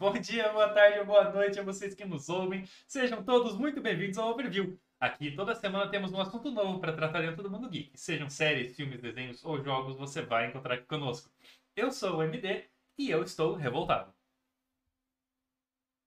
[0.00, 2.64] Bom dia, boa tarde boa noite a vocês que nos ouvem.
[2.88, 4.80] Sejam todos muito bem-vindos ao Overview.
[4.98, 8.00] Aqui toda semana temos um assunto novo para tratar dentro do mundo geek.
[8.00, 11.30] Sejam séries, filmes, desenhos ou jogos, você vai encontrar aqui conosco.
[11.76, 12.64] Eu sou o MD
[12.96, 14.10] e eu estou revoltado.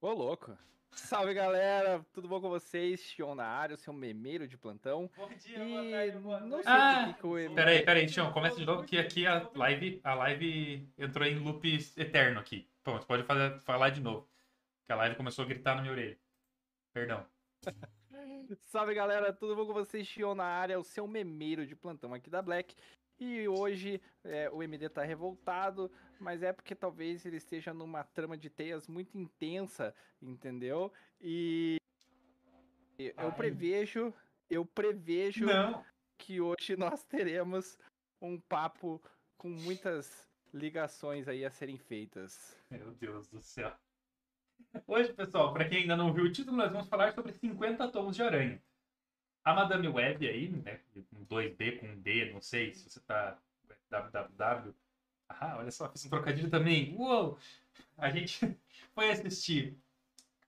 [0.02, 0.58] Ô, louco.
[0.96, 3.00] Salve galera, tudo bom com vocês?
[3.02, 5.10] Xion na área, o seu memeiro de plantão.
[5.16, 6.64] Bom dia, E boa tarde, boa não noite.
[6.66, 9.26] sei Ah, por que que o M- Peraí, peraí, Tião, começa de novo que aqui
[9.28, 11.66] a live, a live entrou em loop
[11.98, 12.68] eterno aqui.
[12.84, 14.28] Pronto, pode fazer, falar de novo.
[14.86, 16.18] Que a live começou a gritar na minha orelha.
[16.94, 17.26] Perdão.
[18.60, 20.06] Salve galera, tudo bom com vocês?
[20.08, 22.76] Xion na área, o seu memeiro de plantão aqui da Black.
[23.20, 28.38] E hoje é, o MD tá revoltado, mas é porque talvez ele esteja numa trama
[28.38, 30.92] de teias muito intensa, entendeu?
[31.22, 31.78] E
[32.98, 33.36] eu Ai.
[33.36, 34.14] prevejo,
[34.50, 35.86] eu prevejo Não.
[36.18, 37.78] que hoje nós teremos
[38.22, 39.02] um papo
[39.38, 42.58] com muitas ligações aí a serem feitas.
[42.70, 43.74] Meu Deus do céu.
[44.88, 48.16] Hoje, pessoal, para quem ainda não viu o título, nós vamos falar sobre 50 tons
[48.16, 48.62] de aranha.
[49.44, 53.38] A Madame Web aí, né, com 2B, com um D, não sei se você tá
[53.90, 54.74] www.
[55.28, 56.96] Ah, olha só, fiz um trocadilho também.
[56.98, 57.38] Uou!
[57.98, 58.40] A gente
[58.94, 59.78] foi assistir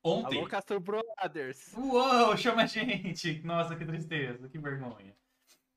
[0.04, 0.38] ontem.
[0.40, 1.74] Alô, Castro Brothers!
[1.76, 3.42] Uou, chama a gente!
[3.44, 5.16] Nossa, que tristeza, que vergonha.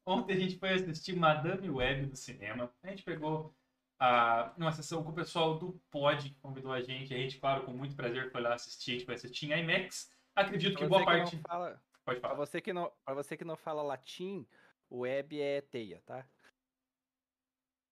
[0.07, 2.73] Ontem a gente foi assistir Madame Web do cinema.
[2.83, 3.55] A gente pegou
[3.99, 7.13] a, uma sessão com o pessoal do Pod, que convidou a gente.
[7.13, 8.93] A gente, claro, com muito prazer foi lá assistir.
[8.93, 10.11] A gente foi assistir em IMAX.
[10.35, 11.37] Acredito que boa que parte.
[11.37, 12.47] não fala, Pode pra falar.
[12.47, 14.47] você que não, pra você que não fala latim,
[14.89, 16.27] o web é teia, tá?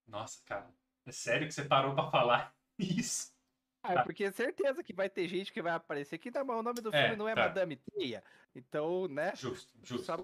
[0.07, 0.73] Nossa, cara.
[1.05, 3.35] É sério que você parou pra falar isso?
[3.83, 4.03] Ah, Tá.
[4.05, 6.93] porque é certeza que vai ter gente que vai aparecer que tá, o nome do
[6.95, 7.43] É, filme não é tá.
[7.49, 8.25] Madame Teia.
[8.55, 9.35] Então, né?
[9.37, 10.05] Justo, justo.
[10.07, 10.17] Só,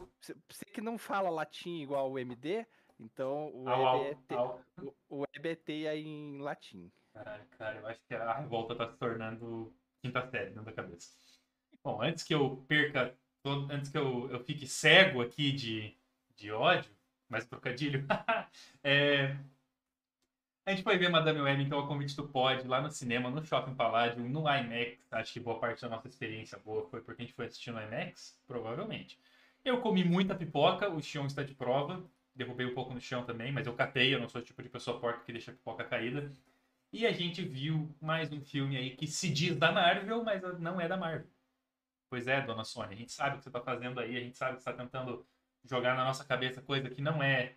[0.49, 2.67] você que não fala latim igual o MD,
[2.99, 4.65] então o Au, web, é au.
[4.81, 6.91] o- o web é teia em latim.
[7.13, 11.15] Caralho, cara, eu acho que a revolta tá se tornando quinta série dentro da cabeça.
[11.85, 15.95] Bom, antes que eu perca, antes que eu, eu fique cego aqui de,
[16.37, 16.91] de ódio,
[17.29, 18.07] mais trocadilho,
[18.85, 19.37] é,
[20.65, 23.45] a gente foi ver Madame Web, então, a convite do Pod, lá no cinema, no
[23.45, 25.13] Shopping Palladium, no IMAX.
[25.13, 27.83] Acho que boa parte da nossa experiência boa foi porque a gente foi assistir no
[27.83, 29.19] IMAX, provavelmente.
[29.65, 32.05] Eu comi muita pipoca, o Xion está de prova.
[32.35, 34.69] Derrubei um pouco no chão também, mas eu catei, eu não sou o tipo de
[34.69, 36.31] pessoa porca que deixa a pipoca caída.
[36.93, 40.81] E a gente viu mais um filme aí que se diz da Marvel, mas não
[40.81, 41.27] é da Marvel.
[42.13, 44.37] Pois é, dona Sônia, a gente sabe o que você está fazendo aí, a gente
[44.37, 45.27] sabe que você está tentando
[45.65, 47.57] jogar na nossa cabeça coisa que não é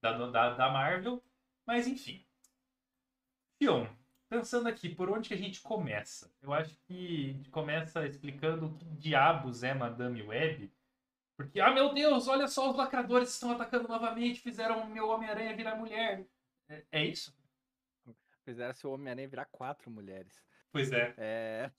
[0.00, 1.22] da, da, da Marvel,
[1.64, 2.26] mas enfim.
[3.60, 3.86] Fion,
[4.28, 6.34] pensando aqui, por onde que a gente começa?
[6.42, 10.74] Eu acho que a gente começa explicando o que diabos é Madame Web.
[11.36, 15.54] Porque, ah meu Deus, olha só, os lacradores estão atacando novamente, fizeram o meu Homem-Aranha
[15.54, 16.26] virar mulher.
[16.68, 17.32] É, é isso?
[18.44, 20.44] Fizeram seu Homem-Aranha virar quatro mulheres.
[20.72, 21.14] Pois é.
[21.16, 21.70] É.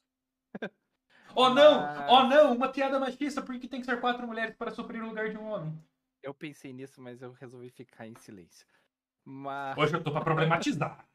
[1.35, 1.81] Oh não!
[1.81, 2.53] Mas- Oh não!
[2.55, 5.37] Uma piada machista, por que tem que ser quatro mulheres para suprir o lugar de
[5.37, 5.73] um homem?
[6.21, 8.65] Eu pensei nisso, mas eu resolvi ficar em silêncio.
[9.25, 9.75] Mas.
[9.77, 11.05] Hoje eu tô pra problematizar.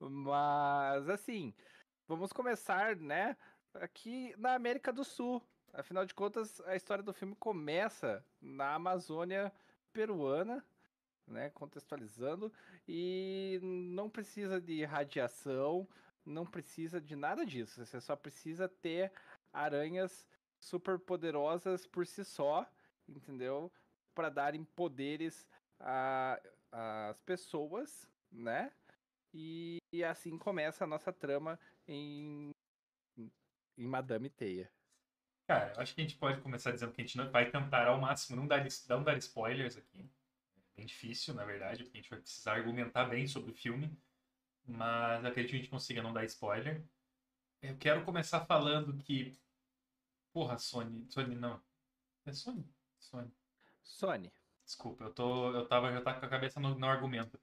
[0.00, 1.54] Mas, assim,
[2.06, 3.36] vamos começar, né?
[3.74, 5.42] Aqui na América do Sul.
[5.72, 9.52] Afinal de contas, a história do filme começa na Amazônia
[9.92, 10.64] peruana,
[11.26, 11.50] né?
[11.50, 12.52] Contextualizando.
[12.86, 15.88] E não precisa de radiação,
[16.24, 17.84] não precisa de nada disso.
[17.84, 19.12] Você só precisa ter
[19.52, 20.26] aranhas
[20.58, 22.68] super poderosas por si só,
[23.08, 23.70] entendeu?
[24.14, 25.46] Para darem poderes
[25.78, 28.72] às pessoas, né?
[29.32, 32.50] E, e assim começa a nossa trama em,
[33.18, 34.70] em Madame Teia.
[35.46, 37.86] Cara, eu acho que a gente pode começar dizendo que a gente não vai tentar
[37.86, 40.00] ao máximo não dar, não dar spoilers aqui.
[40.56, 43.94] É bem difícil, na verdade, porque a gente vai precisar argumentar bem sobre o filme.
[44.66, 46.82] Mas acredito que a gente consiga não dar spoiler.
[47.62, 49.36] Eu quero começar falando que.
[50.32, 51.06] Porra, Sony.
[51.10, 51.60] Sony não.
[52.26, 52.64] É Sony?
[52.98, 53.32] Sony.
[53.82, 54.32] Sony,
[54.64, 55.52] Desculpa, eu tô.
[55.52, 57.38] Eu tava já tá com a cabeça no, no argumento.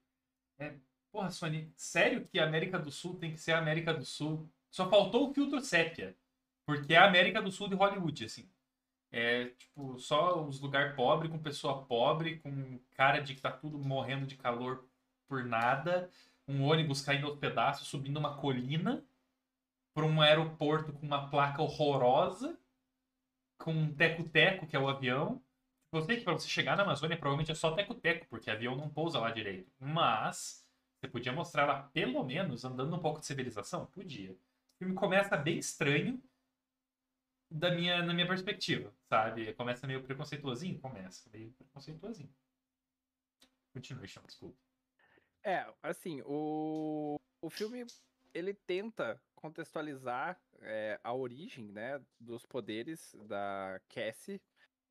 [0.58, 0.74] É,
[1.10, 4.48] porra, Sony, sério que a América do Sul tem que ser a América do Sul?
[4.70, 6.16] Só faltou o filtro sépia.
[6.66, 8.48] Porque é a América do Sul de Hollywood, assim.
[9.10, 13.78] É, tipo, só os lugares pobres, com pessoa pobre, com cara de que tá tudo
[13.78, 14.88] morrendo de calor
[15.28, 16.10] por nada.
[16.48, 19.04] Um ônibus caindo aos pedaços, subindo uma colina.
[19.94, 22.58] Pra um aeroporto com uma placa horrorosa.
[23.58, 25.42] Com um teco-teco, que é o avião.
[25.92, 28.88] Eu sei que para você chegar na Amazônia provavelmente é só teco-teco, porque avião não
[28.88, 29.70] pousa lá direito.
[29.78, 30.66] Mas
[30.98, 33.86] você podia mostrar lá pelo menos andando um pouco de civilização?
[33.86, 34.32] Podia.
[34.32, 34.38] O
[34.78, 36.22] filme começa bem estranho
[37.50, 39.52] da minha, na minha perspectiva, sabe?
[39.54, 40.78] Começa meio preconceituosinho?
[40.78, 42.32] Começa meio preconceituosinho.
[43.74, 44.56] Continue, chama, desculpa.
[45.44, 47.84] É, assim, o, o filme
[48.32, 54.40] ele tenta contextualizar é, a origem, né, dos poderes da Cassie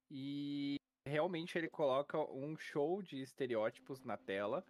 [0.09, 0.75] e
[1.05, 4.65] realmente ele coloca um show de estereótipos na tela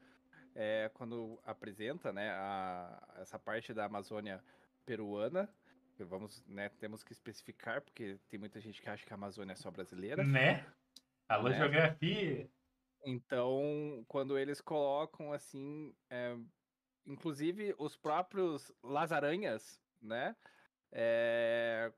[0.53, 4.43] é, quando apresenta, né, a, essa parte da Amazônia
[4.85, 5.49] peruana.
[5.99, 9.55] Vamos, né, temos que especificar porque tem muita gente que acha que a Amazônia é
[9.55, 10.23] só brasileira.
[10.23, 10.65] Né?
[11.27, 11.57] Alô, Né?
[11.57, 12.49] geografia.
[13.03, 16.38] Então, quando eles colocam assim, é,
[17.06, 20.36] inclusive os próprios Lazaranhas, né?
[20.92, 21.92] é,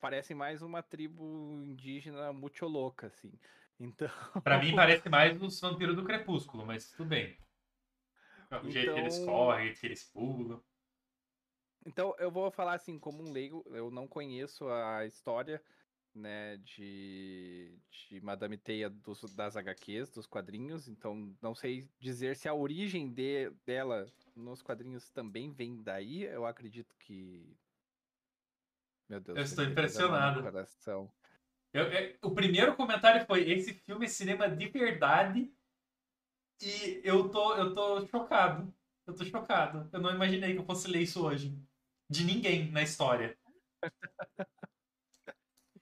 [0.00, 1.24] parecem mais uma tribo
[1.64, 3.32] indígena muito louca, assim.
[3.80, 4.08] Então,
[4.42, 7.36] Pra mim parece mais os vampiros do Crepúsculo, mas tudo bem.
[8.64, 10.62] O jeito que eles Então- correm, o jeito que eles pulam.
[11.84, 15.62] então eu vou falar assim, como um leigo, eu não conheço a história,
[16.18, 22.48] né, de, de Madame Teia dos, das HQs, dos quadrinhos, então não sei dizer se
[22.48, 27.56] a origem de, dela nos quadrinhos também vem daí, eu acredito que...
[29.08, 29.38] Meu Deus.
[29.38, 30.42] Eu estou impressionado.
[30.42, 31.10] coração.
[31.72, 35.50] Eu- eu- o primeiro comentário foi: esse filme é cinema de verdade.
[36.60, 38.72] E eu tô, eu tô chocado.
[39.06, 39.88] Eu tô chocado.
[39.92, 41.56] Eu não imaginei que eu fosse ler isso hoje.
[42.10, 43.38] De ninguém na história.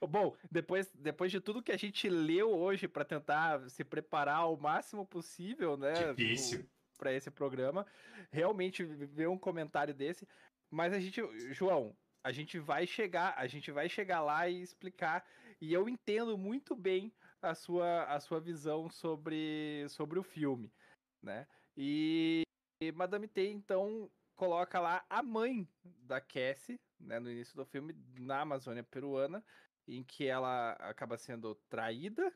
[0.07, 4.57] Bom, depois, depois de tudo que a gente leu hoje para tentar se preparar o
[4.57, 6.13] máximo possível, né?
[6.15, 6.69] Difícil.
[6.99, 7.87] Para esse programa,
[8.31, 10.27] realmente ver um comentário desse.
[10.71, 11.21] Mas a gente,
[11.53, 11.95] João,
[12.25, 15.25] a gente vai chegar, a gente vai chegar lá e explicar.
[15.61, 20.73] E eu entendo muito bem a sua, a sua visão sobre, sobre o filme,
[21.23, 21.47] né?
[21.77, 22.43] E,
[22.83, 27.95] e Madame T, então, coloca lá a mãe da Cassie, né, no início do filme,
[28.19, 29.45] na Amazônia peruana,
[29.87, 32.33] em que ela acaba sendo traída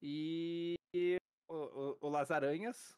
[0.00, 0.76] e
[1.48, 2.12] o, o, o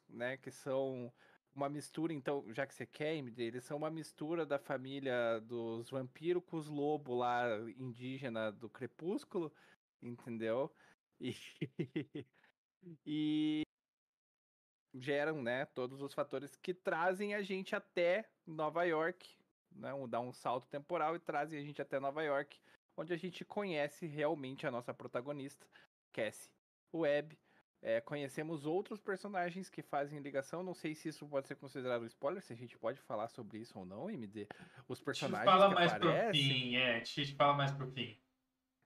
[0.08, 1.12] né, que são
[1.55, 5.88] uma mistura, então, já que você quer, MD, eles são uma mistura da família dos
[5.88, 7.47] vampiros com os lobos lá,
[7.79, 9.53] indígena do Crepúsculo,
[10.02, 10.73] entendeu?
[13.06, 13.62] E, e
[14.94, 19.26] geram, né, todos os fatores que trazem a gente até Nova York,
[19.73, 22.61] né, dá um salto temporal e trazem a gente até Nova York,
[22.96, 25.66] onde a gente conhece realmente a nossa protagonista,
[26.12, 26.50] Cassie
[26.93, 27.38] Webb.
[27.82, 30.62] É, conhecemos outros personagens que fazem ligação.
[30.62, 33.78] Não sei se isso pode ser considerado spoiler, se a gente pode falar sobre isso
[33.78, 34.48] ou não, MD.
[34.88, 36.43] Os A gente personagens fala mais pro aparecem.
[36.43, 36.96] fim, é.
[36.96, 38.19] A gente fala mais pro fim.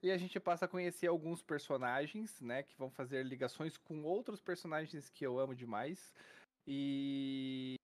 [0.02, 4.40] E a gente passa a conhecer alguns personagens, né, que vão fazer ligações com outros
[4.40, 6.12] personagens que eu amo demais.
[6.66, 7.74] E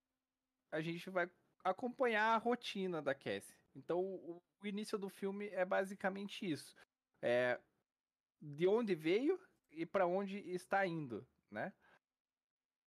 [0.72, 1.30] a gente vai
[1.62, 3.54] acompanhar a rotina da Cassie.
[3.76, 6.74] Então, o, o início do filme é basicamente isso.
[7.22, 7.60] É
[8.40, 9.40] de onde veio
[9.70, 11.72] e para onde está indo, né?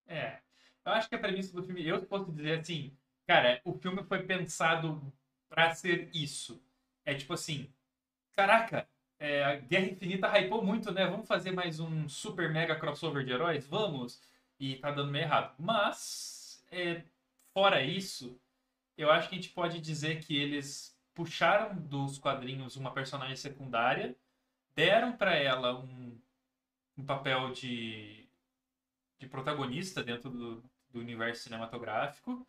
[0.06, 0.40] É.
[0.85, 2.96] Eu acho que a premissa do filme, eu posso dizer assim,
[3.26, 5.12] cara, o filme foi pensado
[5.49, 6.62] pra ser isso.
[7.05, 7.73] É tipo assim,
[8.34, 8.88] caraca,
[9.19, 11.06] é, a Guerra Infinita hypou muito, né?
[11.06, 13.67] Vamos fazer mais um super mega crossover de heróis?
[13.67, 14.23] Vamos!
[14.58, 15.55] E tá dando meio errado.
[15.58, 17.02] Mas, é,
[17.52, 18.41] fora isso,
[18.99, 24.15] eu acho que a gente pode dizer que eles puxaram dos quadrinhos uma personagem secundária,
[24.75, 26.21] deram pra ela um,
[26.97, 28.29] um papel de
[29.19, 32.47] de protagonista dentro do, do universo cinematográfico,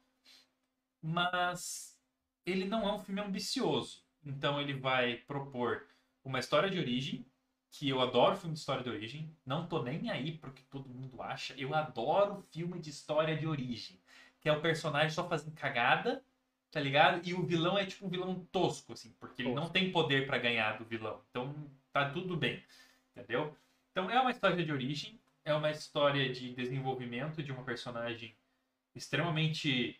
[1.02, 1.98] mas
[2.46, 4.04] ele não é um filme ambicioso.
[4.24, 5.88] Então ele vai propor
[6.24, 7.26] uma história de origem,
[7.72, 10.90] que eu adoro filme de história de origem, não tô nem aí pro que todo
[10.90, 11.54] mundo acha.
[11.56, 14.00] Eu adoro filme de história de origem,
[14.40, 16.24] que é o personagem só fazendo cagada,
[16.72, 17.28] tá ligado?
[17.28, 19.74] E o vilão é tipo um vilão tosco, assim, porque ele não Tosco.
[19.74, 21.22] tem poder pra ganhar do vilão.
[21.30, 21.54] Então
[21.92, 22.64] tá tudo bem,
[23.16, 23.56] entendeu?
[23.92, 28.36] Então é uma história de origem, é uma história de desenvolvimento de uma personagem
[28.96, 30.00] extremamente.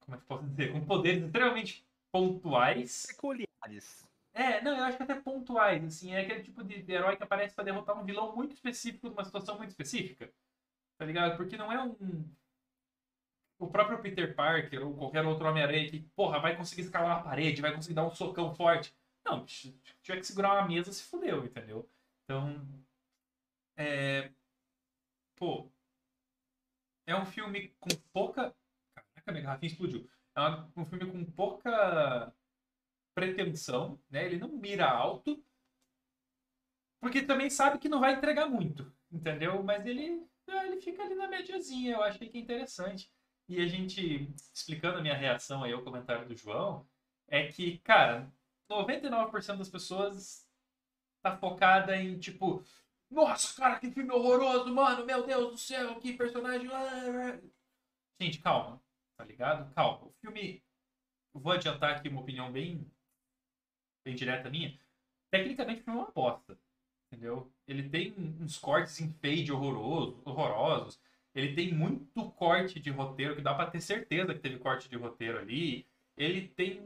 [0.00, 0.72] Como é que eu posso dizer?
[0.72, 3.06] Com poderes extremamente pontuais.
[3.06, 4.08] Peculiares.
[4.32, 7.22] É, não, eu acho que até pontuais, assim, é aquele tipo de, de herói que
[7.24, 10.32] aparece pra derrotar um vilão muito específico numa situação muito específica.
[10.96, 11.36] Tá ligado?
[11.36, 12.24] Porque não é um.
[13.58, 17.60] O próprio Peter Parker ou qualquer outro Homem-Aranha que, porra, vai conseguir escalar uma parede,
[17.60, 18.94] vai conseguir dar um socão forte.
[19.24, 19.72] Não, se
[20.02, 21.88] tiver que segurar uma mesa, se fudeu, entendeu?
[22.24, 22.66] Então.
[23.76, 24.30] É.
[25.36, 25.70] Pô.
[27.06, 28.54] É um filme com pouca.
[28.94, 30.08] Caraca, minha garrafinha explodiu.
[30.36, 30.40] É
[30.76, 32.32] um filme com pouca
[33.14, 34.24] pretensão, né?
[34.24, 35.42] Ele não mira alto,
[37.00, 39.62] porque também sabe que não vai entregar muito, entendeu?
[39.62, 43.10] Mas ele, ah, ele fica ali na médiazinha, eu achei que é interessante.
[43.48, 46.86] E a gente, explicando a minha reação aí ao comentário do João,
[47.26, 48.30] é que, cara,
[48.70, 50.46] 99% das pessoas
[51.22, 52.62] tá focada em, tipo,
[53.10, 56.68] nossa, cara, que filme horroroso, mano, meu Deus do céu, que personagem...
[56.70, 57.40] ah, ah."
[58.20, 58.82] Gente, calma.
[59.16, 59.72] Tá ligado?
[59.74, 60.06] Calma.
[60.06, 60.62] O filme.
[61.32, 62.90] Vou adiantar aqui uma opinião bem.
[64.04, 64.78] bem direta minha.
[65.30, 66.58] Tecnicamente o filme é uma bosta.
[67.06, 67.50] Entendeu?
[67.66, 71.00] Ele tem uns cortes em fade horroroso, horrorosos.
[71.38, 74.96] Ele tem muito corte de roteiro, que dá pra ter certeza que teve corte de
[74.96, 75.86] roteiro ali.
[76.16, 76.82] Ele tem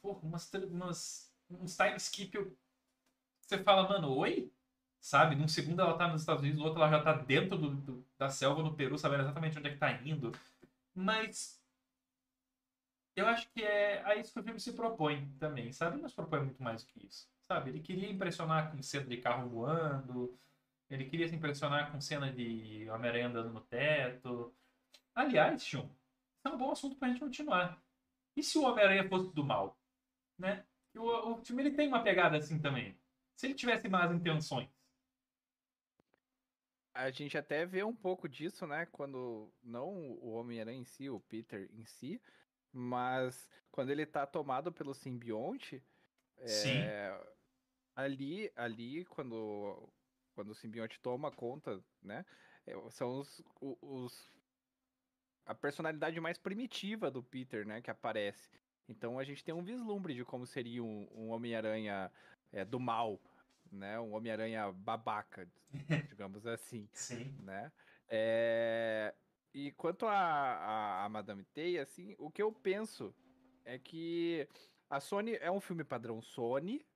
[0.00, 2.50] porra, umas, umas, uns time skip.
[3.42, 4.50] Você fala, mano, oi?
[4.98, 5.36] Sabe?
[5.36, 8.06] Num segundo ela tá nos Estados Unidos, no outro ela já tá dentro do, do,
[8.16, 10.32] da selva no Peru, sabendo exatamente onde é que tá indo.
[10.94, 11.62] Mas
[13.14, 16.00] eu acho que é a isso que o filme se propõe também, sabe?
[16.00, 17.68] Não se propõe muito mais do que isso, sabe?
[17.68, 20.34] Ele queria impressionar com cena de carro voando,
[20.90, 24.52] ele queria se impressionar com cena de Homem-Aranha andando no teto.
[25.14, 27.80] Aliás, Chum, isso é um bom assunto pra gente continuar.
[28.36, 29.78] E se o Homem-Aranha fosse do mal?
[30.38, 30.64] Né?
[30.96, 32.98] O, o filme ele tem uma pegada assim também.
[33.36, 34.68] Se ele tivesse más intenções,
[36.92, 38.86] a gente até vê um pouco disso, né?
[38.86, 39.88] Quando não
[40.20, 42.20] o Homem-Aranha em si, o Peter em si,
[42.72, 45.82] mas quando ele tá tomado pelo simbionte,
[46.36, 47.18] é,
[47.94, 49.88] ali, ali quando,
[50.34, 52.24] quando o simbionte toma conta, né?
[52.66, 54.32] É, são os, os
[55.46, 57.80] a personalidade mais primitiva do Peter, né?
[57.80, 58.50] Que aparece.
[58.88, 62.10] Então a gente tem um vislumbre de como seria um, um Homem-Aranha
[62.52, 63.20] é, do mal,
[63.70, 63.98] né?
[64.00, 65.48] Um Homem-Aranha babaca,
[66.08, 66.88] digamos assim.
[66.92, 67.36] Sim.
[67.42, 67.72] Né?
[68.08, 69.14] É...
[69.52, 73.12] E quanto a, a, a, Madame Tay, assim, o que eu penso
[73.64, 74.48] é que
[74.88, 76.86] a Sony é um filme padrão Sony,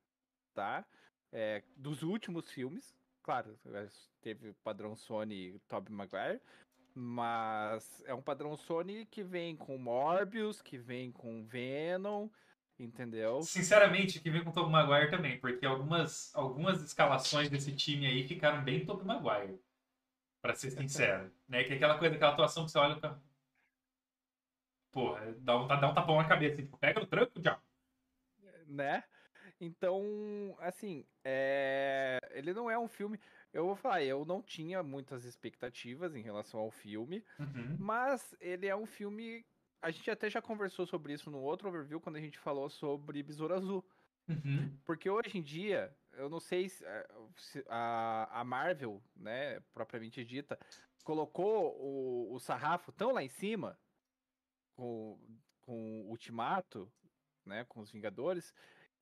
[0.52, 0.84] tá?
[1.32, 3.58] É, dos últimos filmes, claro,
[4.20, 6.40] teve padrão Sony Tobey Maguire,
[6.94, 12.28] mas é um padrão Sony que vem com Morbius, que vem com Venom,
[12.78, 13.40] Entendeu?
[13.42, 18.26] Sinceramente, que vem com o Tobey Maguire também, porque algumas, algumas escalações desse time aí
[18.26, 19.60] ficaram bem Tobey Maguire.
[20.42, 21.32] Pra ser sincero.
[21.48, 21.62] né?
[21.62, 22.96] Que é aquela coisa, aquela atuação que você olha.
[22.96, 23.18] Pra...
[24.90, 26.56] Pô, dá um, dá um tapão na cabeça.
[26.56, 27.60] Tipo, pega no tranco, já.
[28.66, 29.04] Né?
[29.60, 32.18] Então, assim, é...
[32.32, 33.18] ele não é um filme.
[33.52, 37.76] Eu vou falar, eu não tinha muitas expectativas em relação ao filme, uhum.
[37.78, 39.44] mas ele é um filme
[39.84, 43.22] a gente até já conversou sobre isso no outro overview quando a gente falou sobre
[43.22, 43.84] Besouro Azul.
[44.26, 44.74] Uhum.
[44.82, 46.82] Porque hoje em dia, eu não sei se,
[47.36, 50.58] se a, a, Marvel, né, propriamente dita,
[51.04, 53.78] colocou o, o sarrafo tão lá em cima
[54.74, 55.18] com,
[55.60, 56.90] com o Ultimato,
[57.44, 58.54] né, com os Vingadores,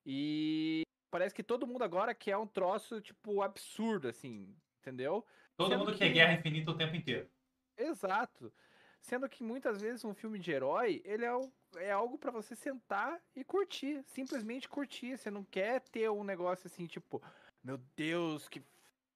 [0.05, 5.25] e parece que todo mundo agora quer um troço, tipo, absurdo, assim, entendeu?
[5.55, 5.99] Todo Sendo mundo que...
[5.99, 7.29] quer guerra infinita o tempo inteiro.
[7.77, 8.51] Exato.
[9.01, 11.31] Sendo que muitas vezes um filme de herói, ele é,
[11.77, 14.01] é algo para você sentar e curtir.
[14.05, 15.17] Simplesmente curtir.
[15.17, 17.21] Você não quer ter um negócio assim, tipo,
[17.63, 18.63] meu Deus, que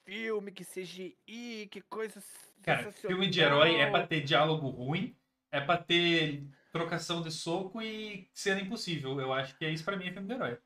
[0.05, 2.21] filme, que CGI, que coisa.
[2.61, 5.15] Cara, filme de herói é pra ter diálogo ruim,
[5.51, 9.19] é pra ter trocação de soco e cena impossível.
[9.19, 10.57] Eu acho que é isso pra mim é filme de herói.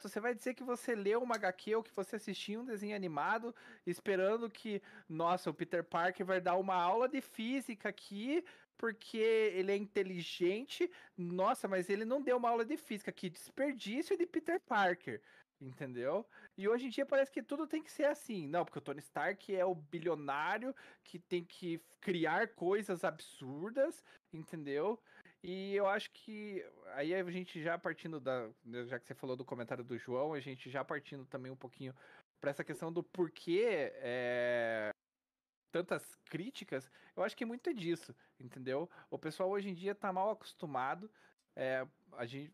[0.00, 2.96] Exato, você vai dizer que você leu uma HQ ou que você assistiu um desenho
[2.96, 3.54] animado
[3.86, 8.42] esperando que, nossa, o Peter Parker vai dar uma aula de física aqui
[8.78, 10.90] porque ele é inteligente.
[11.16, 15.20] Nossa, mas ele não deu uma aula de física, que desperdício de Peter Parker.
[15.60, 16.26] Entendeu?
[16.56, 18.48] E hoje em dia parece que tudo tem que ser assim.
[18.48, 24.02] Não, porque o Tony Stark é o bilionário que tem que criar coisas absurdas,
[24.32, 24.98] entendeu?
[25.42, 28.50] E eu acho que aí a gente já partindo da.
[28.86, 31.94] Já que você falou do comentário do João, a gente já partindo também um pouquinho
[32.40, 34.90] para essa questão do porquê é,
[35.70, 38.88] tantas críticas, eu acho que muito é disso, entendeu?
[39.10, 41.10] O pessoal hoje em dia tá mal acostumado.
[41.56, 42.52] É, a, gente,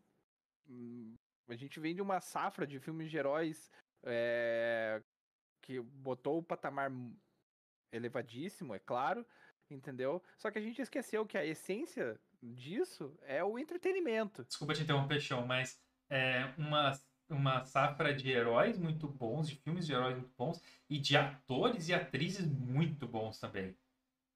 [1.47, 3.71] a gente vem de uma safra de filmes de heróis
[4.03, 5.01] é,
[5.61, 6.91] que botou o patamar
[7.91, 9.25] elevadíssimo, é claro,
[9.69, 10.21] entendeu?
[10.37, 14.43] Só que a gente esqueceu que a essência disso é o entretenimento.
[14.43, 15.79] Desculpa te interromper, Chão, mas
[16.09, 16.91] é uma,
[17.29, 21.89] uma safra de heróis muito bons, de filmes de heróis muito bons, e de atores
[21.89, 23.75] e atrizes muito bons também.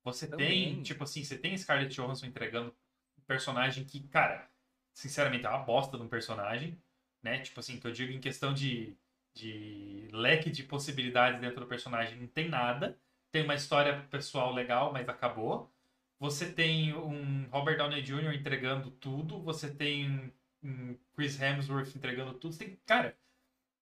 [0.03, 0.75] Você também.
[0.75, 2.75] tem, tipo assim, você tem Scarlett Johansson entregando
[3.17, 4.49] um personagem que, cara,
[4.93, 6.77] sinceramente, é uma bosta de um personagem,
[7.21, 7.39] né?
[7.39, 8.97] Tipo assim, que eu digo em questão de,
[9.33, 12.97] de leque de possibilidades dentro do personagem, não tem nada.
[13.31, 15.71] Tem uma história pessoal legal, mas acabou.
[16.21, 18.35] Você tem um Robert Downey Jr.
[18.35, 22.53] entregando tudo, você tem um Chris Hemsworth entregando tudo.
[22.53, 23.17] Você tem, cara,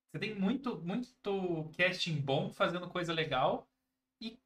[0.10, 3.70] você tem muito, muito casting bom fazendo coisa legal.
[4.22, 4.40] E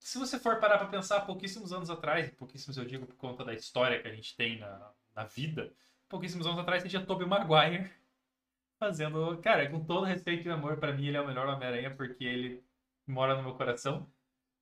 [0.00, 3.54] se você for parar para pensar, pouquíssimos anos atrás, pouquíssimos eu digo por conta da
[3.54, 5.72] história que a gente tem na, na vida,
[6.08, 7.88] pouquíssimos anos atrás tinha Tobey Maguire
[8.80, 9.38] fazendo.
[9.38, 12.64] Cara, com todo respeito e amor, para mim ele é o melhor Homem-Aranha porque ele
[13.06, 14.10] mora no meu coração.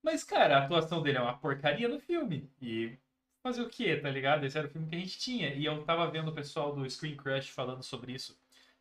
[0.05, 2.51] Mas, cara, a atuação dele é uma porcaria no filme.
[2.61, 2.99] E
[3.43, 4.45] fazer o quê, tá ligado?
[4.45, 5.55] Esse era o filme que a gente tinha.
[5.55, 8.39] E eu tava vendo o pessoal do Screen Crush falando sobre isso.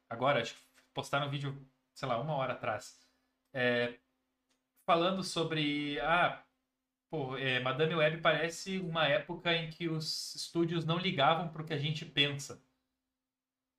[0.10, 0.62] Agora, acho que
[0.94, 3.00] postaram um vídeo, sei lá, uma hora atrás.
[3.54, 3.96] É,
[4.86, 6.00] falando sobre.
[6.02, 6.44] Ah,
[7.10, 11.74] pô, é, Madame Web parece uma época em que os estúdios não ligavam pro que
[11.74, 12.62] a gente pensa.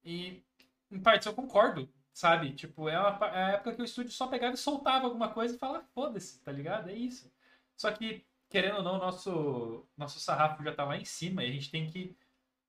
[0.04, 0.42] E,
[0.90, 2.54] em parte, eu concordo, sabe?
[2.54, 5.56] Tipo, é, uma, é a época que o estúdio só pegava e soltava alguma coisa
[5.56, 6.90] e falava, foda-se, tá ligado?
[6.90, 7.33] É isso.
[7.76, 11.52] Só que, querendo ou não, nosso, nosso sarrafo já tá lá em cima e a
[11.52, 12.16] gente tem que,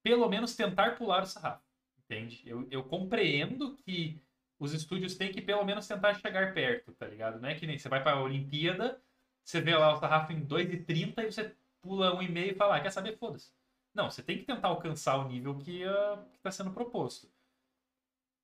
[0.02, 1.64] pelo menos, tentar pular o sarrafo.
[2.04, 2.42] Entende?
[2.46, 4.20] Eu, eu compreendo que
[4.58, 7.40] os estúdios têm que, pelo menos, tentar chegar perto, tá ligado?
[7.40, 9.00] Não é que nem você vai pra Olimpíada,
[9.44, 12.80] você vê lá o sarrafo em 2,30 e você pula um e meio fala, ah,
[12.80, 13.16] quer saber?
[13.16, 13.52] Foda-se.
[13.94, 17.30] Não, você tem que tentar alcançar o nível que uh, está sendo proposto.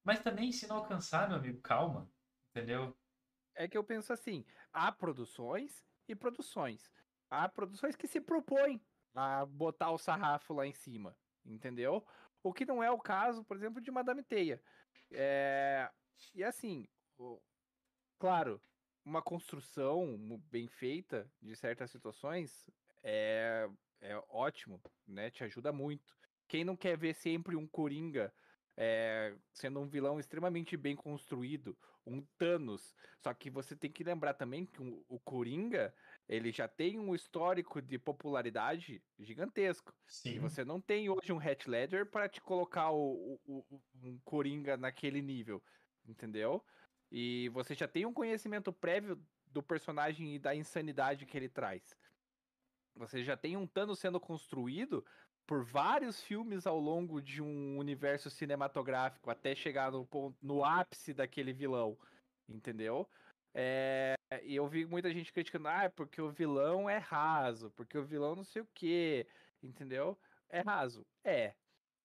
[0.05, 2.11] Mas também, se não alcançar, meu amigo, calma.
[2.51, 2.97] Entendeu?
[3.55, 6.91] É que eu penso assim: há produções e produções.
[7.31, 8.81] Há produções que se propõem
[9.15, 11.17] a botar o sarrafo lá em cima.
[11.45, 12.07] Entendeu?
[12.43, 14.63] O que não é o caso, por exemplo, de Madame Teia.
[15.11, 15.91] É...
[16.35, 16.87] E assim,
[18.19, 18.61] claro,
[19.05, 20.17] uma construção
[20.51, 22.71] bem feita de certas situações
[23.03, 23.69] é,
[24.01, 25.31] é ótimo, né?
[25.31, 26.17] Te ajuda muito.
[26.47, 28.33] Quem não quer ver sempre um Coringa
[28.77, 31.77] é, sendo um vilão extremamente bem construído,
[32.07, 32.95] um Thanos.
[33.21, 35.95] Só que você tem que lembrar também que o, o Coringa
[36.29, 39.95] ele já tem um histórico de popularidade gigantesco.
[40.07, 40.35] Sim.
[40.35, 44.19] E você não tem hoje um Hatch Ledger para te colocar o, o, o, um
[44.25, 45.63] Coringa naquele nível,
[46.07, 46.65] entendeu?
[47.11, 51.95] E você já tem um conhecimento prévio do personagem e da insanidade que ele traz.
[52.97, 55.05] Você já tem um Thanos sendo construído
[55.47, 61.13] por vários filmes ao longo de um universo cinematográfico até chegar no, ponto, no ápice
[61.13, 61.99] daquele vilão,
[62.49, 63.09] entendeu?
[63.55, 68.05] É, e eu vi muita gente criticando, ah, porque o vilão é raso, porque o
[68.05, 69.27] vilão não sei o que,
[69.63, 70.19] entendeu?
[70.49, 71.55] É raso, é,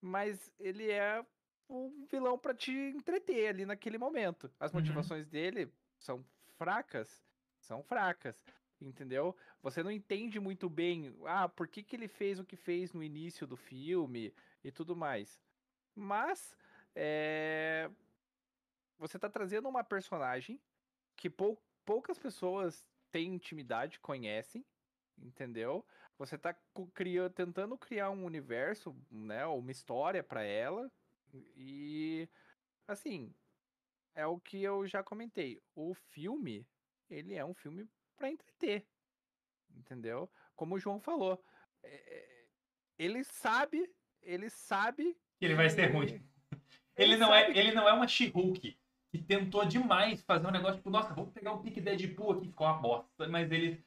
[0.02, 1.26] mas ele é
[1.70, 4.52] um vilão para te entreter ali naquele momento.
[4.60, 4.80] As uhum.
[4.80, 5.32] motivações uhum.
[5.32, 6.26] dele são
[6.58, 7.24] fracas,
[7.60, 8.44] são fracas
[8.82, 9.36] entendeu?
[9.62, 13.04] Você não entende muito bem, ah, por que, que ele fez o que fez no
[13.04, 15.40] início do filme e tudo mais.
[15.96, 16.56] Mas,
[16.96, 17.90] é...
[18.98, 20.60] você tá trazendo uma personagem
[21.16, 24.66] que pou poucas pessoas têm intimidade, conhecem,
[25.18, 25.86] entendeu?
[26.18, 26.54] Você tá
[26.94, 30.92] criando, tentando criar um universo, né, uma história para ela
[31.56, 32.28] e
[32.88, 33.34] assim,
[34.16, 35.62] é o que eu já comentei.
[35.76, 36.68] O filme,
[37.10, 38.86] ele é um filme para entreter.
[39.76, 40.30] Entendeu?
[40.56, 41.42] Como o João falou.
[41.84, 42.46] É,
[42.98, 43.90] ele sabe,
[44.22, 46.22] ele sabe que ele vai ser ruim.
[46.98, 47.60] Ele, ele não é, que...
[47.60, 48.76] ele não é uma She-Hulk
[49.12, 52.66] que tentou demais fazer um negócio tipo, nossa, vamos pegar um pique Deadpool aqui, ficou
[52.66, 53.86] uma bosta, mas ele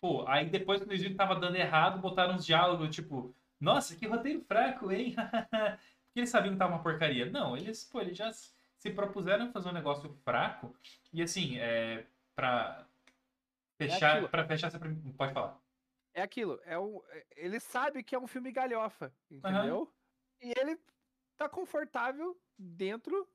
[0.00, 4.06] pô, aí depois que viram que tava dando errado, botaram uns diálogos tipo, nossa, que
[4.06, 5.14] roteiro fraco, hein?
[6.12, 7.30] Porque eles sabiam que tava uma porcaria.
[7.30, 10.74] Não, eles, pô, eles já se propuseram fazer um negócio fraco
[11.12, 12.04] e assim, é,
[12.34, 12.84] pra,
[13.90, 14.78] Fechar, é pra fechar, você
[15.16, 15.60] pode falar.
[16.14, 17.00] É aquilo, é um,
[17.36, 19.80] ele sabe que é um filme galhofa, entendeu?
[19.80, 19.88] Uhum.
[20.42, 20.78] E ele
[21.36, 23.26] tá confortável dentro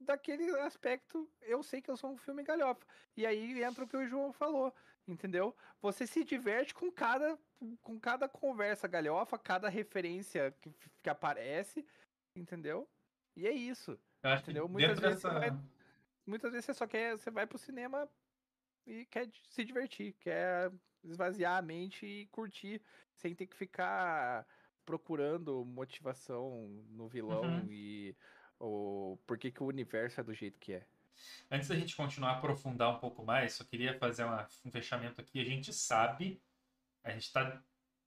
[0.00, 2.84] daquele aspecto, eu sei que eu sou um filme galhofa.
[3.16, 4.74] E aí entra o que o João falou,
[5.06, 5.56] entendeu?
[5.80, 7.38] Você se diverte com cada
[7.80, 11.86] com cada conversa galhofa, cada referência que, que aparece,
[12.34, 12.88] entendeu?
[13.36, 13.98] E é isso.
[14.40, 14.68] entendeu?
[14.68, 15.38] Muitas vezes, dessa...
[15.38, 15.50] vai,
[16.26, 18.08] muitas vezes você só quer, você vai pro cinema
[18.86, 20.70] e quer se divertir, quer
[21.04, 22.80] esvaziar a mente e curtir
[23.14, 24.46] sem ter que ficar
[24.84, 27.66] procurando motivação no vilão uhum.
[27.70, 28.16] e
[28.58, 30.86] o por que, que o universo é do jeito que é.
[31.50, 35.20] Antes da gente continuar a aprofundar um pouco mais, só queria fazer uma, um fechamento
[35.20, 35.40] aqui.
[35.40, 36.40] A gente sabe,
[37.04, 37.62] a gente tá,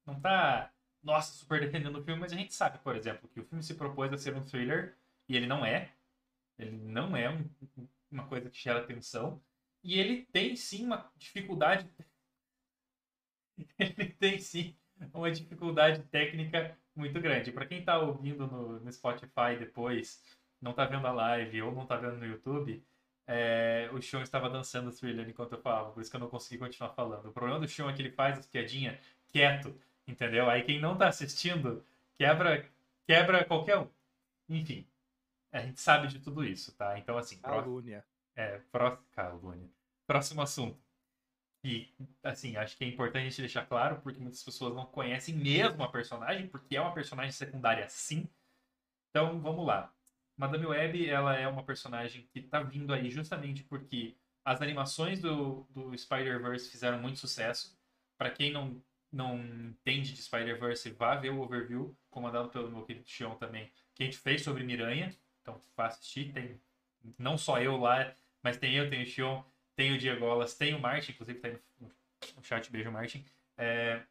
[0.06, 0.72] não tá,
[1.04, 3.76] nossa, super defendendo o filme, mas a gente sabe, por exemplo, que o filme se
[3.76, 4.98] propôs a ser um thriller
[5.30, 5.94] e ele não é.
[6.58, 7.50] Ele não é um,
[8.12, 9.42] uma coisa que gera atenção.
[9.86, 11.88] E ele tem sim uma dificuldade.
[13.78, 14.76] ele tem sim
[15.14, 17.52] uma dificuldade técnica muito grande.
[17.52, 20.24] Para quem está ouvindo no, no, Spotify depois,
[20.60, 22.84] não está vendo a live ou não está vendo no YouTube,
[23.28, 26.30] é, o Sean estava dançando o thriller enquanto eu falava, por isso que eu não
[26.30, 27.28] consegui continuar falando.
[27.28, 30.50] O problema do Sean é que ele faz as piadinhas quieto, entendeu?
[30.50, 31.86] Aí quem não está assistindo
[32.18, 32.68] quebra,
[33.06, 33.88] quebra qualquer um.
[34.50, 34.88] Enfim,
[35.52, 36.98] a gente sabe de tudo isso, tá?
[36.98, 37.40] Então, assim.
[37.40, 38.04] Calúnia.
[38.36, 39.06] É, próximo.
[39.12, 39.75] Calúnia.
[40.08, 40.80] Próximo assunto.
[41.64, 41.90] E,
[42.22, 45.84] assim, acho que é importante a gente deixar claro, porque muitas pessoas não conhecem mesmo
[45.84, 48.30] a personagem, porque é uma personagem secundária sim.
[49.10, 49.92] Então, vamos lá.
[50.38, 55.66] Madame Web, ela é uma personagem que tá vindo aí justamente porque as animações do,
[55.72, 57.76] do Spider-Verse fizeram muito sucesso.
[58.16, 58.80] Para quem não,
[59.12, 64.04] não entende de Spider-Verse, vá ver o overview, comandado pelo meu querido Xion também, que
[64.04, 65.16] a gente fez sobre Miranha.
[65.42, 66.32] Então, vá assistir.
[66.32, 66.62] Tem
[67.18, 68.14] não só eu lá,
[68.44, 69.44] mas tem eu, tem o Xion,
[69.76, 71.92] tem o Diegolas, tem o Martin, inclusive tá aí no,
[72.38, 73.26] no chat, beijo Martin.
[73.58, 74.02] É,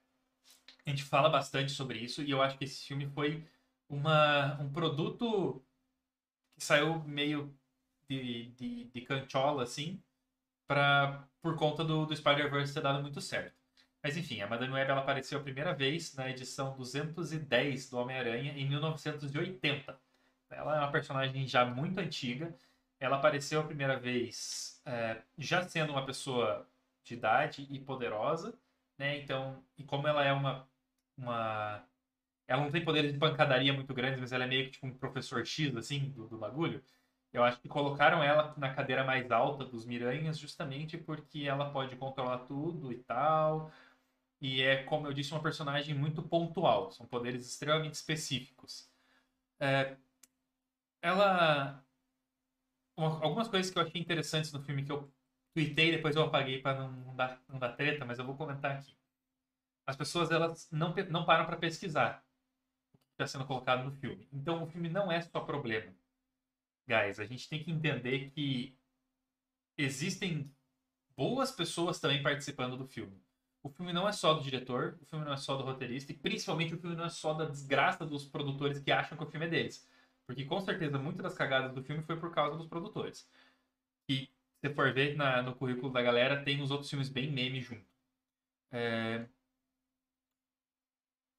[0.87, 3.43] a gente fala bastante sobre isso e eu acho que esse filme foi
[3.89, 5.65] uma, um produto
[6.55, 7.55] que saiu meio
[8.09, 10.01] de, de, de canchola, assim,
[10.67, 13.55] pra, por conta do, do Spider-Verse ter dado muito certo.
[14.03, 18.53] Mas enfim, a Madame Web ela apareceu a primeira vez na edição 210 do Homem-Aranha
[18.53, 19.99] em 1980.
[20.51, 22.55] Ela é uma personagem já muito antiga.
[23.05, 26.67] Ela apareceu a primeira vez é, já sendo uma pessoa
[27.05, 28.59] de idade e poderosa,
[28.99, 29.19] né?
[29.19, 30.67] Então, e como ela é uma,
[31.17, 31.85] uma
[32.49, 34.95] ela não tem poderes de pancadaria muito grandes, mas ela é meio que tipo um
[34.95, 36.83] professor X assim do, do bagulho.
[37.33, 41.97] Eu acho que colocaram ela na cadeira mais alta dos Miranhas justamente porque ela pode
[41.97, 43.71] controlar tudo e tal.
[44.41, 46.91] E é, como eu disse, uma personagem muito pontual.
[46.93, 48.89] São poderes extremamente específicos.
[49.61, 49.97] É,
[51.03, 51.84] ela.
[52.97, 55.13] Uma, algumas coisas que eu achei interessantes no filme que eu
[55.53, 58.97] tuitei, depois eu apaguei para não, dar, não dar treta, mas eu vou comentar aqui.
[59.87, 62.25] As pessoas elas não, não param para pesquisar
[62.95, 64.29] o que está sendo colocado no filme.
[64.33, 65.95] Então o filme não é só problema.
[66.89, 68.77] Guys, a gente tem que entender que
[69.77, 70.55] existem
[71.17, 73.25] boas pessoas também participando do filme
[73.65, 76.15] o filme não é só do diretor, o filme não é só do roteirista, e
[76.15, 79.47] principalmente o filme não é só da desgraça dos produtores que acham que o filme
[79.47, 79.89] é deles.
[80.27, 83.29] Porque com certeza muitas das cagadas do filme foi por causa dos produtores.
[84.09, 84.29] E
[84.61, 87.87] se for ver na, no currículo da galera, tem os outros filmes bem meme junto.
[88.73, 89.27] É...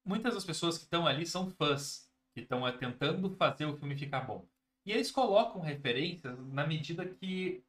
[0.04, 3.96] Muitas das pessoas que estão ali são fãs, que estão é, tentando fazer o filme
[3.96, 4.46] ficar bom.
[4.84, 7.64] E eles colocam referências na medida que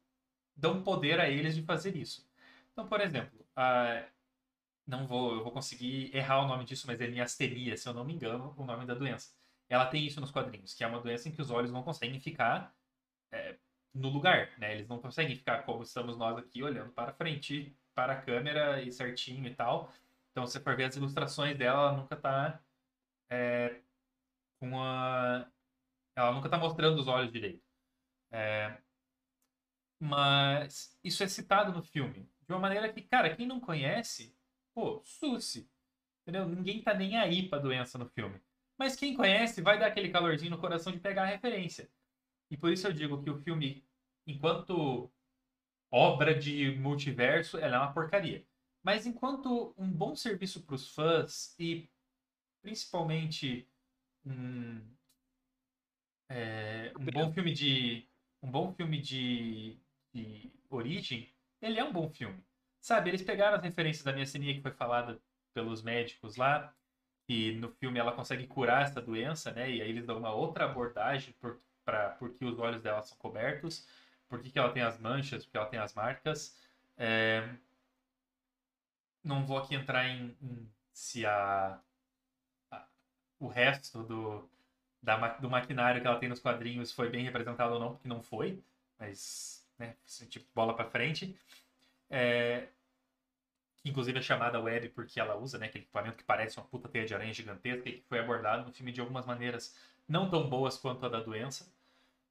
[0.56, 2.24] dão poder a eles de fazer isso.
[2.72, 4.04] Então, por exemplo, a
[4.88, 8.04] não vou, eu vou conseguir errar o nome disso, mas é miastenia, se eu não
[8.04, 9.37] me engano, o nome da doença.
[9.68, 12.20] Ela tem isso nos quadrinhos, que é uma doença em que os olhos não conseguem
[12.20, 12.74] ficar
[13.32, 13.58] é,
[13.94, 14.74] no lugar, né?
[14.74, 18.90] Eles não conseguem ficar como estamos nós aqui, olhando para frente, para a câmera e
[18.92, 19.92] certinho e tal.
[20.30, 22.62] Então, se você for ver as ilustrações dela, ela nunca está
[23.30, 23.80] é,
[24.60, 25.50] com a...
[26.16, 27.62] Ela nunca está mostrando os olhos direito.
[28.32, 28.78] É,
[30.00, 32.30] mas isso é citado no filme.
[32.46, 34.36] De uma maneira que, cara, quem não conhece
[34.78, 35.68] pô, susse.
[36.22, 36.48] Entendeu?
[36.48, 38.40] Ninguém tá nem aí pra doença no filme.
[38.78, 41.90] Mas quem conhece vai dar aquele calorzinho no coração de pegar a referência.
[42.50, 43.84] E por isso eu digo que o filme,
[44.26, 45.10] enquanto
[45.90, 48.46] obra de multiverso, ela é uma porcaria.
[48.82, 51.90] Mas enquanto um bom serviço para os fãs e
[52.62, 53.68] principalmente
[54.24, 54.80] um,
[56.28, 58.06] é, um bom filme de
[58.40, 59.76] um bom filme de,
[60.14, 61.28] de origem,
[61.60, 62.42] ele é um bom filme.
[62.80, 65.20] Sabe, eles pegaram as referências da minha sininha que foi falada
[65.52, 66.72] pelos médicos lá,
[67.28, 69.70] e no filme ela consegue curar essa doença, né?
[69.70, 73.16] E aí eles dão uma outra abordagem por, pra, por que os olhos dela são
[73.18, 73.86] cobertos,
[74.28, 76.56] por que, que ela tem as manchas, porque ela tem as marcas.
[76.96, 77.48] É...
[79.22, 81.78] Não vou aqui entrar em, em se a,
[82.70, 82.86] a,
[83.38, 84.48] o resto do,
[85.02, 88.22] da, do maquinário que ela tem nos quadrinhos foi bem representado ou não, porque não
[88.22, 88.62] foi,
[88.98, 89.94] mas, né,
[90.28, 91.38] tipo, bola para frente.
[92.10, 92.68] É,
[93.88, 97.06] inclusive é chamada web porque ela usa, né, aquele equipamento que parece uma puta teia
[97.06, 99.76] de aranha gigantesca e que foi abordado no filme de algumas maneiras
[100.08, 101.72] não tão boas quanto a da doença.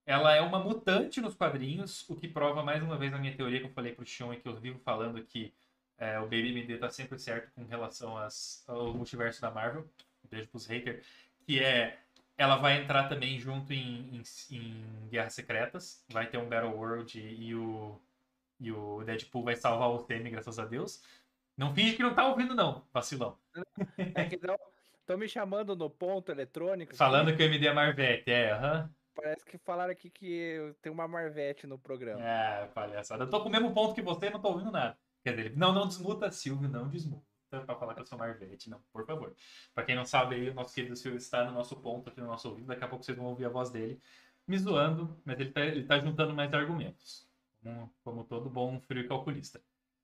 [0.06, 3.60] Ela é uma mutante nos quadrinhos, o que prova mais uma vez a minha teoria
[3.60, 5.54] que eu falei pro Xion e que eu vivo falando que
[5.98, 9.86] é, o Baby MD tá sempre certo com relação às, ao multiverso da Marvel.
[10.30, 11.06] Beijo pros haters.
[11.46, 12.00] Que é.
[12.38, 16.04] Ela vai entrar também junto em, em, em Guerras Secretas.
[16.10, 18.00] Vai ter um Battle World e o
[18.60, 21.02] e o Deadpool vai salvar o Temi, graças a Deus.
[21.58, 23.38] Não finge que não tá ouvindo, não, vacilão.
[23.98, 24.40] É que
[25.00, 26.96] estão me chamando no ponto eletrônico.
[26.96, 28.84] Falando que o MD é Marvete, é, aham.
[28.84, 28.90] Uhum.
[29.16, 32.24] Parece que falaram aqui que tem uma Marvete no programa.
[32.24, 33.24] É, palhaçada.
[33.24, 34.96] Eu tô com o mesmo ponto que você e não tô ouvindo nada.
[35.24, 38.80] Quer dizer, não, não desmuta, Silvio, não desmuta pra falar que eu sou Marvete, não,
[38.94, 39.34] por favor.
[39.74, 42.28] Pra quem não sabe aí, o nosso querido Silvio está no nosso ponto aqui no
[42.28, 44.00] nosso ouvido, daqui a pouco vocês vão ouvir a voz dele
[44.46, 47.28] me zoando, mas ele tá, ele tá juntando mais argumentos
[47.62, 49.62] como, como todo bom frio calculista.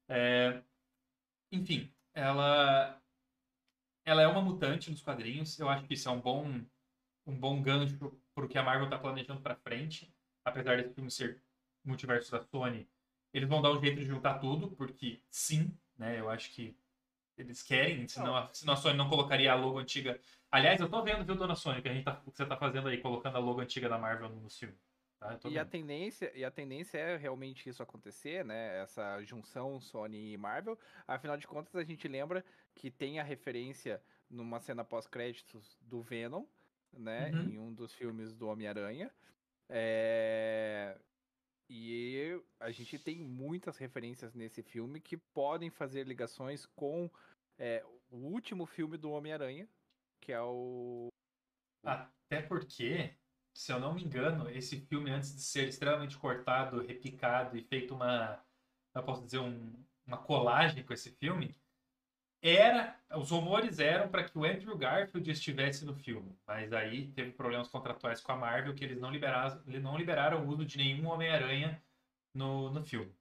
[0.08, 0.62] É,
[1.54, 3.02] enfim, ela,
[4.06, 5.60] ela é uma mutante nos quadrinhos.
[5.60, 6.62] Eu acho que isso é um bom,
[7.26, 7.98] um bom gancho
[8.34, 10.14] para o que a Marvel está planejando para frente.
[10.44, 11.42] Apesar desse filme ser
[11.86, 12.90] multiverso da Sony,
[13.34, 16.20] eles vão dar um jeito de juntar tudo, porque sim, né?
[16.20, 16.76] Eu acho que
[17.38, 20.20] eles querem, senão a, senão a Sony não colocaria a logo antiga.
[20.52, 22.88] Aliás, eu tô vendo, viu, dona Sony, que, a gente tá, que você tá fazendo
[22.88, 24.78] aí, colocando a logo antiga da Marvel no filme.
[25.42, 28.82] Tô E a tendência, e a tendência é realmente isso acontecer, né?
[28.82, 30.78] Essa junção Sony e Marvel.
[31.08, 32.44] Afinal de contas, a gente lembra
[32.76, 36.46] que tem a referência numa cena pós-créditos do Venom,
[36.92, 37.32] né?
[37.32, 37.50] Uhum.
[37.50, 39.12] Em um dos filmes do Homem-Aranha.
[39.70, 40.98] É,
[41.70, 47.10] E a gente tem muitas referências nesse filme que podem fazer ligações com
[47.58, 49.68] é, o último filme do Homem-Aranha,
[50.22, 51.08] que é o.
[51.84, 53.16] Até porque,
[53.54, 57.96] se eu não me engano, esse filme, antes de ser extremamente cortado, repicado e feito
[57.96, 58.44] uma,
[58.96, 59.74] eu posso dizer, um-
[60.06, 61.56] uma colagem com esse filme,
[62.42, 67.32] era, os rumores eram para que o Andrew Garfield estivesse no filme, mas aí teve
[67.32, 71.08] problemas contratuais com a Marvel que eles não liberaram, não liberaram o uso de nenhum
[71.08, 71.82] Homem-Aranha
[72.34, 73.14] no, no filme.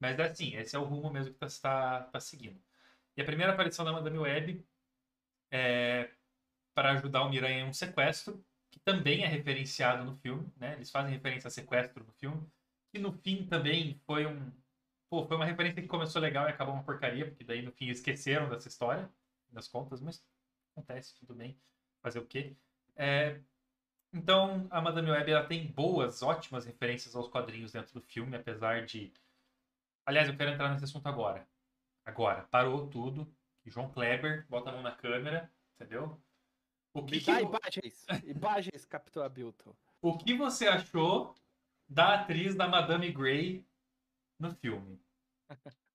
[0.00, 2.60] Mas assim, esse é o rumo mesmo que está tá, tá seguindo.
[3.16, 4.66] E a primeira aparição da Madame Web
[5.50, 6.10] é
[6.74, 8.44] para ajudar o Miranha em um sequestro,
[8.78, 10.74] que também é referenciado no filme, né?
[10.74, 12.46] Eles fazem referência a sequestro no filme,
[12.92, 14.52] que no fim também foi um
[15.10, 17.88] Pô, foi uma referência que começou legal e acabou uma porcaria, porque daí no fim
[17.88, 19.10] esqueceram dessa história,
[19.50, 20.24] das contas, mas
[20.72, 21.58] acontece, tudo bem.
[22.02, 22.56] Fazer o quê?
[22.96, 23.40] É,
[24.12, 28.84] Então, a Madame Web ela tem boas, ótimas referências aos quadrinhos dentro do filme, apesar
[28.86, 29.12] de.
[30.06, 31.48] Aliás, eu quero entrar nesse assunto agora.
[32.04, 33.32] Agora, parou tudo.
[33.66, 36.22] João Kleber, bota a mão na câmera, entendeu?
[36.94, 38.06] O que, Me que, dá imagens!
[38.24, 39.74] Imagens, Capitão Abilton.
[40.02, 41.34] o que você achou
[41.88, 43.66] da atriz da Madame Grey
[44.38, 45.00] no filme?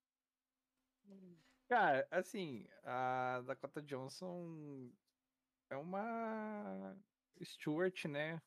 [1.67, 4.91] Cara, assim, a Dakota Johnson
[5.69, 6.95] é uma
[7.43, 8.41] Stewart, né?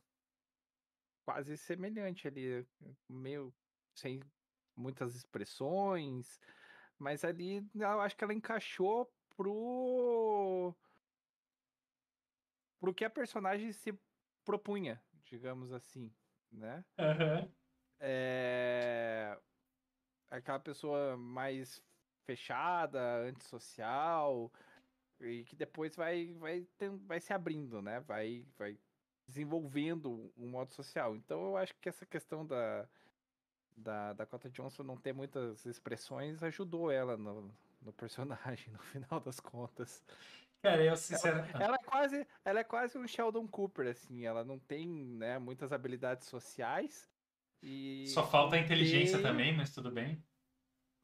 [1.24, 2.64] Quase semelhante ali,
[3.08, 3.52] meio
[3.94, 4.20] sem
[4.76, 6.38] muitas expressões,
[6.98, 10.74] mas ali eu acho que ela encaixou pro
[12.78, 13.98] pro que a personagem se
[14.44, 16.12] propunha, digamos assim,
[16.50, 16.84] né?
[16.98, 17.50] Aham.
[18.00, 19.38] é
[20.30, 21.82] aquela pessoa mais
[22.24, 24.52] fechada, antissocial,
[25.20, 26.66] e que depois vai, vai,
[27.06, 28.00] vai se abrindo, né?
[28.00, 28.78] Vai, vai
[29.26, 31.16] desenvolvendo um modo social.
[31.16, 32.88] Então eu acho que essa questão da,
[33.76, 39.40] da Dakota Johnson não ter muitas expressões ajudou ela no, no personagem, no final das
[39.40, 40.02] contas.
[40.70, 41.62] Cara, eu sinceramente.
[41.62, 45.72] Ela é quase, ela é quase um Sheldon Cooper, assim, ela não tem, né, muitas
[45.72, 47.10] habilidades sociais.
[47.62, 50.22] E Só falta a inteligência tem- também, mas tudo bem.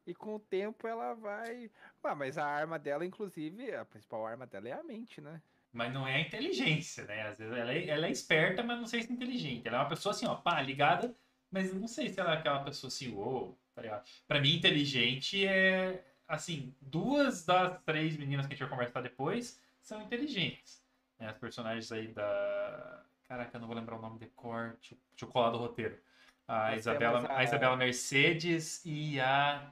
[0.05, 1.71] E com o tempo ela vai.
[2.03, 5.41] Ah, mas a arma dela, inclusive, a principal arma dela é a mente, né?
[5.71, 7.23] Mas não é a inteligência, né?
[7.23, 9.67] Às vezes ela é, ela é esperta, mas não sei se é inteligente.
[9.67, 11.15] Ela é uma pessoa assim, ó, pá, ligada,
[11.49, 14.07] mas não sei se ela é aquela pessoa assim, uou, tá ligado?
[14.27, 16.03] Pra mim, inteligente é.
[16.27, 20.81] Assim, duas das três meninas que a gente vai conversar depois são inteligentes.
[21.19, 21.27] né?
[21.29, 23.03] As personagens aí da.
[23.27, 24.77] Caraca, eu não vou lembrar o nome de cor.
[24.79, 25.99] Deixa eu- colar do roteiro.
[26.47, 27.37] A Nós Isabela, a...
[27.39, 29.71] a- Isabela Mercedes e a.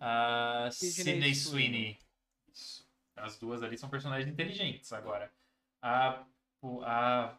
[0.00, 1.98] A Sidney Sweeney.
[2.52, 2.86] Isso.
[3.16, 4.92] As duas ali são personagens inteligentes.
[4.92, 5.32] Agora,
[5.80, 6.24] a,
[6.84, 7.36] a,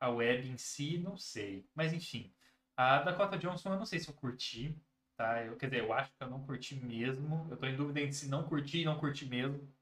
[0.00, 1.64] a web em si, não sei.
[1.74, 2.32] Mas enfim.
[2.76, 4.74] A Dakota Johnson, eu não sei se eu curti.
[5.16, 5.44] Tá?
[5.44, 7.46] Eu, quer dizer, eu acho que eu não curti mesmo.
[7.50, 9.72] Eu tô em dúvida entre se não curti e não curti mesmo.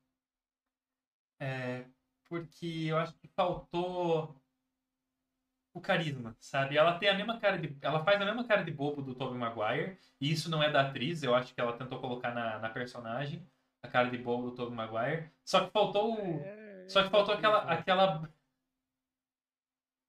[1.41, 1.85] É,
[2.29, 4.41] porque eu acho que faltou
[5.75, 6.77] o carisma, sabe?
[6.77, 7.77] Ela tem a mesma cara de.
[7.81, 9.99] Ela faz a mesma cara de bobo do Tobey Maguire.
[10.21, 13.47] E isso não é da atriz, eu acho que ela tentou colocar na, na personagem
[13.83, 15.31] a cara de bobo do Tobey Maguire.
[15.45, 16.19] Só que faltou.
[16.43, 17.73] É, Só que faltou aquela, né?
[17.73, 18.31] aquela.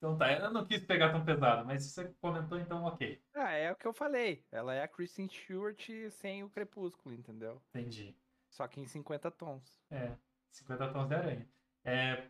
[0.04, 3.24] Então tá, eu não quis pegar tão pesado, mas você comentou, então ok.
[3.34, 4.46] Ah, é o que eu falei.
[4.52, 7.62] Ela é a Kristen Stewart sem o crepúsculo, entendeu?
[7.70, 8.13] Entendi.
[8.50, 9.82] Só que em 50 tons.
[9.89, 10.12] É,
[10.52, 11.48] 50 tons de aranha.
[11.86, 12.28] É,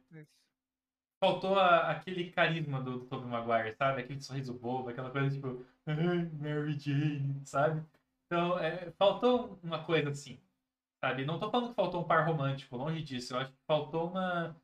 [1.20, 4.02] faltou a- aquele carisma do, do Tobey Maguire, sabe?
[4.04, 7.84] Aquele sorriso bobo, aquela coisa tipo, "Ai, Mary Jane, sabe?
[8.28, 10.40] Então, é, faltou uma coisa assim,
[11.04, 11.26] sabe?
[11.26, 13.34] Não tô falando que faltou um par romântico, longe disso.
[13.34, 14.56] Eu acho que faltou uma.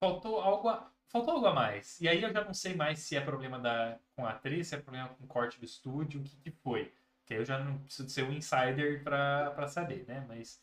[0.00, 2.00] Faltou algo a, faltou algo a mais.
[2.00, 4.74] E aí eu já não sei mais se é problema da, com a atriz, se
[4.76, 6.92] é problema com o corte do estúdio, o que, que foi.
[7.26, 10.24] Que aí eu já não preciso ser um insider pra, pra saber, né?
[10.28, 10.62] Mas,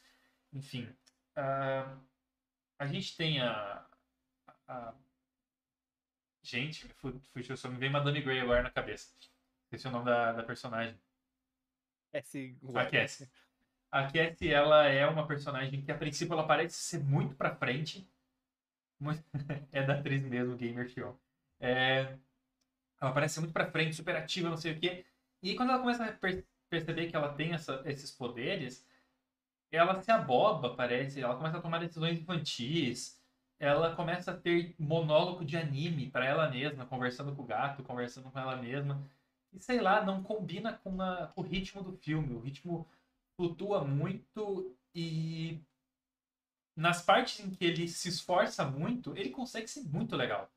[0.53, 0.89] enfim.
[1.35, 1.97] ah,
[2.79, 3.85] a gente tem a.
[4.67, 4.93] a-
[6.41, 9.13] Gente, fu- fugiu, só me veio Madame Grey agora na cabeça.
[9.65, 10.97] Esqueci o nome da, da personagem.
[12.12, 12.57] É sim.
[12.73, 13.29] A Cassie.
[13.91, 18.07] A Cassie, ela é uma personagem que a princípio ela parece ser muito pra frente.
[19.71, 21.19] É da atriz mesmo, Gamer Show.
[21.59, 22.17] É...
[23.01, 25.05] Ela parece muito pra frente, super ativa, não sei o quê.
[25.43, 28.85] E aí, quando ela começa a per- perceber que ela tem essa- esses poderes,
[29.71, 31.21] ela se aboba, parece.
[31.21, 33.21] Ela começa a tomar decisões infantis.
[33.59, 38.31] Ela começa a ter monólogo de anime pra ela mesma, conversando com o gato, conversando
[38.31, 39.03] com ela mesma.
[39.51, 42.35] que, sei lá, não combina com, a, com o ritmo do filme.
[42.35, 42.88] O ritmo
[43.38, 45.59] flutua muito e
[46.79, 50.49] nas partes em que ele se esforça muito, ele consegue ser muito legal.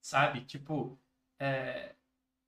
[0.00, 0.44] Sabe?
[0.44, 0.98] Tipo,
[1.38, 1.96] é...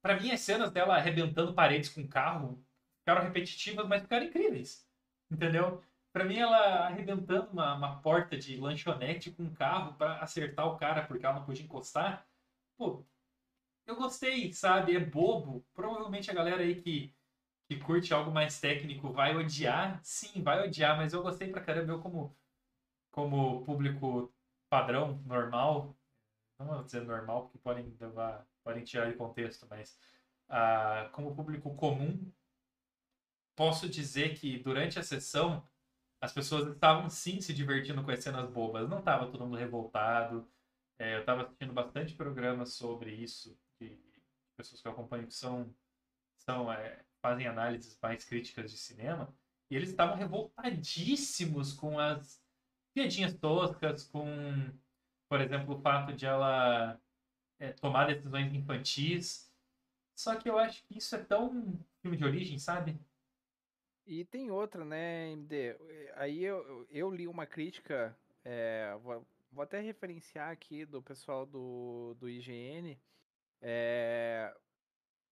[0.03, 2.65] para mim as cenas dela arrebentando paredes com carro
[3.01, 4.87] ficaram repetitivas, mas ficaram incríveis.
[5.31, 5.83] Entendeu?
[6.13, 10.77] Pra mim, ela arrebentando uma, uma porta de lanchonete com um carro para acertar o
[10.79, 12.27] cara porque ela não podia encostar.
[12.77, 13.05] Pô,
[13.87, 14.97] eu gostei, sabe?
[14.97, 15.65] É bobo.
[15.75, 17.15] Provavelmente a galera aí que,
[17.69, 20.01] que curte algo mais técnico vai odiar.
[20.03, 21.93] Sim, vai odiar, mas eu gostei pra caramba.
[21.93, 22.37] Eu, como,
[23.19, 24.33] como público
[24.71, 25.99] padrão, normal,
[26.57, 29.99] não vou dizer normal, porque podem levar, podem tirar de contexto, mas
[30.49, 32.33] ah, como público comum,
[33.57, 35.67] posso dizer que durante a sessão
[36.21, 40.49] as pessoas estavam sim se divertindo com as cenas bobas, não estava todo mundo revoltado.
[40.97, 43.99] É, eu estava assistindo bastante programas sobre isso, de
[44.57, 45.75] pessoas que eu acompanho que são,
[46.37, 49.35] são é, fazem análises mais críticas de cinema,
[49.69, 52.47] e eles estavam revoltadíssimos com as
[52.99, 54.27] piadinhas toscas, com,
[55.29, 57.01] por exemplo, o fato de ela
[57.61, 59.55] é, tomar decisões infantis.
[60.17, 62.99] Só que eu acho que isso é tão filme de origem, sabe?
[64.05, 65.77] E tem outra, né, MD?
[66.17, 72.17] Aí eu, eu li uma crítica, é, vou, vou, até referenciar aqui do pessoal do,
[72.19, 72.99] do IGN,
[73.61, 74.53] é,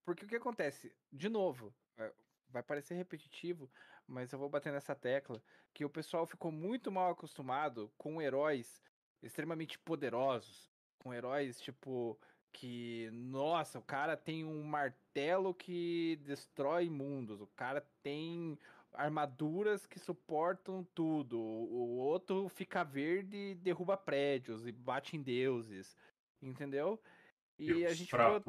[0.04, 0.94] porque o que acontece?
[1.10, 2.12] De novo, é,
[2.48, 3.68] vai parecer repetitivo,
[4.06, 5.42] mas eu vou bater nessa tecla,
[5.74, 8.82] que o pessoal ficou muito mal acostumado com heróis
[9.22, 12.18] extremamente poderosos, com heróis tipo
[12.52, 18.58] que, nossa, o cara tem um martelo que destrói mundos, o cara tem
[18.92, 25.96] armaduras que suportam tudo, o outro fica verde e derruba prédios e bate em deuses,
[26.40, 26.98] entendeu?
[27.58, 28.42] E Deus a gente ficou, eh,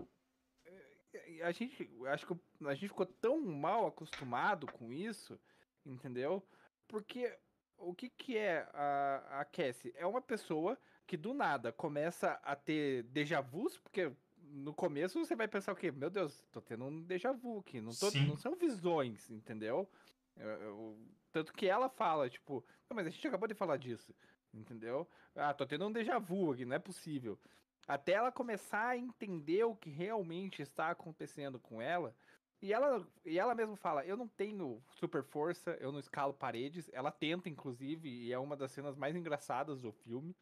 [1.43, 5.39] a gente acho que a gente ficou tão mal acostumado com isso,
[5.86, 6.43] entendeu?
[6.88, 7.36] Porque
[7.77, 9.93] o que que é a, a Cassie?
[9.95, 14.12] É uma pessoa que do nada começa a ter déjà vus, porque
[14.49, 15.91] no começo você vai pensar o quê?
[15.91, 17.80] Meu Deus, tô tendo um déjà vu aqui.
[17.80, 19.89] Não, tô, não são visões, entendeu?
[20.36, 20.97] Eu, eu,
[21.32, 24.13] tanto que ela fala, tipo, mas a gente acabou de falar disso,
[24.53, 25.08] entendeu?
[25.36, 27.39] Ah, tô tendo um déjà vu aqui, não é possível.
[27.88, 32.13] Até ela começar a entender o que realmente está acontecendo com ela.
[32.62, 36.89] E ela, e ela mesma fala: Eu não tenho super força, eu não escalo paredes.
[36.91, 40.36] Ela tenta, inclusive, e é uma das cenas mais engraçadas do filme.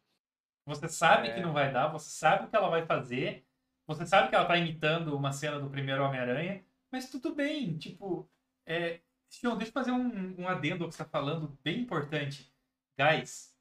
[0.66, 1.34] Você sabe é...
[1.34, 3.46] que não vai dar, você sabe o que ela vai fazer,
[3.86, 8.28] você sabe que ela tá imitando uma cena do primeiro Homem-Aranha, mas tudo bem, tipo,
[8.66, 9.00] é...
[9.28, 12.52] Sion, deixa eu fazer um, um adendo ao que você tá falando, bem importante.
[12.98, 13.55] Guys,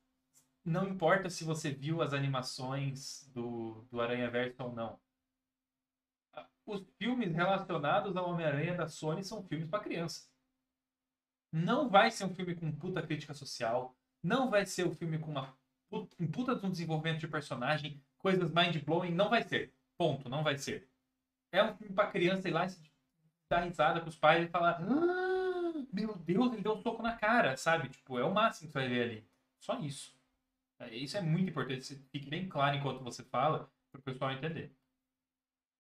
[0.66, 5.00] não importa se você viu as animações do, do Aranha Verso ou não.
[6.66, 10.28] Os filmes relacionados ao Homem-Aranha da Sony são filmes para criança.
[11.52, 13.96] Não vai ser um filme com puta crítica social.
[14.24, 15.56] Não vai ser um filme com uma
[15.92, 19.72] um puta de um desenvolvimento de personagem, coisas mind-blowing, não vai ser.
[19.98, 20.90] Ponto, não vai ser.
[21.52, 22.76] É um filme pra criança ir lá e
[23.48, 27.16] dar risada com os pais e falar: ah, Meu Deus, ele deu um soco na
[27.16, 27.88] cara, sabe?
[27.88, 29.28] Tipo, é o máximo que você vai ver ali.
[29.60, 30.15] Só isso.
[30.80, 34.32] É, isso é muito importante, que fique bem claro enquanto você fala, para o pessoal
[34.32, 34.76] entender.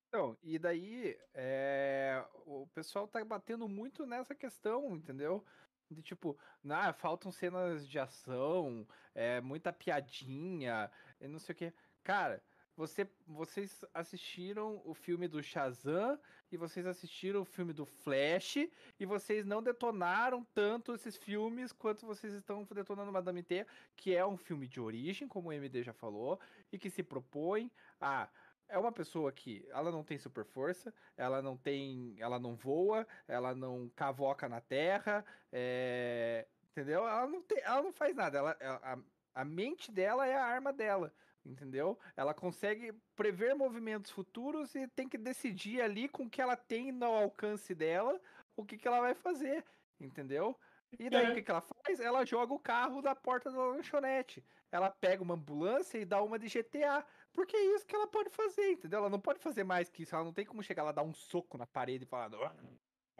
[0.07, 5.43] Então, e daí é, o pessoal tá batendo muito nessa questão, entendeu?
[5.91, 6.37] De tipo,
[6.69, 11.73] ah, faltam cenas de ação, é, muita piadinha, e não sei o que.
[12.01, 12.41] Cara,
[12.75, 16.19] você, vocês assistiram o filme do Shazam
[16.51, 18.57] e vocês assistiram o filme do Flash
[18.99, 24.25] e vocês não detonaram tanto esses filmes quanto vocês estão detonando Madame T, que é
[24.25, 26.39] um filme de origem, como o MD já falou,
[26.71, 28.27] e que se propõe a
[28.67, 33.05] é uma pessoa que ela não tem super força, ela não tem, ela não voa,
[33.27, 37.07] ela não cavoca na terra, é, entendeu?
[37.07, 38.39] Ela não tem, ela não faz nada.
[38.39, 38.97] Ela, a,
[39.35, 41.13] a mente dela é a arma dela
[41.45, 41.97] entendeu?
[42.15, 46.91] Ela consegue prever movimentos futuros e tem que decidir ali com o que ela tem
[46.91, 48.19] no alcance dela
[48.55, 49.63] o que, que ela vai fazer,
[49.99, 50.57] entendeu?
[50.97, 51.31] E daí é.
[51.31, 51.99] o que, que ela faz?
[51.99, 54.43] Ela joga o carro da porta da lanchonete.
[54.71, 57.05] Ela pega uma ambulância e dá uma de GTA.
[57.33, 58.99] Porque é isso que ela pode fazer, entendeu?
[58.99, 60.15] Ela não pode fazer mais que isso.
[60.15, 62.29] Ela não tem como chegar lá, dar um soco na parede e falar,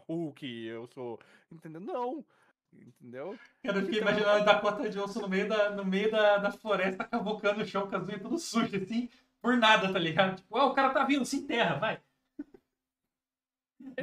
[0.08, 1.20] Hulk, eu sou.
[1.52, 1.82] Entendeu?
[1.82, 2.26] Não.
[2.82, 3.38] Entendeu?
[3.64, 4.12] Cara, eu fiquei então...
[4.12, 7.88] imaginando a Dakota Johnson no meio da, no meio da, da floresta, cavocando o chão
[7.88, 9.10] com as unhas tudo sujo, assim,
[9.42, 10.38] por nada, tá ligado?
[10.38, 12.02] Tipo, oh, o cara tá vindo, se enterra, vai.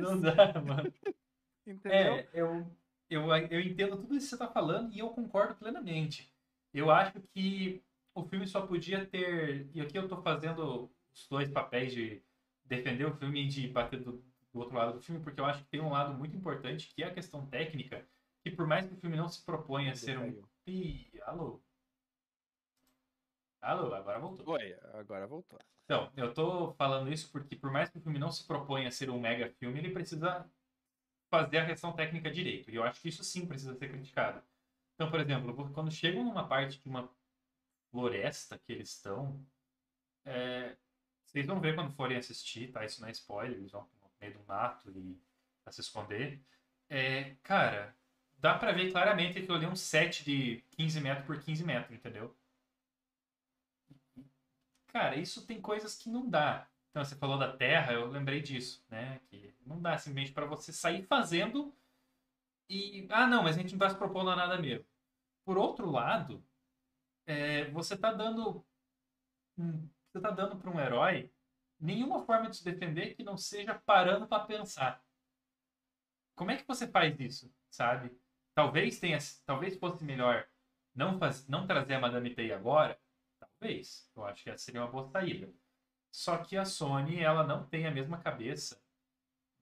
[0.00, 0.92] Não dá, mano.
[1.66, 1.92] Entendeu?
[1.92, 2.66] É, eu,
[3.10, 6.32] eu, eu entendo tudo isso que você tá falando e eu concordo plenamente.
[6.72, 7.82] Eu acho que
[8.14, 9.68] o filme só podia ter.
[9.74, 12.22] E aqui eu tô fazendo os dois papéis de
[12.64, 15.62] defender o filme e de bater do, do outro lado do filme, porque eu acho
[15.62, 18.06] que tem um lado muito importante, que é a questão técnica,
[18.43, 20.43] que por mais que o filme não se proponha a ser um.
[20.66, 21.61] Ih, alô?
[23.61, 24.55] Alô, agora voltou.
[24.55, 25.59] Oi, agora voltou.
[25.84, 28.90] Então, eu tô falando isso porque por mais que o filme não se proponha a
[28.90, 30.49] ser um mega filme, ele precisa
[31.30, 32.70] fazer a questão técnica direito.
[32.70, 34.43] E eu acho que isso sim precisa ser criticado.
[34.95, 37.09] Então, por exemplo, quando chegam numa parte de uma
[37.90, 39.45] floresta que eles estão,
[40.24, 40.76] é,
[41.24, 42.84] vocês vão ver quando forem assistir, tá?
[42.84, 45.18] Isso não é spoiler, eles vão no meio do mato e
[45.62, 46.40] pra se esconder.
[46.88, 47.97] É, cara,
[48.43, 51.97] dá pra ver claramente que eu li um set de 15 metros por 15 metros,
[51.97, 52.36] entendeu?
[54.88, 56.68] Cara, isso tem coisas que não dá.
[56.90, 59.20] Então, você falou da terra, eu lembrei disso, né?
[59.30, 61.72] Que não dá simplesmente para você sair fazendo
[62.68, 63.07] e.
[63.11, 64.84] Ah, não, mas a gente não está se propondo a nada mesmo.
[65.45, 66.45] Por outro lado,
[67.24, 68.66] é, você está dando.
[69.57, 71.32] Você está dando para um herói
[71.80, 75.03] nenhuma forma de se defender que não seja parando para pensar.
[76.34, 78.11] Como é que você faz isso, sabe?
[78.55, 80.46] Talvez tenha, talvez fosse melhor
[80.94, 83.00] não, faz, não trazer a Madame Teia agora,
[83.38, 84.11] talvez.
[84.14, 85.53] Eu acho que essa seria uma boa saída.
[86.11, 88.82] Só que a Sony, ela não tem a mesma cabeça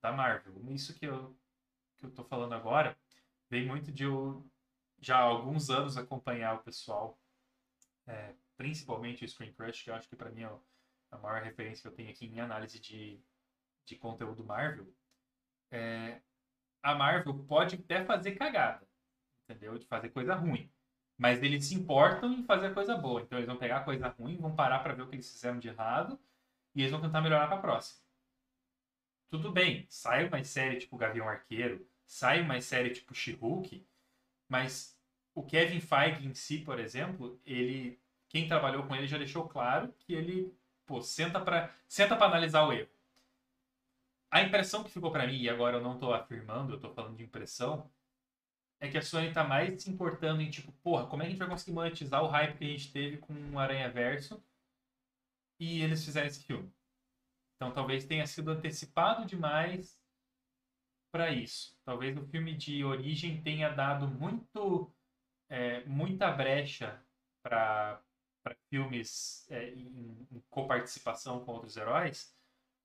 [0.03, 0.55] da Marvel.
[0.73, 1.37] Isso que eu,
[1.97, 2.99] que eu tô falando agora
[3.49, 4.45] vem muito de eu
[4.99, 7.19] já há alguns anos acompanhar o pessoal,
[8.07, 10.59] é, principalmente o Screen Crush, que eu acho que para mim é
[11.11, 13.21] a maior referência que eu tenho aqui em análise de,
[13.87, 14.93] de conteúdo Marvel.
[15.71, 16.21] É,
[16.83, 18.87] a Marvel pode até fazer cagada,
[19.45, 19.79] entendeu?
[19.79, 20.71] De fazer coisa ruim.
[21.19, 23.21] Mas eles se importam em fazer coisa boa.
[23.21, 25.69] Então eles vão pegar coisa ruim, vão parar para ver o que eles fizeram de
[25.69, 26.19] errado
[26.75, 28.01] e eles vão tentar melhorar para a próxima.
[29.31, 33.87] Tudo bem, sai uma série tipo Gavião Arqueiro, sai uma série tipo She-Hulk,
[34.49, 34.99] mas
[35.35, 39.93] o Kevin Feige em si, por exemplo, ele quem trabalhou com ele já deixou claro
[39.99, 40.57] que ele
[40.87, 42.89] pô, senta para senta para analisar o erro.
[44.31, 47.17] A impressão que ficou para mim, e agora eu não estou afirmando, eu estou falando
[47.17, 47.91] de impressão,
[48.81, 51.31] é que a Sony está mais se importando em tipo, porra, como é que a
[51.33, 54.43] gente vai conseguir monetizar o hype que a gente teve com o Aranha Verso
[55.59, 56.73] e eles fizeram esse filme.
[57.57, 60.01] Então talvez tenha sido antecipado demais
[61.13, 61.77] para isso.
[61.85, 64.91] Talvez o filme de origem tenha dado muito
[65.51, 67.05] é, muita brecha
[67.43, 68.01] para
[68.71, 72.35] filmes é, em, em coparticipação com outros heróis,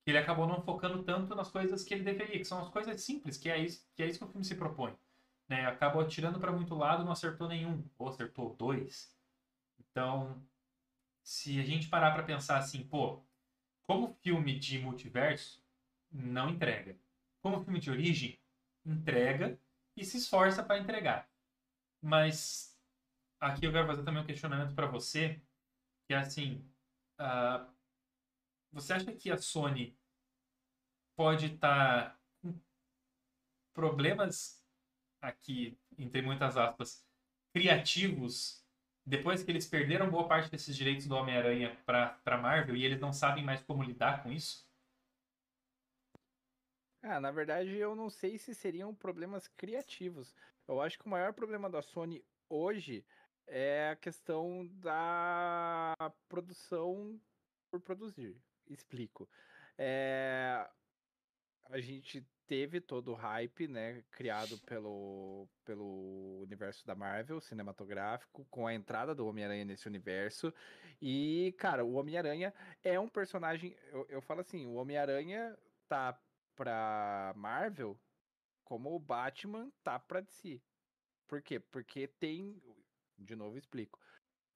[0.06, 3.38] ele acabou não focando tanto nas coisas que ele deveria, que são as coisas simples,
[3.38, 4.95] que é isso que, é isso que o filme se propõe.
[5.47, 5.66] Né?
[5.66, 9.16] Acabou atirando para muito lado, não acertou nenhum, ou acertou dois.
[9.80, 10.41] Então,
[11.24, 13.24] se a gente parar para pensar assim, pô,
[13.84, 15.64] como filme de multiverso,
[16.12, 16.95] não entrega.
[17.41, 18.39] Como filme de origem,
[18.86, 19.60] entrega
[19.95, 21.30] e se esforça para entregar.
[22.01, 22.78] Mas
[23.39, 25.41] aqui eu quero fazer também um questionamento para você,
[26.08, 26.64] que é assim,
[27.20, 27.74] uh,
[28.76, 29.97] você acha que a Sony
[31.15, 32.59] pode estar tá com
[33.73, 34.61] problemas
[35.21, 37.07] aqui, entre muitas aspas,
[37.53, 38.61] criativos
[39.05, 43.13] depois que eles perderam boa parte desses direitos do Homem-Aranha para Marvel e eles não
[43.13, 44.67] sabem mais como lidar com isso?
[47.01, 50.36] Ah, na verdade, eu não sei se seriam problemas criativos.
[50.67, 53.05] Eu acho que o maior problema da Sony hoje
[53.47, 55.93] é a questão da
[56.28, 57.21] produção
[57.69, 58.36] por produzir.
[58.68, 59.30] Explico.
[59.78, 60.68] É...
[61.70, 68.68] A gente teve todo o hype, né, criado pelo, pelo universo da Marvel cinematográfico, com
[68.68, 70.53] a entrada do Homem-Aranha nesse universo.
[71.01, 72.53] E, cara, o Homem-Aranha
[72.84, 73.76] é um personagem.
[73.91, 75.57] Eu, eu falo assim: o Homem-Aranha
[75.88, 76.20] tá
[76.55, 77.99] pra Marvel
[78.63, 80.61] como o Batman tá pra DC.
[81.28, 81.59] Por quê?
[81.59, 82.61] Porque tem.
[83.18, 83.99] De novo, explico.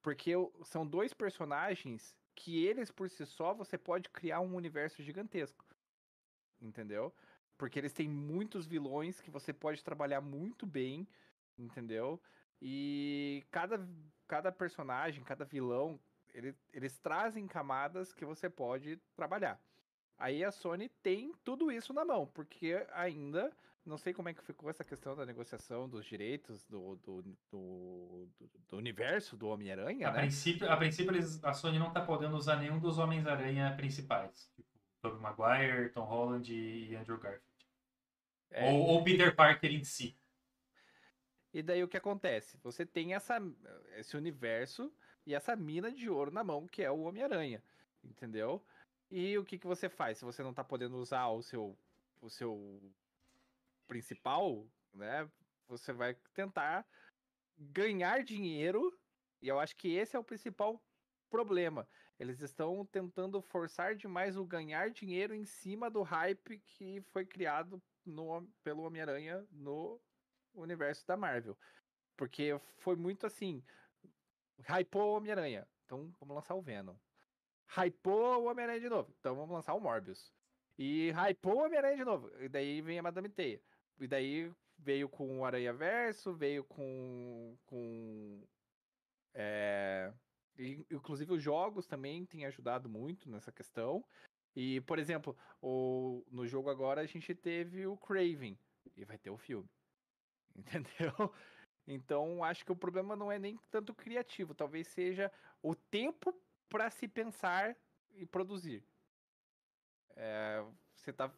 [0.02, 0.32] Porque
[0.64, 5.62] são dois personagens que eles por si só você pode criar um universo gigantesco.
[6.60, 7.14] Entendeu?
[7.58, 11.06] Porque eles têm muitos vilões que você pode trabalhar muito bem,
[11.58, 12.18] entendeu?
[12.60, 13.86] E cada,
[14.26, 16.00] cada personagem, cada vilão,
[16.32, 19.60] ele, eles trazem camadas que você pode trabalhar.
[20.16, 23.54] Aí a Sony tem tudo isso na mão, porque ainda
[23.84, 28.28] não sei como é que ficou essa questão da negociação dos direitos do, do, do,
[28.68, 30.08] do universo do Homem-Aranha.
[30.08, 30.20] A, né?
[30.20, 34.50] princípio, a princípio, eles, a Sony não está podendo usar nenhum dos Homens-Aranha principais.
[34.54, 34.68] Tipo,
[35.00, 37.44] Tobey Maguire, Tom Holland e Andrew Garfield.
[38.50, 38.70] É.
[38.70, 40.16] Ou, ou Peter Parker em si.
[41.52, 42.58] E daí o que acontece?
[42.62, 43.38] Você tem essa,
[43.96, 44.92] esse universo
[45.26, 47.62] e essa mina de ouro na mão, que é o Homem-Aranha.
[48.04, 48.64] Entendeu?
[49.10, 50.18] E o que, que você faz?
[50.18, 51.76] Se você não tá podendo usar o seu,
[52.20, 52.80] o seu
[53.90, 55.28] principal, né?
[55.66, 56.86] Você vai tentar
[57.58, 58.96] ganhar dinheiro.
[59.42, 60.80] E eu acho que esse é o principal
[61.28, 61.88] problema.
[62.16, 67.82] Eles estão tentando forçar demais o ganhar dinheiro em cima do hype que foi criado
[68.06, 70.00] no, pelo Homem-Aranha no
[70.54, 71.58] universo da Marvel.
[72.16, 73.64] Porque foi muito assim.
[74.68, 75.66] Hypou o Homem-Aranha.
[75.84, 76.94] Então vamos lançar o Venom.
[77.66, 79.12] Hypou o Homem-Aranha de novo.
[79.18, 80.32] Então vamos lançar o Morbius.
[80.78, 82.30] E hypou o Homem-Aranha de novo.
[82.38, 83.60] E daí vem a Madame Teia.
[84.00, 87.56] E daí veio com o Aranha Verso, veio com.
[87.66, 88.42] com
[89.34, 90.12] é,
[90.90, 94.04] inclusive os jogos também têm ajudado muito nessa questão.
[94.54, 98.58] E, por exemplo, o, no jogo agora a gente teve o Craven.
[98.96, 99.68] E vai ter o filme.
[100.56, 101.32] Entendeu?
[101.86, 105.30] Então, acho que o problema não é nem tanto criativo, talvez seja
[105.62, 106.34] o tempo
[106.68, 107.76] para se pensar
[108.12, 108.84] e produzir.
[110.16, 110.64] É,
[111.00, 111.32] você tá,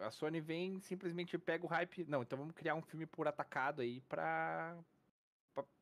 [0.00, 2.04] a Sony vem simplesmente pega o hype.
[2.04, 4.78] Não, então vamos criar um filme por atacado aí para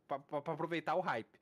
[0.08, 1.38] aproveitar o hype.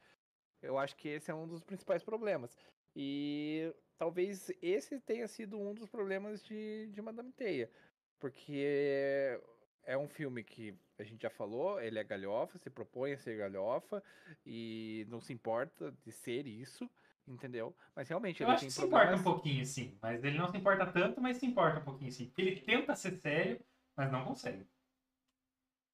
[0.60, 2.56] Eu acho que esse é um dos principais problemas.
[2.96, 7.70] E talvez esse tenha sido um dos problemas de, de Madame Teia.
[8.18, 9.38] Porque
[9.84, 13.36] é um filme que a gente já falou, ele é galhofa, se propõe a ser
[13.36, 14.02] galhofa
[14.44, 16.90] e não se importa de ser isso,
[17.26, 17.76] entendeu?
[17.94, 19.06] Mas realmente Eu ele acho tem que se problemas...
[19.06, 19.98] importa um pouquinho, sim.
[20.00, 22.32] Mas ele não se importa tanto, mas se importa um pouquinho, sim.
[22.36, 23.64] Ele tenta ser sério,
[23.96, 24.66] mas não consegue.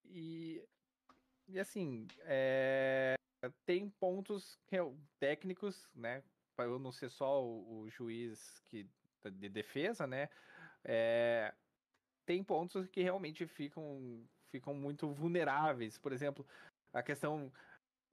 [0.04, 0.64] E,
[1.48, 3.14] e assim, é,
[3.64, 4.58] tem pontos
[5.18, 6.22] técnicos, né?
[6.56, 8.88] Para eu não ser só o, o juiz que,
[9.32, 10.28] de defesa, né?
[10.84, 11.54] É,
[12.26, 15.96] tem pontos que realmente ficam, ficam muito vulneráveis.
[15.98, 16.46] Por exemplo,
[16.92, 17.52] a questão.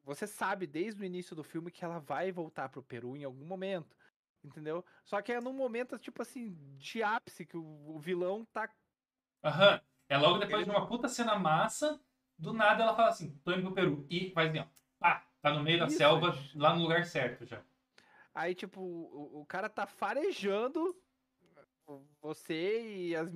[0.08, 3.46] Você sabe desde o início do filme que ela vai voltar pro Peru em algum
[3.46, 3.94] momento.
[4.42, 4.84] Entendeu?
[5.04, 8.70] Só que é num momento, tipo assim, de ápice, que o, o vilão tá.
[9.44, 9.82] Aham.
[10.08, 10.64] É logo depois Ele...
[10.64, 12.00] de uma puta cena massa,
[12.38, 14.08] do nada ela fala assim, tô indo pro Peru.
[14.10, 14.68] E faz assim, ó.
[14.98, 16.58] Pá, tá no meio da Isso, selva, gente.
[16.58, 17.62] lá no lugar certo já.
[18.34, 20.96] Aí, tipo, o, o cara tá farejando
[22.22, 23.30] você e as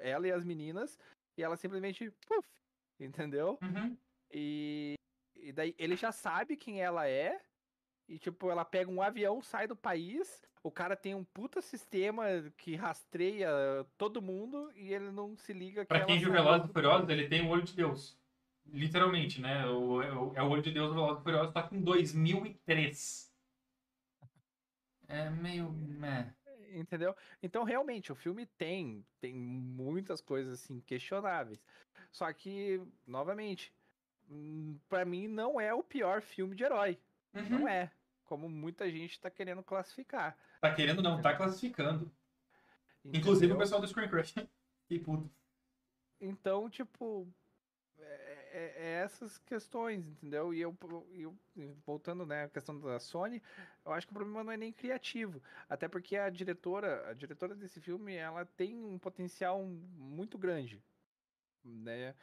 [0.00, 0.98] ela e as meninas
[1.36, 2.48] e ela simplesmente puff,
[2.98, 3.56] entendeu?
[3.62, 3.96] Uhum.
[4.32, 4.94] E,
[5.42, 7.40] e daí ele já sabe quem ela é
[8.08, 12.24] e tipo ela pega um avião, sai do país, o cara tem um puta sistema
[12.56, 13.50] que rastreia
[13.98, 15.84] todo mundo e ele não se liga.
[15.84, 18.18] Para quem viu Velozes e Furiosos, ele tem o olho de Deus.
[18.66, 19.66] Literalmente, né?
[19.66, 23.32] O, o, é o olho de Deus do Velozes e Furiosos, só que em 2003.
[25.08, 25.70] É meio.
[25.72, 26.32] Meh
[26.74, 27.14] entendeu?
[27.42, 31.62] Então, realmente, o filme tem, tem muitas coisas assim questionáveis.
[32.10, 33.72] Só que, novamente,
[34.88, 36.98] para mim não é o pior filme de herói.
[37.34, 37.48] Uhum.
[37.48, 37.90] Não é.
[38.24, 40.36] Como muita gente tá querendo classificar.
[40.60, 42.10] Tá querendo não, tá classificando.
[43.04, 43.20] Entendeu?
[43.20, 44.34] Inclusive o pessoal do Screen Crush.
[44.88, 45.30] que puto.
[46.20, 47.26] Então, tipo,
[47.98, 50.52] é, é, essas questões, entendeu?
[50.52, 50.76] E eu,
[51.12, 51.36] eu,
[51.84, 53.42] voltando, né, a questão da Sony,
[53.84, 57.54] eu acho que o problema não é nem criativo, até porque a diretora, a diretora
[57.54, 60.82] desse filme, ela tem um potencial muito grande,
[61.64, 62.14] né?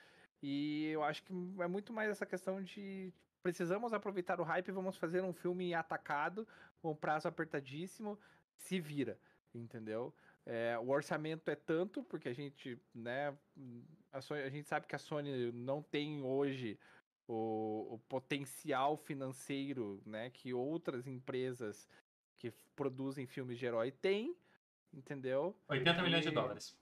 [0.41, 4.97] E eu acho que é muito mais essa questão de precisamos aproveitar o hype, vamos
[4.97, 6.47] fazer um filme atacado,
[6.81, 8.19] com prazo apertadíssimo,
[8.57, 9.19] se vira,
[9.53, 10.13] entendeu?
[10.45, 13.37] É, o orçamento é tanto, porque a gente, né,
[14.11, 16.79] a, Sony, a gente sabe que a Sony não tem hoje
[17.27, 21.87] o, o, potencial financeiro, né, que outras empresas
[22.37, 24.35] que produzem filmes de herói têm,
[24.93, 25.55] entendeu?
[25.67, 26.03] 80 e...
[26.03, 26.77] milhões de dólares.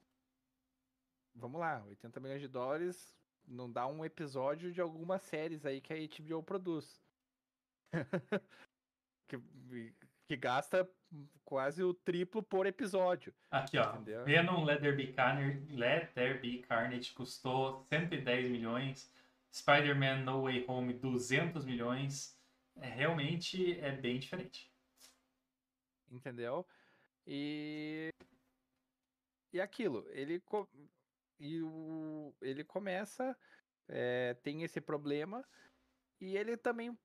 [1.35, 3.16] Vamos lá, 80 milhões de dólares
[3.47, 7.01] não dá um episódio de algumas séries aí que a HBO produz.
[9.27, 9.39] que,
[10.27, 10.89] que gasta
[11.45, 13.33] quase o triplo por episódio.
[13.49, 13.93] Aqui, ó.
[13.93, 14.25] Entendeu?
[14.25, 19.11] Venom Let There Be Carnage, Let There Be Carnage custou 110 milhões.
[19.51, 22.37] Spider-Man No Way Home 200 milhões.
[22.75, 24.71] É, realmente é bem diferente.
[26.11, 26.65] Entendeu?
[27.25, 28.09] E
[29.53, 30.41] e aquilo, ele
[31.39, 33.37] e o ele começa
[33.87, 35.45] é, tem esse problema
[36.19, 36.97] e ele também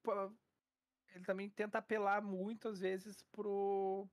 [1.15, 3.25] ele também tenta apelar muitas vezes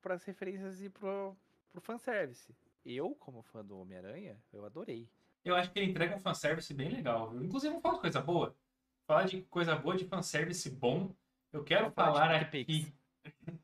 [0.01, 1.35] para as referências e pro,
[1.71, 2.53] pro fanservice.
[2.85, 5.09] Eu, como fã do Homem-Aranha, eu adorei.
[5.43, 7.43] Eu acho que ele entrega um fanservice bem legal, viu?
[7.43, 8.55] Inclusive, vamos falar de coisa boa.
[9.07, 11.15] Falar de coisa boa, de fanservice bom.
[11.51, 12.93] Eu quero falar, falar aqui.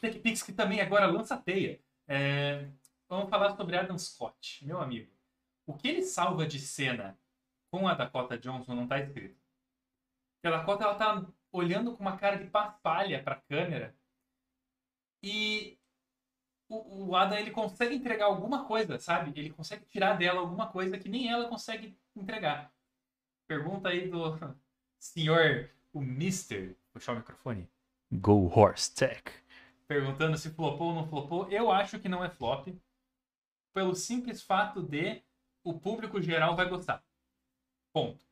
[0.00, 1.80] TechPix, que também agora lança teia.
[2.08, 2.68] É...
[3.08, 5.12] Vamos falar sobre Adam Scott, meu amigo.
[5.66, 7.18] O que ele salva de cena
[7.70, 9.40] com a Dakota Johnson não está escrito.
[10.34, 13.94] Porque a Dakota ela tá olhando com uma cara de paspalha para a câmera
[15.22, 15.78] e
[16.68, 19.38] o, o Adam ele consegue entregar alguma coisa, sabe?
[19.38, 22.72] Ele consegue tirar dela alguma coisa que nem ela consegue entregar.
[23.46, 24.36] Pergunta aí do
[24.98, 27.70] senhor, o Mister, puxar o microfone.
[28.10, 29.22] Go Horse Tech.
[29.86, 31.48] perguntando se flopou ou não flopou.
[31.50, 32.68] Eu acho que não é flop.
[33.74, 35.22] Pelo simples fato de
[35.64, 37.02] o público geral vai gostar.
[37.92, 38.24] Ponto.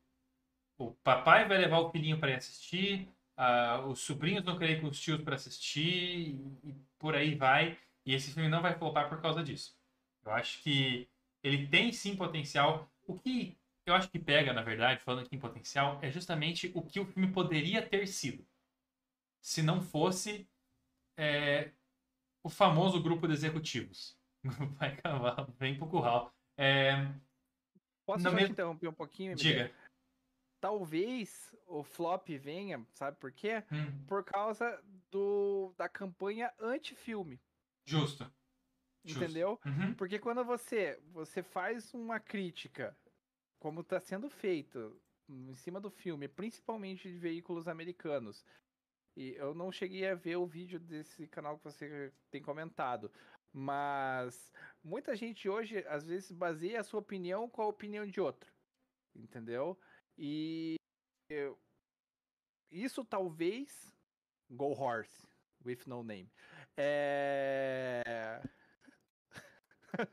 [0.77, 3.07] O papai vai levar o filhinho para assistir,
[3.37, 7.77] uh, os sobrinhos vão querer ir com os tios para assistir, e por aí vai.
[8.05, 9.77] E esse filme não vai flopar por causa disso.
[10.23, 11.07] Eu acho que
[11.43, 12.91] ele tem sim potencial.
[13.07, 16.81] O que eu acho que pega, na verdade, falando aqui em potencial, é justamente o
[16.81, 18.45] que o filme poderia ter sido.
[19.41, 20.47] Se não fosse
[21.17, 21.71] é,
[22.43, 24.17] o famoso grupo de executivos.
[24.79, 26.33] Vai cavalo, vem pro curral.
[26.57, 26.93] É,
[28.05, 28.47] Posso só mesmo...
[28.47, 29.35] te interromper um pouquinho?
[29.35, 29.71] Diga.
[30.59, 33.63] Talvez o flop venha, sabe por quê?
[33.71, 34.05] Hum.
[34.05, 34.79] Por causa
[35.09, 37.41] do, da campanha anti-filme.
[37.85, 38.31] Justo.
[39.03, 39.59] Entendeu?
[39.65, 39.93] Uhum.
[39.95, 42.95] Porque quando você, você faz uma crítica,
[43.59, 48.45] como está sendo feito em cima do filme, principalmente de veículos americanos,
[49.15, 53.11] e eu não cheguei a ver o vídeo desse canal que você tem comentado,
[53.53, 54.51] mas
[54.83, 58.51] muita gente hoje, às vezes, baseia a sua opinião com a opinião de outro.
[59.15, 59.77] Entendeu?
[60.17, 60.75] E
[61.29, 61.57] eu,
[62.71, 63.91] isso talvez.
[64.49, 65.25] Go Horse,
[65.63, 66.29] with no name.
[66.75, 68.41] É.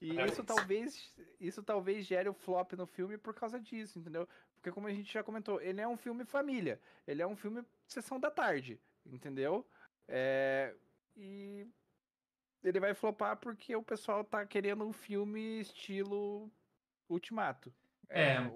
[0.00, 4.28] e isso talvez, isso talvez gere o flop no filme por causa disso, entendeu?
[4.54, 7.64] Porque como a gente já comentou, ele é um filme família, ele é um filme
[7.86, 9.66] sessão da tarde, entendeu?
[10.06, 10.76] É,
[11.16, 11.66] e
[12.62, 16.50] ele vai flopar porque o pessoal tá querendo um filme estilo
[17.08, 17.72] Ultimato.
[18.08, 18.52] É, é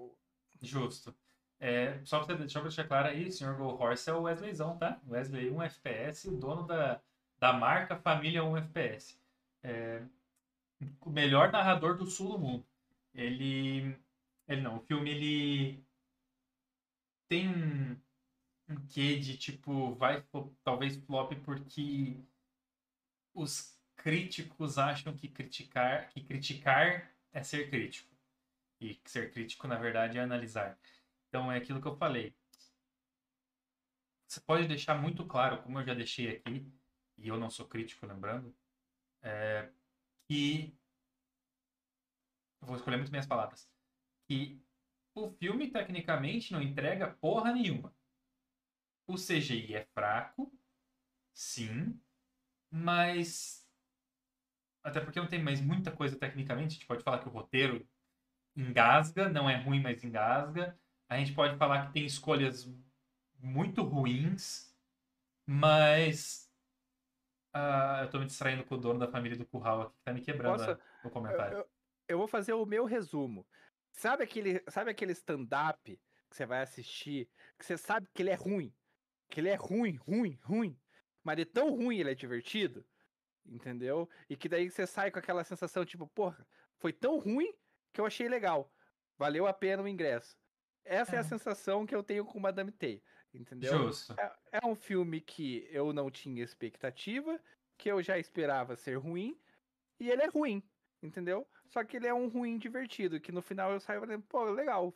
[0.61, 1.15] justo.
[1.59, 3.55] É, só pra deixar, deixar claro aí, o Sr.
[3.55, 5.01] Go Horse é o Wesleyzão, tá?
[5.07, 7.01] Wesley 1 FPS, o dono da,
[7.39, 9.17] da marca Família 1 FPS.
[9.63, 10.03] É,
[11.01, 12.65] o melhor narrador do sul do mundo.
[13.13, 13.97] Ele.
[14.47, 15.83] Ele não, o filme ele
[17.27, 17.99] tem um,
[18.69, 20.23] um quê de tipo, vai
[20.63, 22.23] talvez flop porque
[23.33, 28.13] os críticos acham que criticar, que criticar é ser crítico.
[28.79, 30.77] E ser crítico, na verdade, é analisar.
[31.27, 32.35] Então é aquilo que eu falei.
[34.27, 36.71] Você pode deixar muito claro, como eu já deixei aqui,
[37.17, 38.55] e eu não sou crítico, lembrando,
[39.21, 39.71] é,
[40.27, 40.77] que.
[42.61, 43.69] Eu vou escolher muito minhas palavras.
[44.27, 44.61] Que
[45.13, 47.95] o filme, tecnicamente, não entrega porra nenhuma.
[49.07, 50.51] O CGI é fraco,
[51.33, 51.99] sim,
[52.69, 53.64] mas.
[54.85, 56.67] Até porque não tem mais muita coisa tecnicamente.
[56.67, 57.83] A gente pode falar que o roteiro
[58.55, 60.77] engasga, não é ruim, mas engasga.
[61.09, 62.71] A gente pode falar que tem escolhas
[63.39, 64.71] muito ruins,
[65.43, 66.47] mas.
[67.55, 70.13] Uh, eu tô me distraindo com o dono da família do Curral aqui, que tá
[70.13, 71.57] me quebrando Nossa, no comentário.
[71.57, 71.69] Eu,
[72.09, 73.47] eu, vou fazer o meu resumo.
[73.91, 77.27] Sabe aquele, sabe aquele stand-up que você vai assistir,
[77.57, 78.71] que você sabe que ele é ruim?
[79.31, 80.79] Que ele é ruim, ruim, ruim.
[81.23, 82.85] Mas de tão ruim ele é divertido?
[83.47, 84.09] Entendeu?
[84.29, 86.45] E que daí você sai com aquela sensação, tipo, porra,
[86.77, 87.53] foi tão ruim
[87.93, 88.71] que eu achei legal.
[89.17, 90.37] Valeu a pena o ingresso.
[90.83, 93.01] Essa é, é a sensação que eu tenho com Madame T,
[93.33, 93.77] entendeu?
[93.77, 94.13] Justo.
[94.19, 97.39] É, é, um filme que eu não tinha expectativa,
[97.77, 99.39] que eu já esperava ser ruim,
[99.99, 100.61] e ele é ruim,
[101.01, 101.47] entendeu?
[101.67, 104.93] Só que ele é um ruim divertido, que no final eu saio falando, pô, legal.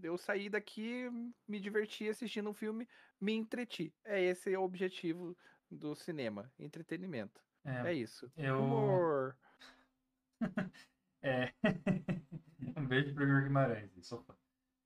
[0.00, 1.08] Eu saí daqui,
[1.46, 2.88] me diverti assistindo um filme,
[3.20, 3.92] me entreti.
[4.04, 5.36] É esse o objetivo
[5.70, 7.42] do cinema, entretenimento.
[7.68, 8.30] É, é isso.
[8.36, 8.62] Eu...
[8.62, 9.36] Humor.
[11.22, 11.52] é.
[12.76, 14.34] um beijo pro Igor Guimarães, sou fã.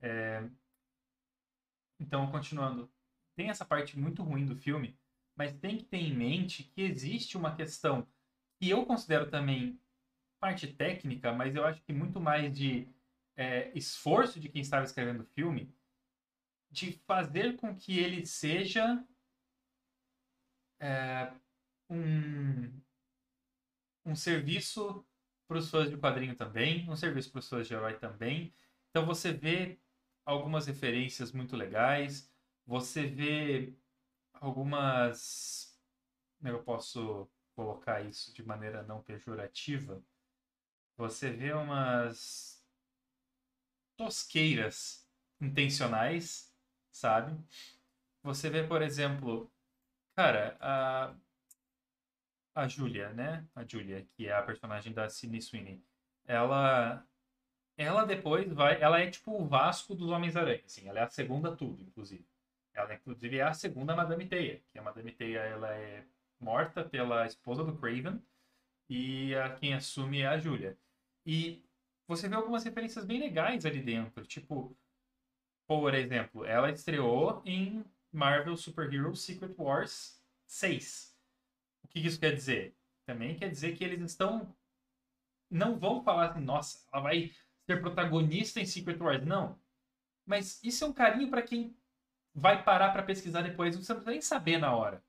[0.01, 0.43] É...
[1.99, 2.91] Então, continuando.
[3.35, 4.99] Tem essa parte muito ruim do filme,
[5.35, 8.07] mas tem que ter em mente que existe uma questão
[8.59, 9.79] que eu considero também
[10.39, 12.87] parte técnica, mas eu acho que muito mais de
[13.35, 15.73] é, esforço de quem estava escrevendo o filme,
[16.69, 19.03] de fazer com que ele seja
[20.79, 21.33] é,
[21.93, 22.81] um,
[24.05, 25.05] um serviço
[25.47, 28.53] para os fãs de quadrinho também, um serviço para os fãs de herói também.
[28.89, 29.79] Então você vê
[30.25, 32.31] algumas referências muito legais.
[32.65, 33.73] Você vê
[34.33, 35.77] algumas.
[36.43, 40.03] É eu posso colocar isso de maneira não pejorativa?
[40.97, 42.63] Você vê umas
[43.97, 45.07] tosqueiras
[45.39, 46.53] intencionais,
[46.91, 47.37] sabe?
[48.23, 49.51] Você vê, por exemplo,
[50.15, 51.15] cara, a
[52.55, 53.45] a Julia, né?
[53.55, 55.81] A Julia, que é a personagem da Sidney Sweeney.
[56.25, 57.05] Ela
[57.77, 58.81] ela depois vai.
[58.81, 60.87] Ela é tipo o Vasco dos Homens-Aranha, assim.
[60.87, 62.25] Ela é a segunda tudo, inclusive.
[62.73, 64.61] Ela, inclusive, é a segunda Madame Teia.
[64.71, 66.05] Que a Madame Teia ela é
[66.39, 68.21] morta pela esposa do Craven.
[68.89, 70.77] E a, quem assume é a Julia.
[71.25, 71.63] E
[72.07, 74.25] você vê algumas referências bem legais ali dentro.
[74.25, 74.75] Tipo,
[75.67, 81.12] por exemplo, ela estreou em Marvel Super Hero Secret Wars 6.
[81.93, 82.75] Que isso quer dizer?
[83.05, 84.55] Também quer dizer que eles estão.
[85.49, 87.31] Não vão falar assim, nossa, ela vai
[87.65, 89.25] ser protagonista em Secret Wars.
[89.25, 89.59] Não.
[90.25, 91.77] Mas isso é um carinho para quem
[92.33, 93.75] vai parar para pesquisar depois.
[93.75, 95.03] Não precisa nem saber na hora.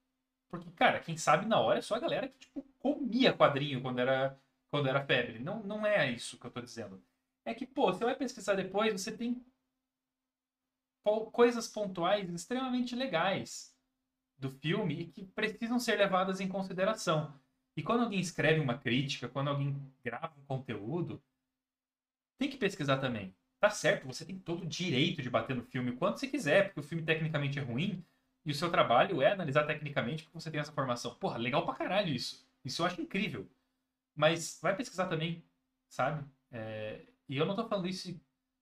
[0.51, 3.99] Porque, cara, quem sabe na hora é só a galera que, tipo, comia quadrinho quando
[3.99, 4.39] era,
[4.71, 5.39] quando era febre.
[5.39, 7.03] Não, não é isso que eu tô dizendo.
[7.45, 9.45] É que, pô, você vai pesquisar depois, você tem
[11.33, 13.74] coisas pontuais extremamente legais
[14.39, 17.39] do filme e que precisam ser levadas em consideração.
[17.77, 21.23] E quando alguém escreve uma crítica, quando alguém grava um conteúdo,
[22.39, 23.35] tem que pesquisar também.
[23.61, 26.81] Tá certo, você tem todo o direito de bater no filme quando você quiser, porque
[26.81, 28.05] o filme tecnicamente é ruim
[28.45, 31.15] e o seu trabalho é analisar tecnicamente porque você tem essa formação.
[31.15, 32.47] Porra, legal pra caralho isso.
[32.65, 33.49] Isso eu acho incrível.
[34.15, 35.43] Mas vai pesquisar também,
[35.89, 36.25] sabe?
[36.53, 37.07] É...
[37.29, 38.21] E eu não tô falando isso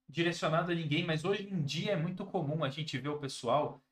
[0.08, 3.82] direcionado a ninguém, mas hoje em dia é muito comum a gente ver o pessoal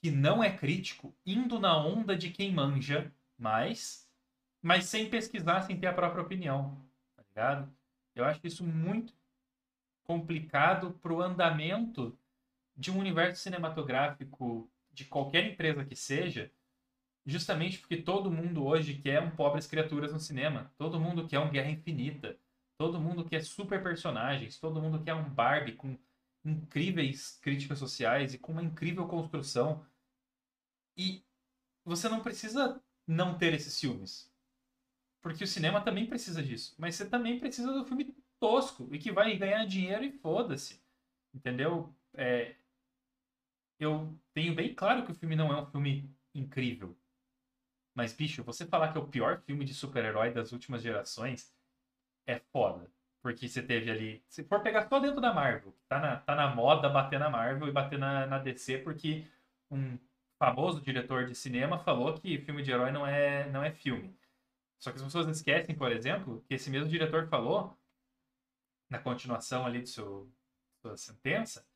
[0.00, 4.08] que não é crítico indo na onda de quem manja mais,
[4.62, 6.84] mas sem pesquisar, sem ter a própria opinião,
[7.14, 7.72] tá ligado?
[8.14, 9.12] Eu acho isso muito
[10.04, 12.18] complicado para o andamento
[12.76, 16.50] de um universo cinematográfico de qualquer empresa que seja,
[17.24, 21.50] justamente porque todo mundo hoje quer um pobres criaturas no cinema, todo mundo quer um
[21.50, 22.38] Guerra Infinita,
[22.78, 25.98] todo mundo quer super personagens, todo mundo quer um Barbie com
[26.46, 29.84] incríveis críticas sociais e com uma incrível construção.
[30.96, 31.24] E
[31.84, 34.32] você não precisa não ter esses filmes.
[35.20, 36.74] Porque o cinema também precisa disso.
[36.78, 40.80] Mas você também precisa do filme tosco e que vai ganhar dinheiro e foda-se.
[41.34, 41.94] Entendeu?
[42.14, 42.56] É,
[43.78, 46.96] eu tenho bem claro que o filme não é um filme incrível.
[47.94, 51.54] Mas, bicho, você falar que é o pior filme de super-herói das últimas gerações
[52.26, 52.90] é foda.
[53.26, 54.22] Porque você teve ali.
[54.28, 57.66] Se for pegar só dentro da Marvel, tá na, tá na moda bater na Marvel
[57.66, 59.26] e bater na, na DC, porque
[59.68, 59.98] um
[60.38, 64.16] famoso diretor de cinema falou que filme de herói não é, não é filme.
[64.78, 67.76] Só que as pessoas esquecem, por exemplo, que esse mesmo diretor falou,
[68.88, 70.30] na continuação ali de seu,
[70.80, 71.66] sua sentença,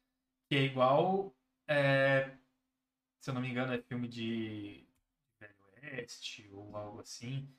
[0.49, 1.35] que é igual.
[1.67, 2.31] É,
[3.21, 4.87] se eu não me engano, é filme de
[5.41, 7.53] Velho Oeste ou algo assim,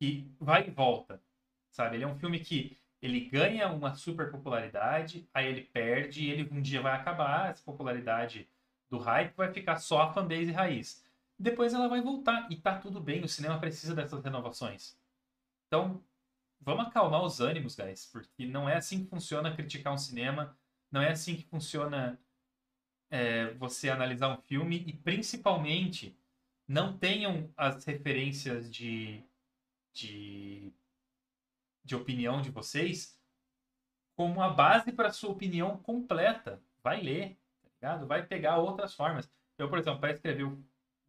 [0.00, 1.22] que vai e volta,
[1.70, 1.94] sabe?
[1.94, 6.48] Ele é um filme que ele ganha uma super popularidade, aí ele perde e ele
[6.50, 8.48] um dia vai acabar, essa popularidade
[8.88, 11.06] do hype vai ficar só a fanbase raiz
[11.38, 12.50] depois ela vai voltar.
[12.50, 14.98] E tá tudo bem, o cinema precisa dessas renovações.
[15.66, 16.02] Então,
[16.60, 20.56] vamos acalmar os ânimos, guys, porque não é assim que funciona criticar um cinema,
[20.90, 22.18] não é assim que funciona
[23.10, 26.16] é, você analisar um filme e, principalmente,
[26.66, 29.22] não tenham as referências de,
[29.92, 30.72] de,
[31.86, 33.18] de opinião de vocês
[34.14, 36.62] como a base para sua opinião completa.
[36.82, 38.06] Vai ler, tá ligado?
[38.06, 39.30] Vai pegar outras formas.
[39.56, 40.62] Eu, por exemplo, para escrever o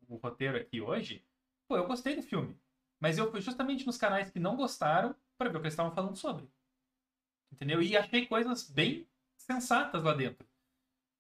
[0.07, 1.23] o roteiro aqui hoje,
[1.67, 2.57] pô, eu gostei do filme.
[2.99, 5.93] Mas eu fui justamente nos canais que não gostaram para ver o que eles estavam
[5.93, 6.49] falando sobre.
[7.51, 7.81] Entendeu?
[7.81, 10.47] E achei coisas bem sensatas lá dentro.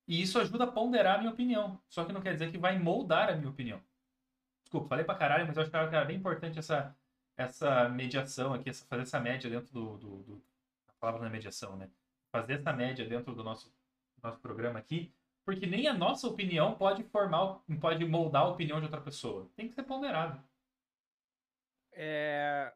[0.07, 1.79] E isso ajuda a ponderar a minha opinião.
[1.87, 3.81] Só que não quer dizer que vai moldar a minha opinião.
[4.63, 6.97] Desculpa, falei pra caralho, mas eu acho que era bem importante essa,
[7.37, 10.43] essa mediação aqui, essa, fazer essa média dentro do, do, do.
[10.89, 11.89] A palavra na é mediação, né?
[12.31, 13.71] Fazer essa média dentro do nosso,
[14.21, 15.13] nosso programa aqui
[15.47, 19.49] porque nem a nossa opinião pode formar, pode moldar a opinião de outra pessoa.
[19.55, 20.43] Tem que ser ponderado.
[21.93, 22.73] É...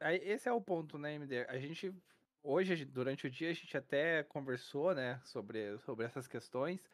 [0.00, 1.44] Esse é o ponto, né, MD?
[1.44, 1.94] A gente
[2.42, 6.84] hoje, durante o dia, a gente até conversou, né, sobre, sobre essas questões,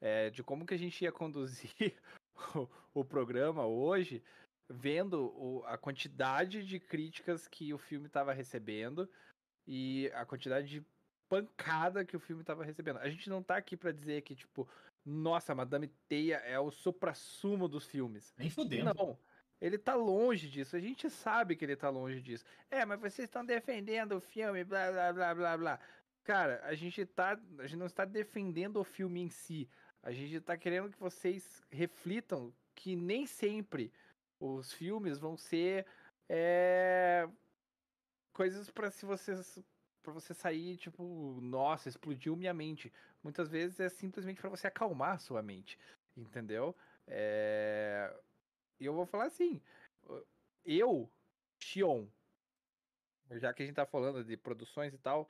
[0.00, 1.94] é, de como que a gente ia conduzir
[2.56, 4.20] o, o programa hoje,
[4.68, 9.08] vendo o, a quantidade de críticas que o filme estava recebendo
[9.66, 10.86] e a quantidade de
[11.28, 12.98] pancada que o filme tava recebendo.
[12.98, 14.68] A gente não tá aqui para dizer que, tipo,
[15.04, 18.34] nossa, Madame Teia é o supra-sumo dos filmes.
[18.36, 18.94] Nem fudendo.
[18.94, 19.18] Não.
[19.60, 20.76] Ele tá longe disso.
[20.76, 22.44] A gente sabe que ele tá longe disso.
[22.70, 25.80] É, mas vocês estão defendendo o filme, blá blá blá blá blá.
[26.22, 27.40] Cara, a gente tá.
[27.58, 29.68] A gente não está defendendo o filme em si.
[30.02, 33.92] A gente tá querendo que vocês reflitam que nem sempre
[34.40, 35.86] os filmes vão ser
[36.28, 37.28] é,
[38.32, 39.58] coisas para se vocês
[40.02, 41.02] para você sair, tipo,
[41.42, 42.92] nossa, explodiu minha mente.
[43.24, 45.76] Muitas vezes é simplesmente para você acalmar a sua mente,
[46.16, 46.76] entendeu?
[47.08, 48.14] É...
[48.78, 49.60] Eu vou falar assim,
[50.64, 51.10] eu,
[51.60, 52.06] Xion,
[53.32, 55.28] já que a gente tá falando de produções e tal,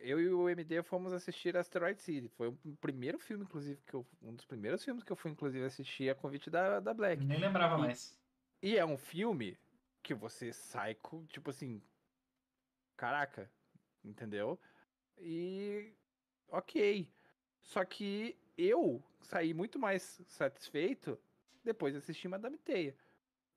[0.00, 2.28] eu e o MD fomos assistir Asteroid City.
[2.28, 5.64] Foi o primeiro filme, inclusive, que eu, um dos primeiros filmes que eu fui, inclusive,
[5.64, 7.24] assistir a convite da, da Black.
[7.24, 8.17] Nem lembrava e, mais.
[8.62, 9.58] E é um filme
[10.02, 11.82] que você sai com, tipo assim,
[12.96, 13.50] caraca,
[14.04, 14.58] entendeu?
[15.18, 15.92] E
[16.48, 17.10] ok.
[17.62, 21.18] Só que eu saí muito mais satisfeito
[21.64, 22.96] depois de assistir Madame Teia.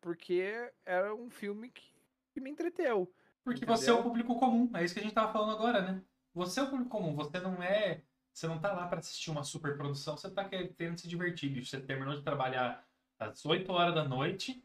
[0.02, 1.94] porque era um filme que,
[2.34, 3.14] que me entreteu.
[3.44, 3.78] Porque Entendeu?
[3.78, 6.04] você é o público comum, é isso que a gente tava falando agora, né?
[6.34, 8.04] Você é o público comum, você não é.
[8.34, 11.50] Você não tá lá pra assistir uma super produção, você tá querendo se divertir.
[11.52, 11.70] bicho.
[11.70, 12.88] Você terminou de trabalhar
[13.20, 14.64] às 8 horas da noite,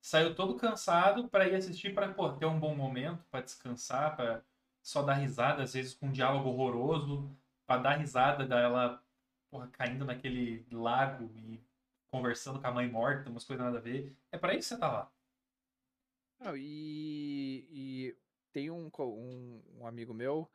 [0.00, 4.42] saiu todo cansado pra ir assistir pô, ter um bom momento, pra descansar, pra
[4.82, 7.30] só dar risada, às vezes com um diálogo horroroso,
[7.66, 9.02] pra dar risada dela
[9.50, 11.60] porra, caindo naquele lago e
[12.10, 14.16] conversando com a mãe morta, umas coisas nada a ver.
[14.32, 15.12] É pra isso que você tá lá.
[16.40, 18.16] Não, e, e
[18.52, 20.50] tem um, um, um amigo meu,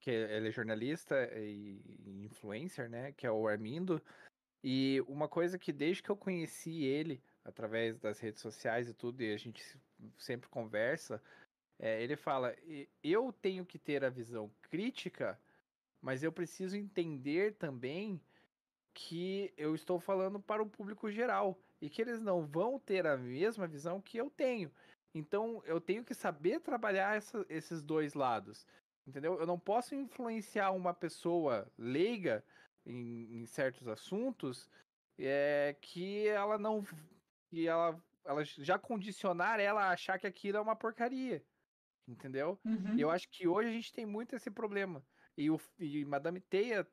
[0.00, 3.12] que ele é jornalista e influencer, né?
[3.12, 4.00] Que é o Armindo.
[4.62, 9.22] E uma coisa que desde que eu conheci ele, através das redes sociais e tudo,
[9.22, 9.78] e a gente se-
[10.18, 11.22] sempre conversa,
[11.78, 15.38] é, ele fala, "E- eu tenho que ter a visão crítica,
[16.02, 18.20] mas eu preciso entender também
[18.92, 23.16] que eu estou falando para o público geral e que eles não vão ter a
[23.16, 24.70] mesma visão que eu tenho.
[25.14, 28.66] Então eu tenho que saber trabalhar essa- esses dois lados,
[29.06, 29.38] entendeu?
[29.38, 32.42] Eu não posso influenciar uma pessoa leiga
[32.84, 34.68] em, em certos assuntos
[35.18, 36.84] é, que ela não
[37.48, 41.44] que ela, ela já condicionar ela a achar que aquilo é uma porcaria,
[42.06, 42.60] entendeu?
[42.96, 45.04] E eu acho que hoje a gente tem muito esse problema.
[45.36, 46.86] E o e Madame Teia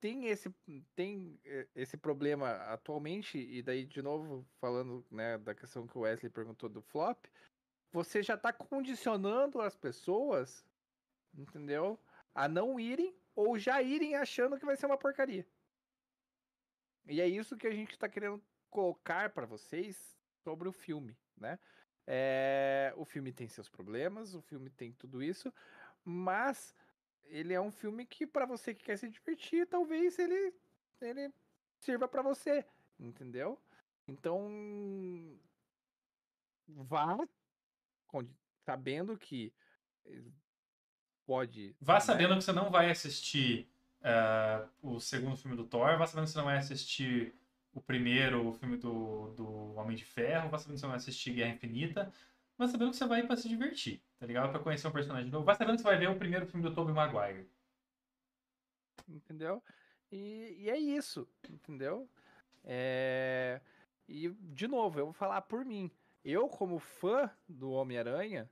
[0.00, 0.50] tem esse
[0.94, 6.02] tem eh, esse problema atualmente e daí de novo falando, né, da questão que o
[6.02, 7.26] Wesley perguntou do flop,
[7.92, 10.64] você já tá condicionando as pessoas,
[11.34, 11.98] entendeu?
[12.34, 15.46] A não irem ou já irem achando que vai ser uma porcaria.
[17.06, 21.58] E é isso que a gente tá querendo colocar para vocês sobre o filme, né?
[22.06, 25.52] É, o filme tem seus problemas, o filme tem tudo isso,
[26.02, 26.74] mas
[27.24, 30.54] ele é um filme que para você que quer se divertir, talvez ele
[31.00, 31.32] ele
[31.78, 32.64] sirva para você,
[32.98, 33.60] entendeu?
[34.06, 35.38] Então
[36.66, 37.18] vá
[38.64, 39.52] sabendo que
[40.06, 40.22] eh,
[41.26, 43.70] pode Vá né, sabendo que você não vai assistir
[44.02, 47.34] ah, o segundo filme do Thor, vá sabendo que você não vai assistir
[47.72, 51.32] o primeiro, o filme do, do Homem de Ferro, vá sabendo que você vai assistir
[51.34, 52.12] Guerra Infinita,
[52.58, 54.50] vá sabendo que você vai pra se divertir, tá ligado?
[54.50, 55.44] Pra conhecer um personagem novo.
[55.44, 57.48] Vá sabendo que você vai ver o primeiro filme do Tobey Maguire.
[59.08, 59.62] entendeu?
[60.10, 62.08] E, e é isso, entendeu?
[62.64, 63.60] É,
[64.08, 65.90] E, de novo, eu vou falar por mim.
[66.24, 68.50] Eu, como fã do Homem-Aranha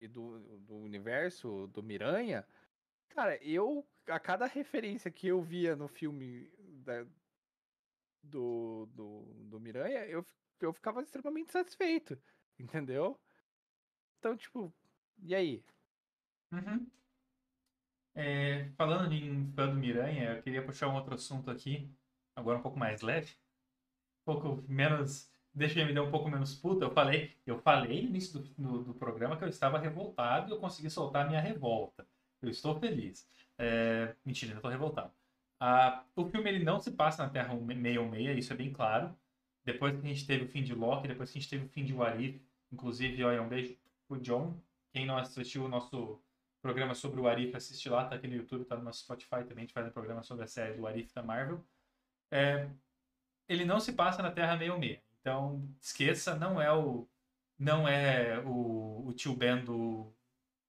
[0.00, 2.46] e do, do universo do Miranha,
[3.10, 6.50] cara, eu, a cada referência que eu via no filme
[6.84, 7.06] da-
[8.28, 10.24] do, do, do Miranha, eu,
[10.60, 12.18] eu ficava extremamente satisfeito,
[12.58, 13.18] entendeu?
[14.18, 14.72] Então, tipo,
[15.22, 15.64] e aí?
[16.52, 16.86] Uhum.
[18.14, 21.88] É, falando em fã do Miranha, eu queria puxar um outro assunto aqui,
[22.34, 23.32] agora um pouco mais leve,
[24.22, 26.84] um pouco menos, deixa eu me dar um pouco menos puta.
[26.84, 30.52] Eu falei, eu falei no início do, do, do programa que eu estava revoltado e
[30.52, 32.06] eu consegui soltar minha revolta.
[32.42, 33.28] Eu estou feliz.
[33.56, 35.12] É, mentira, eu estou revoltado.
[35.60, 39.14] Ah, o filme ele não se passa na Terra 616, isso é bem claro.
[39.64, 41.68] Depois que a gente teve o fim de Loki, depois que a gente teve o
[41.68, 42.40] fim de Warif,
[42.72, 44.58] inclusive, olha, um beijo pro John.
[44.92, 46.20] Quem não assistiu o nosso
[46.62, 49.58] programa sobre o Arif, assiste lá, tá aqui no YouTube, tá no nosso Spotify também,
[49.58, 51.64] a gente faz um programa sobre a série do Arif da Marvel.
[52.30, 52.68] É,
[53.48, 55.00] ele não se passa na Terra 616.
[55.20, 57.06] Então, esqueça, não é o
[57.58, 60.12] não é o, o tio Ben do,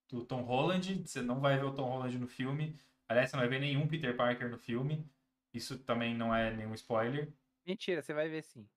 [0.10, 2.76] do Tom Holland, você não vai ver o Tom Holland no filme.
[3.10, 5.12] Aliás, você não vai ver nenhum Peter Parker no filme.
[5.52, 7.34] Isso também não é nenhum spoiler.
[7.66, 8.70] Mentira, você vai ver sim.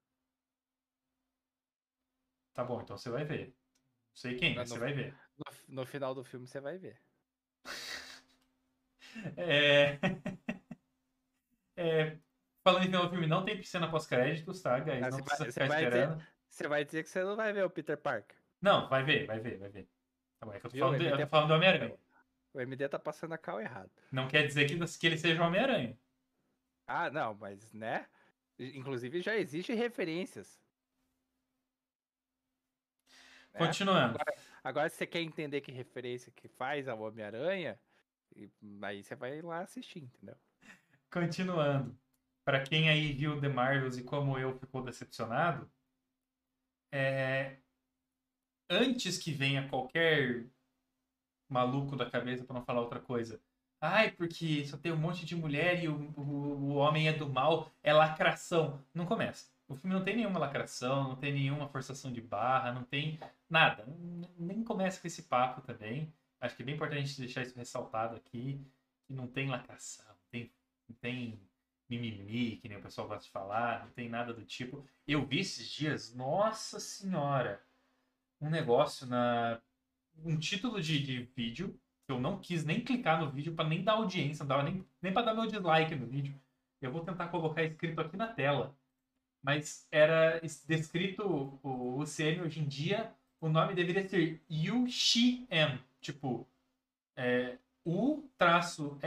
[2.54, 3.48] Tá bom, então você vai ver.
[3.48, 3.54] Não
[4.14, 5.14] sei quem, mas Não, você vai ver.
[5.68, 6.98] No, no final do filme você vai ver.
[9.36, 9.98] É...
[11.76, 12.18] é,
[12.64, 15.02] Falando em final do filme, não tem cena pós-créditos, tá, guys?
[15.02, 16.26] Ah, Não você precisa vai- ficar você vai ter- esperando.
[16.48, 18.36] Você vai dizer que você não vai ver o Peter Parker.
[18.60, 19.88] Não, vai ver, vai ver, vai ver.
[20.38, 20.84] Tá bom, é que eu tô Viu?
[20.86, 21.98] falando, eu tô falando do Homem-Aranha.
[22.54, 23.90] O MD tá passando a cal errado.
[24.10, 25.98] Não quer dizer que, que ele seja o Homem-Aranha.
[26.86, 28.06] Ah, não, mas né?
[28.58, 30.60] Inclusive já existem referências.
[33.52, 33.58] né?
[33.58, 34.18] Continuando.
[34.62, 37.80] Agora, se você quer entender que referência que faz ao Homem-Aranha,
[38.82, 40.36] aí você vai lá assistir, entendeu?
[41.10, 41.96] Continuando.
[42.44, 45.70] Pra quem aí viu The Marvels e como eu ficou decepcionado,
[46.90, 47.56] é...
[48.68, 50.46] antes que venha qualquer
[51.52, 53.40] maluco da cabeça pra não falar outra coisa.
[53.80, 57.28] Ai, porque só tem um monte de mulher e o, o, o homem é do
[57.28, 58.80] mal, é lacração.
[58.94, 59.50] Não começa.
[59.68, 63.84] O filme não tem nenhuma lacração, não tem nenhuma forçação de barra, não tem nada.
[64.38, 66.12] Nem começa com esse papo também.
[66.40, 68.60] Acho que é bem importante deixar isso ressaltado aqui,
[69.06, 70.52] que não tem lacração, não tem,
[70.88, 71.40] não tem
[71.88, 74.84] mimimi, que nem o pessoal gosta de falar, não tem nada do tipo.
[75.06, 77.62] Eu vi esses dias, nossa senhora,
[78.40, 79.60] um negócio na.
[80.24, 83.94] Um título de, de vídeo, eu não quis nem clicar no vídeo para nem dar
[83.94, 86.38] audiência, não dava nem, nem para dar meu dislike no vídeo.
[86.80, 88.76] Eu vou tentar colocar escrito aqui na tela.
[89.42, 95.80] Mas era descrito o UCM hoje em dia, o nome deveria ser Yu Shi M.
[96.00, 96.46] Tipo,
[97.16, 99.00] é, U-SHE-AM.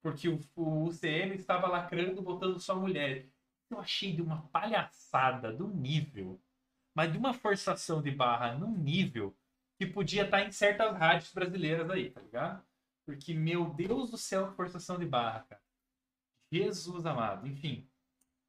[0.00, 3.28] Porque o, o UCM estava lacrando botando só mulher.
[3.70, 6.40] Eu achei de uma palhaçada do nível,
[6.94, 9.36] mas de uma forçação de barra num nível
[9.78, 12.64] que podia estar em certas rádios brasileiras aí, tá ligado?
[13.04, 15.62] Porque, meu Deus do céu, que forçação de barra, cara.
[16.52, 17.46] Jesus amado.
[17.46, 17.88] Enfim,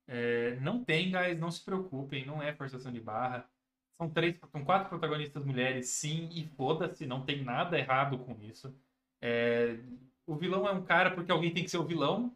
[0.08, 3.50] é, não tem, guys, não se preocupem, não é forçação de barra.
[3.94, 8.76] São três, são quatro protagonistas mulheres, sim, e foda-se, não tem nada errado com isso.
[9.22, 9.78] É,
[10.26, 12.36] o vilão é um cara porque alguém tem que ser o vilão.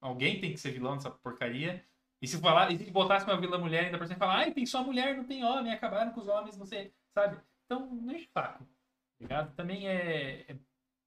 [0.00, 1.84] Alguém tem que ser vilão nessa porcaria.
[2.22, 4.64] E se falar, e se botasse uma vilã mulher ainda por cima falar, ai, tem
[4.64, 7.38] só mulher, não tem homem, acabaram com os homens, não sei, sabe?
[7.64, 8.64] Então, não é saco.
[8.64, 9.54] Tá ligado?
[9.54, 10.56] Também é, é,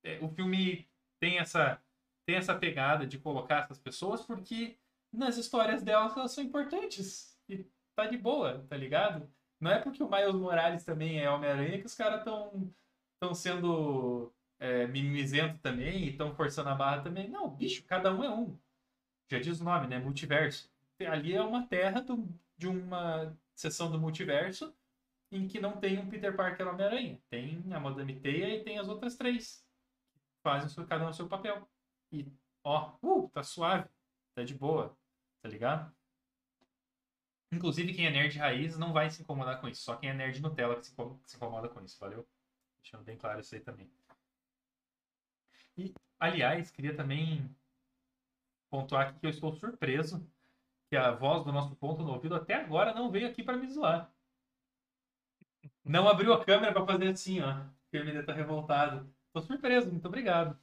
[0.03, 0.88] é, o filme
[1.20, 1.82] tem essa
[2.26, 4.78] tem essa pegada de colocar essas pessoas porque
[5.12, 9.28] nas histórias delas elas são importantes e tá de boa, tá ligado?
[9.60, 12.72] Não é porque o Miles Morales também é Homem-Aranha que os caras estão
[13.16, 17.28] estão sendo é, mimizento também e estão forçando a barra também.
[17.30, 18.57] Não, bicho, cada um é um.
[19.30, 19.99] Já diz o nome, né?
[19.99, 20.72] Multiverso.
[21.08, 22.28] Ali é uma terra do,
[22.58, 24.76] de uma seção do multiverso
[25.32, 27.22] em que não tem um Peter Parker Homem-Aranha.
[27.30, 29.66] Tem a Madame Teia e tem as outras três.
[30.43, 31.70] Fazem cada um o seu papel.
[32.12, 32.26] E,
[32.64, 33.88] ó, uh, tá suave.
[34.34, 34.97] Tá de boa.
[35.41, 35.93] Tá ligado?
[37.52, 39.84] Inclusive, quem é nerd raiz não vai se incomodar com isso.
[39.84, 40.93] Só quem é nerd Nutella que se,
[41.26, 42.28] se incomoda com isso, valeu?
[42.82, 43.89] Deixando bem claro isso aí também.
[45.78, 47.56] E, aliás, queria também
[48.70, 50.26] pontuar aqui que eu estou surpreso
[50.89, 53.67] que a voz do nosso ponto no ouvido até agora não veio aqui para me
[53.67, 54.11] zoar.
[55.85, 57.61] Não abriu a câmera para fazer assim, ó.
[57.61, 59.11] O Firmino tá revoltado.
[59.31, 60.59] Tô surpreso, muito obrigado.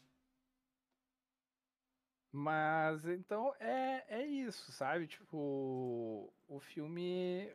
[2.32, 5.06] Mas então é, é isso, sabe?
[5.06, 7.50] Tipo, o filme.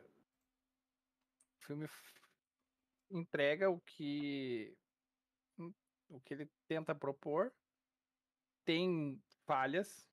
[1.60, 1.88] O filme
[3.10, 4.76] entrega o que.
[6.08, 7.52] O que ele tenta propor.
[8.64, 10.11] Tem falhas,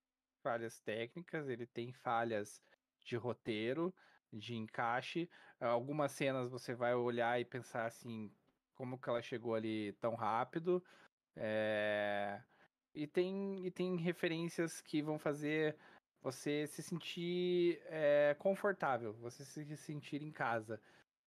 [0.50, 2.62] falhas técnicas, ele tem falhas
[3.06, 3.94] de roteiro,
[4.34, 5.30] de encaixe.
[5.60, 8.32] Algumas cenas você vai olhar e pensar assim,
[8.76, 10.84] como que ela chegou ali tão rápido.
[11.36, 12.42] É
[12.94, 15.76] e tem, e tem referências que vão fazer
[16.22, 20.82] você se sentir é, confortável, você se sentir em casa.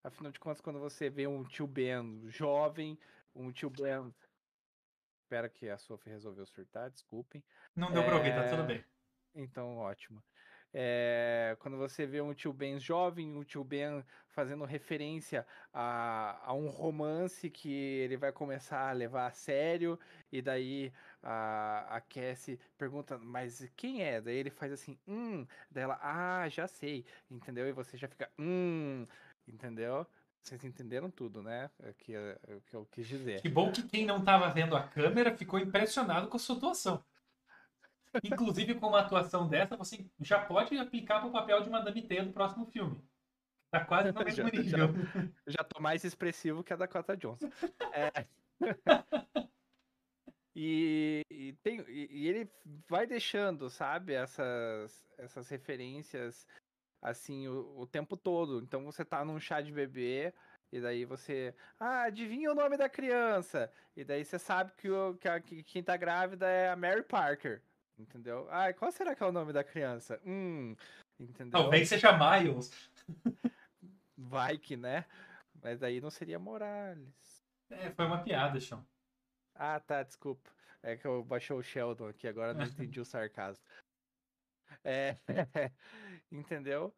[0.05, 2.99] Afinal de contas, quando você vê um tio Ben jovem,
[3.35, 4.13] um tio Ben.
[5.23, 7.43] Espera que a Sophie resolveu surtar, desculpem.
[7.75, 8.07] Não deu é...
[8.07, 8.85] pra ouvir, tá tudo bem.
[9.35, 10.23] Então, ótimo.
[10.75, 16.55] É, quando você vê um tio Ben jovem, um tio Ben fazendo referência a, a
[16.55, 19.99] um romance que ele vai começar a levar a sério,
[20.31, 20.91] e daí
[21.23, 24.21] a, a Cassie pergunta, mas quem é?
[24.21, 27.69] Daí ele faz assim, hum, daí ela, ah, já sei, entendeu?
[27.69, 29.07] E você já fica, hum,
[29.47, 30.07] entendeu?
[30.43, 31.71] Vocês entenderam tudo, né?
[31.79, 33.43] O que, o que eu quis dizer.
[33.43, 37.05] Que bom que quem não estava vendo a câmera ficou impressionado com a sua atuação.
[38.23, 42.25] Inclusive, com uma atuação dessa, você já pode aplicar para o papel de Madame Teia
[42.25, 43.03] do próximo filme.
[43.71, 44.65] Tá quase no mesmo nível.
[44.67, 44.89] Já,
[45.47, 47.49] já tô mais expressivo que a Dakota Johnson.
[47.95, 48.27] É...
[50.55, 52.49] e, e, tem, e, ele
[52.89, 56.47] vai deixando, sabe, essas, essas referências
[57.03, 58.61] assim o, o tempo todo.
[58.61, 60.33] Então você tá num chá de bebê.
[60.71, 63.71] E daí você, ah, adivinha o nome da criança.
[63.95, 67.03] E daí você sabe que, o, que, a, que quem tá grávida é a Mary
[67.03, 67.63] Parker.
[67.99, 68.49] Entendeu?
[68.51, 70.21] Ah, qual será que é o nome da criança?
[70.25, 70.75] Hum,
[71.19, 71.53] entendeu?
[71.53, 72.71] Talvez seja Miles.
[74.17, 75.05] Vai que, né?
[75.63, 77.45] Mas aí não seria Morales.
[77.71, 78.85] É, foi uma piada, Chão.
[79.55, 80.51] Ah, tá, desculpa.
[80.83, 83.65] É que eu baixou o Sheldon aqui, agora não entendi o sarcasmo.
[84.83, 85.17] É,
[86.31, 86.95] entendeu?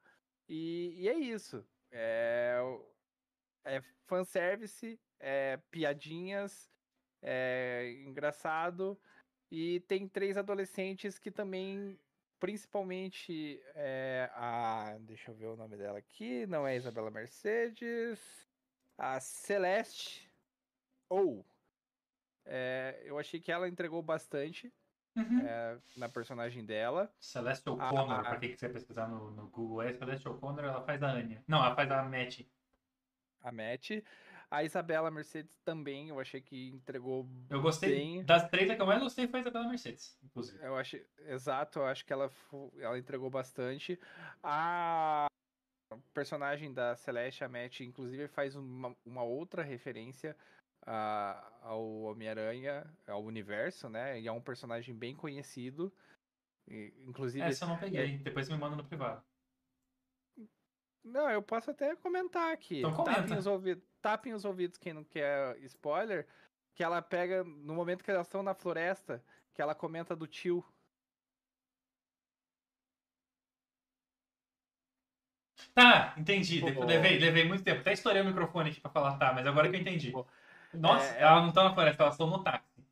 [0.49, 1.67] E, e, é isso.
[1.91, 2.59] É,
[3.65, 6.71] é fanservice, é piadinhas,
[7.23, 8.99] é engraçado.
[9.57, 11.97] E tem três adolescentes que também,
[12.41, 14.97] principalmente é, a.
[15.03, 16.45] Deixa eu ver o nome dela aqui.
[16.47, 18.19] Não é a Isabela Mercedes.
[18.99, 20.29] A Celeste.
[21.09, 21.47] Ou.
[22.45, 24.73] É, eu achei que ela entregou bastante
[25.15, 25.47] uhum.
[25.47, 27.09] é, na personagem dela.
[27.21, 28.23] Celeste O'Connor, a...
[28.23, 31.45] pra quem quiser pesquisar no, no Google, é Celeste O'Connor, ela faz a Anya.
[31.47, 32.41] Não, ela faz a Matt.
[33.41, 34.03] A Matt.
[34.55, 37.91] A Isabela Mercedes também, eu achei que entregou Eu gostei.
[37.91, 38.25] bem.
[38.25, 40.65] Das três, a que eu mais gostei foi a Isabela Mercedes, inclusive.
[40.65, 42.31] Eu achei, exato, eu acho que ela,
[42.79, 43.99] ela entregou bastante.
[44.43, 45.27] A
[46.13, 50.37] personagem da Celeste, a Matt, inclusive faz uma, uma outra referência
[50.87, 54.21] a- ao Homem-Aranha, ao universo, né?
[54.21, 55.93] E é um personagem bem conhecido.
[56.69, 58.19] E, inclusive, Essa eu não peguei.
[58.19, 59.25] Depois me manda no privado.
[61.05, 62.79] Não, eu posso até comentar aqui.
[62.79, 63.21] Então comenta.
[63.23, 66.27] Tapem os, ouvidos, tapem os ouvidos quem não quer spoiler.
[66.75, 69.25] Que ela pega, no momento que elas estão na floresta,
[69.55, 70.63] que ela comenta do tio.
[75.73, 76.61] Tá, entendi.
[76.61, 76.85] Pô.
[76.85, 77.81] Levei, levei muito tempo.
[77.81, 80.11] Até estourei o microfone aqui pra falar tá, mas agora que eu entendi.
[80.11, 80.27] Pô.
[80.75, 82.85] Nossa, É, elas não estão na floresta, elas estão no táxi.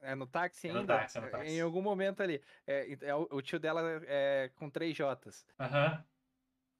[0.00, 0.98] É no táxi É no ainda?
[0.98, 1.52] táxi, é no táxi.
[1.52, 2.42] Em algum momento ali.
[2.66, 6.04] É, é o, o tio dela é com três Jotas, Aham.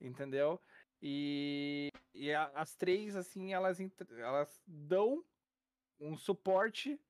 [0.01, 0.61] entendeu?
[1.03, 3.79] E, e a- as três, assim, elas,
[4.11, 5.25] elas dão
[6.01, 7.01] um suporte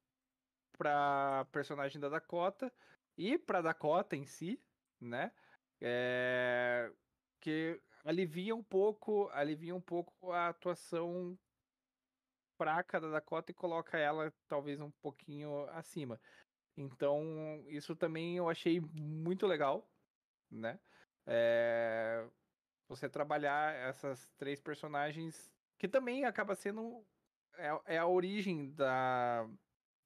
[0.79, 2.73] pra personagem da Dakota
[3.17, 4.65] e pra Dakota em si,
[5.01, 5.33] né?
[5.81, 6.93] É,
[7.41, 11.39] que alivia um pouco, alivia um pouco a atuação
[12.57, 16.21] fraca da Dakota e coloca ela talvez um pouquinho acima.
[16.77, 19.93] Então, isso também eu achei muito legal,
[20.51, 20.81] né?
[21.27, 22.31] É,
[22.89, 27.05] você trabalhar essas três personagens, que também acaba sendo
[27.57, 29.49] é, é a origem da,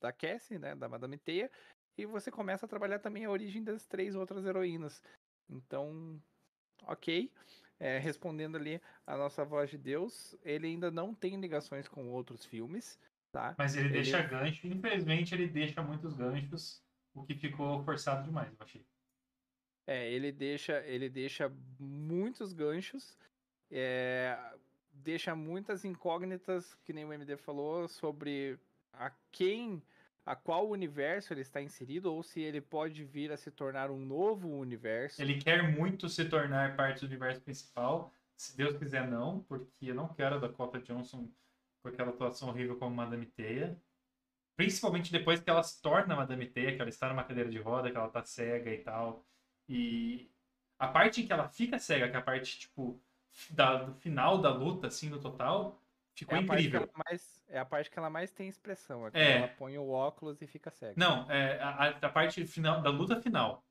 [0.00, 0.74] da Cassie, né?
[0.74, 1.50] Da Madame Teia,
[1.96, 5.02] e você começa a trabalhar também a origem das três outras heroínas.
[5.48, 6.20] Então,
[6.86, 7.30] ok.
[7.78, 12.44] É, respondendo ali a nossa voz de Deus, ele ainda não tem ligações com outros
[12.44, 12.96] filmes,
[13.32, 13.56] tá?
[13.58, 14.66] Mas ele, Ele- deixa gancho.
[14.68, 16.80] Infelizmente, ele deixa muitos ganchos,
[17.12, 18.86] o que ficou forçado demais, eu achei.
[19.86, 23.18] É, ele deixa, ele deixa muitos ganchos,
[23.70, 24.38] é,
[24.92, 28.58] deixa muitas incógnitas, que nem o MD falou, sobre
[28.92, 29.82] a quem,
[30.24, 33.98] a qual universo ele está inserido, ou se ele pode vir a se tornar um
[33.98, 35.20] novo universo.
[35.20, 38.12] Ele quer muito se tornar parte do universo principal.
[38.36, 41.28] Se Deus quiser, não, porque eu não quero a Dakota Johnson
[41.82, 43.76] com aquela atuação horrível como Madame Teia.
[44.56, 47.90] Principalmente depois que ela se torna Madame Teia, que ela está numa cadeira de roda,
[47.90, 49.24] que ela tá cega e tal.
[49.68, 50.30] E
[50.78, 53.00] a parte em que ela fica cega, que é a parte, tipo,
[53.50, 55.80] da, do final da luta, assim, do total,
[56.14, 56.90] ficou é incrível.
[57.06, 59.36] mais, é a parte que ela mais tem expressão, é É.
[59.38, 60.94] ela põe o óculos e fica cega.
[60.96, 63.64] Não, é, a, a- a parte final, da luta final.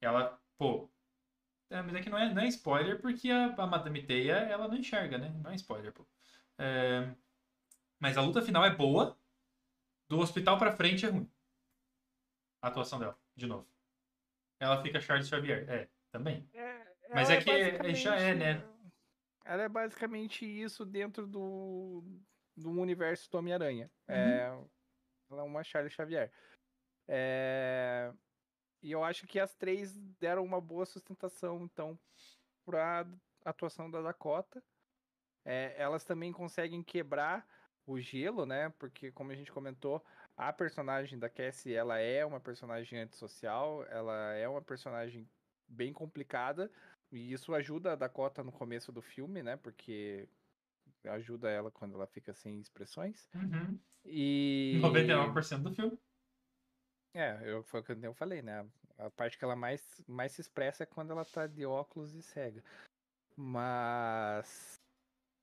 [0.00, 0.90] Ela, pô.
[1.70, 4.68] É, mas é que não é, não é spoiler, porque a, a Madame Teia, ela
[4.68, 5.30] não enxerga, né?
[5.42, 6.06] Não é spoiler, pô.
[6.58, 7.14] É,
[8.00, 9.18] mas a luta final é boa.
[10.08, 11.30] Do hospital pra frente é ruim.
[12.62, 13.71] A atuação dela, de novo.
[14.62, 15.68] Ela fica Charles Xavier.
[15.68, 16.48] É, também.
[16.54, 18.64] É, Mas ela é que já é, né?
[19.44, 22.04] Ela é basicamente isso dentro do,
[22.56, 23.90] do universo do Homem-Aranha.
[24.08, 24.14] Uhum.
[24.14, 24.46] É,
[25.28, 26.30] ela é uma Charles Xavier.
[27.08, 28.12] É,
[28.80, 31.98] e eu acho que as três deram uma boa sustentação, então,
[32.64, 33.04] para
[33.44, 34.62] atuação da Dakota.
[35.44, 37.44] É, elas também conseguem quebrar
[37.84, 38.72] o gelo, né?
[38.78, 40.04] Porque, como a gente comentou,
[40.36, 45.28] a personagem da Cassie, ela é uma personagem antissocial, ela é uma personagem
[45.68, 46.70] bem complicada,
[47.10, 49.56] e isso ajuda a Dakota no começo do filme, né?
[49.56, 50.28] Porque
[51.04, 53.28] ajuda ela quando ela fica sem expressões.
[53.34, 53.78] Uhum.
[54.04, 55.98] E 99% do filme.
[57.14, 58.66] é, eu, foi o que eu falei, né?
[58.98, 62.22] A parte que ela mais, mais se expressa é quando ela tá de óculos e
[62.22, 62.62] cega.
[63.36, 64.74] Mas.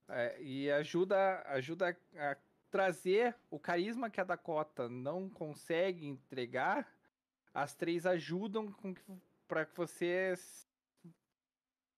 [0.09, 2.37] é, e ajuda, ajuda a, a
[2.69, 6.87] trazer o carisma que a Dakota não consegue entregar.
[7.53, 9.01] As três ajudam com que,
[9.47, 10.35] para que você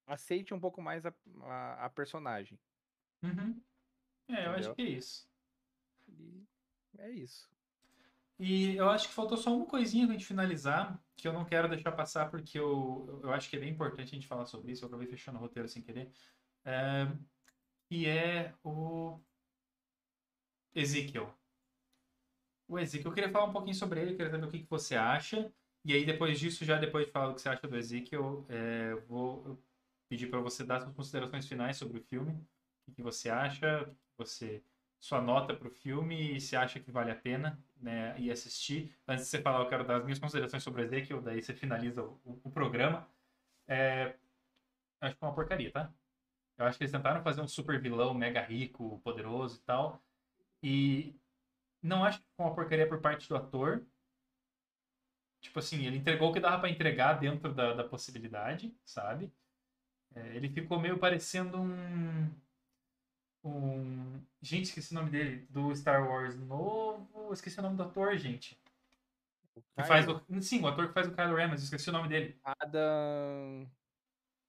[0.07, 1.13] aceite um pouco mais a,
[1.43, 2.59] a, a personagem.
[3.23, 3.61] Uhum.
[4.29, 4.75] É, eu acho Entendeu?
[4.75, 5.29] que é isso.
[6.07, 6.47] E
[6.97, 7.49] é isso.
[8.39, 11.69] E eu acho que faltou só uma coisinha pra gente finalizar, que eu não quero
[11.69, 14.83] deixar passar, porque eu, eu acho que é bem importante a gente falar sobre isso.
[14.83, 16.11] Eu acabei fechando o roteiro sem querer.
[16.65, 17.07] É,
[17.87, 19.19] que é o
[20.75, 21.33] Ezekiel.
[22.67, 24.95] O Ezekiel, eu queria falar um pouquinho sobre ele, queria saber o que, que você
[24.95, 25.51] acha.
[25.83, 28.91] E aí, depois disso, já depois de falar o que você acha do Ezekiel, é,
[28.93, 29.61] eu vou
[30.09, 32.33] pedir para você dar suas considerações finais sobre o filme.
[32.33, 32.45] O
[32.85, 34.63] que, que você acha, o você
[34.99, 38.95] sua nota pro filme e se acha que vale a pena né, ir assistir.
[39.07, 41.55] Antes de você falar, eu quero dar as minhas considerações sobre o Ezekiel, daí você
[41.55, 43.09] finaliza o, o- o programa.
[43.67, 44.15] É,
[45.01, 45.93] acho que é uma porcaria, tá?
[46.57, 50.01] Eu acho que eles tentaram fazer um super vilão mega rico, poderoso e tal.
[50.63, 51.15] E
[51.81, 53.85] não acho que foi uma porcaria por parte do ator.
[55.41, 59.31] Tipo assim, ele entregou o que dava pra entregar dentro da, da possibilidade, sabe?
[60.13, 62.29] É, ele ficou meio parecendo um
[63.43, 64.21] um.
[64.41, 65.47] Gente, esqueci o nome dele.
[65.49, 67.33] Do Star Wars novo.
[67.33, 68.59] Esqueci o nome do ator, gente.
[69.75, 70.21] Que faz o...
[70.41, 72.39] Sim, o ator que faz o Kylo Ren, mas esqueci o nome dele.
[72.43, 73.69] Adam.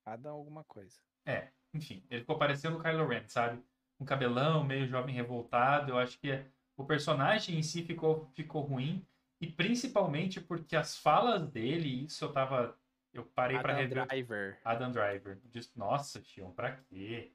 [0.04, 1.00] Adam alguma coisa.
[1.24, 3.62] É, enfim, ele ficou parecendo o Kylo Ren, sabe?
[4.02, 5.92] Um cabelão, meio jovem revoltado.
[5.92, 6.44] Eu acho que
[6.76, 9.06] o personagem em si ficou, ficou ruim.
[9.40, 12.76] E principalmente porque as falas dele, isso eu tava.
[13.12, 14.06] Eu parei para rever.
[14.06, 14.60] Driver.
[14.64, 15.38] Adam Driver.
[15.50, 17.30] Disse, Nossa, Xion, pra quê?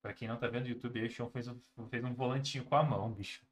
[0.00, 2.76] Pra quem não tá vendo o YouTube, o Xion fez um, fez um volantinho com
[2.76, 3.44] a mão, bicho.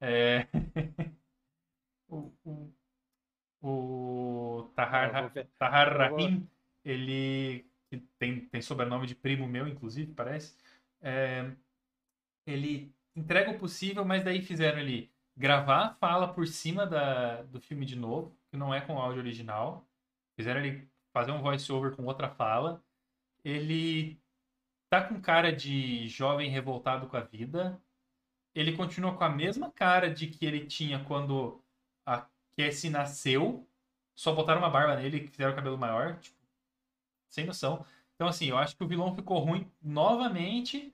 [0.00, 0.46] É...
[2.08, 2.72] o, o,
[3.62, 6.48] o Tahar, Tahar Rahim,
[6.84, 7.66] ele
[8.18, 10.56] tem, tem sobrenome de primo meu, inclusive, parece.
[11.00, 11.50] É,
[12.46, 17.60] ele entrega o possível, mas daí fizeram ele gravar a fala por cima da, do
[17.60, 19.86] filme de novo, que não é com áudio original.
[20.36, 22.82] Fizeram ele fazer um voice-over com outra fala.
[23.44, 24.20] Ele
[24.88, 27.80] tá com cara de jovem revoltado com a vida.
[28.54, 31.62] Ele continua com a mesma cara de que ele tinha quando
[32.06, 32.26] a
[32.56, 33.68] Cassie nasceu.
[34.16, 36.18] Só botaram uma barba nele e fizeram o cabelo maior.
[36.20, 36.38] Tipo,
[37.28, 37.84] sem noção.
[38.14, 40.93] Então, assim, eu acho que o vilão ficou ruim novamente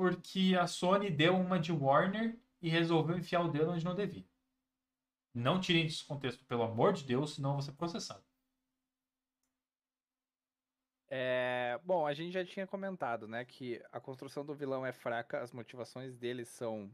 [0.00, 4.24] porque a Sony deu uma de Warner e resolveu enfiar o dedo onde não devia.
[5.34, 8.24] Não tirem desse contexto, pelo amor de Deus, senão vou ser processado.
[11.10, 15.42] É, bom, a gente já tinha comentado, né, que a construção do vilão é fraca,
[15.42, 16.90] as motivações dele são.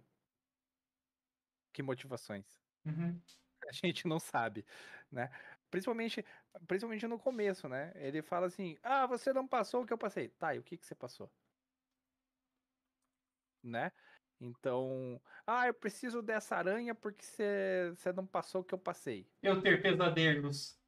[1.73, 2.45] Que motivações?
[2.85, 3.21] Uhum.
[3.69, 4.65] A gente não sabe,
[5.11, 5.29] né?
[5.71, 6.25] Principalmente,
[6.69, 7.93] principalmente no começo, né?
[7.97, 10.29] Ele fala assim: Ah, você não passou o que eu passei.
[10.29, 11.29] Tá, e o que, que você passou?
[13.67, 13.91] Né?
[14.41, 19.27] Então, ah, eu preciso dessa aranha porque você, não passou o que eu passei.
[19.43, 20.79] Eu ter pesadelos.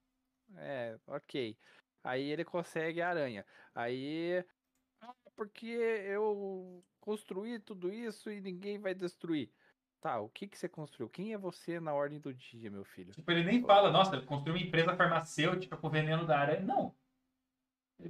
[0.56, 1.56] É, ok.
[2.05, 3.44] Aí ele consegue a aranha.
[3.74, 4.44] Aí,
[5.00, 9.50] ah, porque eu construí tudo isso e ninguém vai destruir.
[10.00, 11.09] Tá, o que que você construiu?
[11.09, 13.12] Quem é você na ordem do dia, meu filho?
[13.12, 16.60] Tipo, ele nem fala, nossa, ele construiu uma empresa farmacêutica com veneno da aranha.
[16.60, 16.94] Não.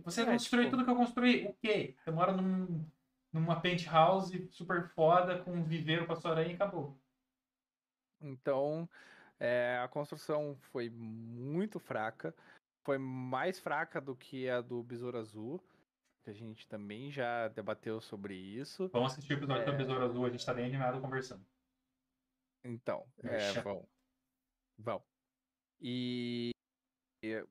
[0.05, 0.77] Você é, destruiu tipo...
[0.77, 1.47] tudo que eu construí.
[1.47, 1.95] O quê?
[1.97, 2.85] Você mora num
[3.33, 6.99] numa penthouse super foda com um viveiro pra sua aranha e acabou.
[8.21, 8.89] Então,
[9.39, 12.35] é, a construção foi muito fraca.
[12.85, 15.63] Foi mais fraca do que a do Besouro Azul.
[16.25, 18.89] Que a gente também já debateu sobre isso.
[18.89, 19.71] Vamos assistir o episódio é...
[19.71, 21.45] do Besouro Azul, a gente tá bem animado conversando.
[22.65, 23.89] Então, é, vão.
[24.77, 25.03] Vão.
[25.81, 26.51] E,
[27.23, 27.45] e.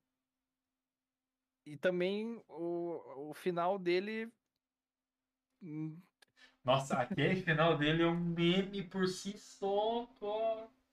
[1.66, 4.32] E também o, o final dele
[6.68, 10.06] nossa, aquele final dele é um meme por si só.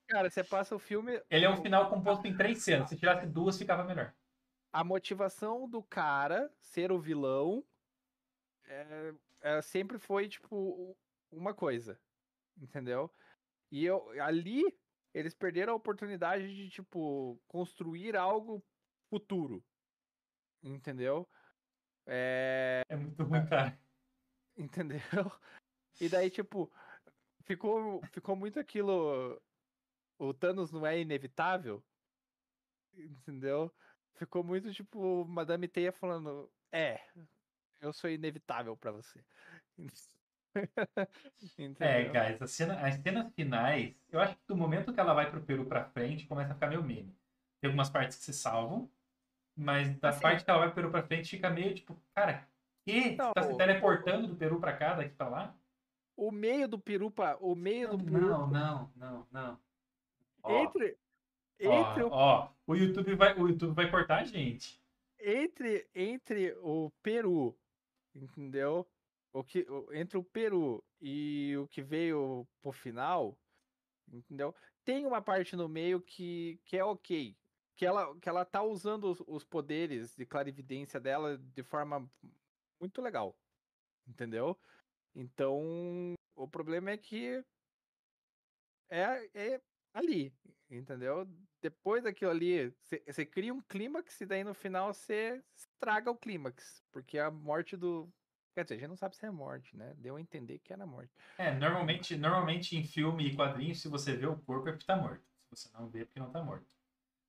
[0.06, 1.20] Cara, você passa o filme.
[1.28, 2.88] Ele é um final composto em três cenas.
[2.88, 4.14] Se tirasse duas, ficava melhor.
[4.72, 7.64] A motivação do cara ser o vilão
[8.66, 10.96] é, é, sempre foi, tipo,
[11.30, 11.98] uma coisa.
[12.56, 13.10] Entendeu?
[13.70, 14.62] E eu, ali,
[15.12, 18.64] eles perderam a oportunidade de, tipo, construir algo
[19.10, 19.64] futuro.
[20.62, 21.28] Entendeu?
[22.06, 23.76] É, é muito ruim, cara.
[24.58, 25.32] Entendeu?
[26.00, 26.70] E daí, tipo,
[27.42, 29.40] ficou, ficou muito aquilo.
[30.18, 31.82] O Thanos não é inevitável.
[32.96, 33.72] Entendeu?
[34.14, 37.00] Ficou muito tipo Madame Teia falando: É,
[37.80, 39.24] eu sou inevitável para você.
[41.80, 45.28] é, guys, a cena, as cenas finais, eu acho que do momento que ela vai
[45.28, 47.14] pro Peru pra frente, começa a ficar meio meme.
[47.60, 48.88] Tem algumas partes que se salvam,
[49.56, 52.48] mas da assim, parte que ela vai pro Peru pra frente fica meio tipo, cara,
[52.84, 53.16] que?
[53.16, 55.56] Não, tá se teleportando do Peru pra cá, daqui pra lá?
[56.16, 57.36] O meio do Peru pra.
[57.40, 58.28] O meio não, do Peru.
[58.28, 59.58] Não, não, não, não.
[60.46, 60.96] Entre.
[61.58, 62.10] Entre ó, o...
[62.10, 64.80] ó, o YouTube vai, o YouTube vai cortar a gente.
[65.18, 67.56] Entre, entre o Peru,
[68.14, 68.86] entendeu?
[69.32, 73.36] O que, entre o Peru e o que veio pro final,
[74.12, 74.54] entendeu?
[74.84, 77.36] Tem uma parte no meio que, que é ok.
[77.76, 82.08] Que ela, que ela tá usando os, os poderes de clarividência dela de forma
[82.80, 83.36] muito legal.
[84.06, 84.58] Entendeu?
[85.14, 87.42] Então, o problema é que
[88.90, 89.60] é, é
[89.92, 90.32] ali,
[90.70, 91.26] entendeu?
[91.62, 92.74] Depois daquilo ali,
[93.06, 97.76] você cria um clímax e daí no final você estraga o clímax, porque a morte
[97.76, 98.12] do.
[98.54, 99.94] Quer dizer, a gente não sabe se é morte, né?
[99.96, 101.12] Deu a entender que era morte.
[101.38, 104.96] É, normalmente, normalmente em filme e quadrinhos, se você vê o corpo é porque tá
[104.96, 105.24] morto.
[105.52, 106.72] Se você não vê, é porque não tá morto.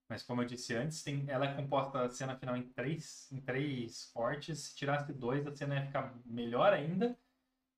[0.07, 3.41] Mas como eu disse antes, tem, ela é composta a cena final em três, em
[3.41, 4.59] três cortes.
[4.59, 7.17] Se tirasse dois, a cena ia ficar melhor ainda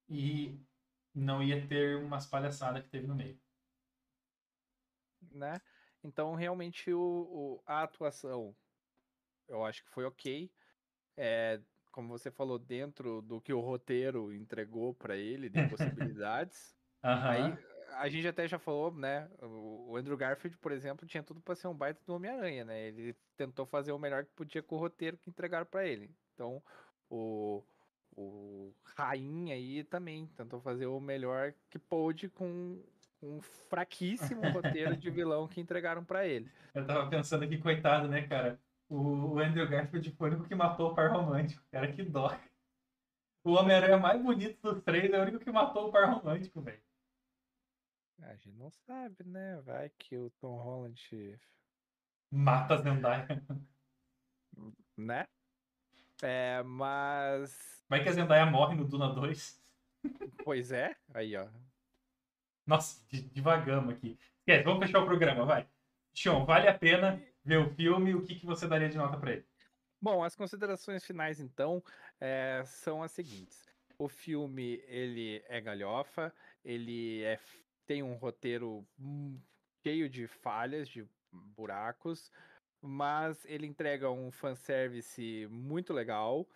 [0.09, 0.59] e
[1.15, 3.39] não ia ter umas palhaçadas que teve no meio.
[5.31, 5.61] Né?
[6.03, 8.55] Então, realmente, o, o, a atuação
[9.47, 10.51] eu acho que foi ok.
[11.15, 11.59] É,
[11.91, 16.75] como você falou, dentro do que o roteiro entregou pra ele, de possibilidades.
[17.01, 17.57] Aí Aham.
[17.99, 19.29] A gente até já falou, né?
[19.41, 22.87] O Andrew Garfield, por exemplo, tinha tudo pra ser um baita do Homem-Aranha, né?
[22.87, 26.09] Ele tentou fazer o melhor que podia com o roteiro que entregaram pra ele.
[26.33, 26.61] Então,
[27.09, 27.63] o,
[28.15, 32.81] o Rainha aí também tentou fazer o melhor que pôde com
[33.21, 36.51] um fraquíssimo roteiro de vilão que entregaram pra ele.
[36.73, 38.59] Eu tava pensando aqui, coitado, né, cara?
[38.89, 41.63] O o Andrew Garfield foi o único que matou o par romântico.
[41.71, 42.35] Cara, que dó.
[43.43, 46.81] O Homem-Aranha mais bonito dos três é o único que matou o par romântico, velho.
[48.21, 49.61] A gente não sabe, né?
[49.61, 51.39] Vai que o Tom Holland,
[52.31, 53.27] Mata a Zendaya.
[54.97, 55.27] né?
[56.21, 57.83] É, mas.
[57.87, 59.61] Vai que a Zendaya morre no Duna 2.
[60.43, 61.49] Pois é, aí ó.
[62.65, 64.17] Nossa, de- devagamos aqui.
[64.39, 65.67] Esquece, vamos fechar o programa, vai.
[66.13, 68.15] Sean, vale a pena ver o filme?
[68.15, 69.45] O que, que você daria de nota pra ele?
[70.01, 71.83] Bom, as considerações finais, então,
[72.19, 73.67] é, são as seguintes.
[73.97, 76.33] O filme, ele é galhofa,
[76.63, 77.39] ele é,
[77.87, 79.39] tem um roteiro hum,
[79.85, 82.31] cheio de falhas, de buracos,
[82.81, 86.47] mas ele entrega um fanservice muito legal.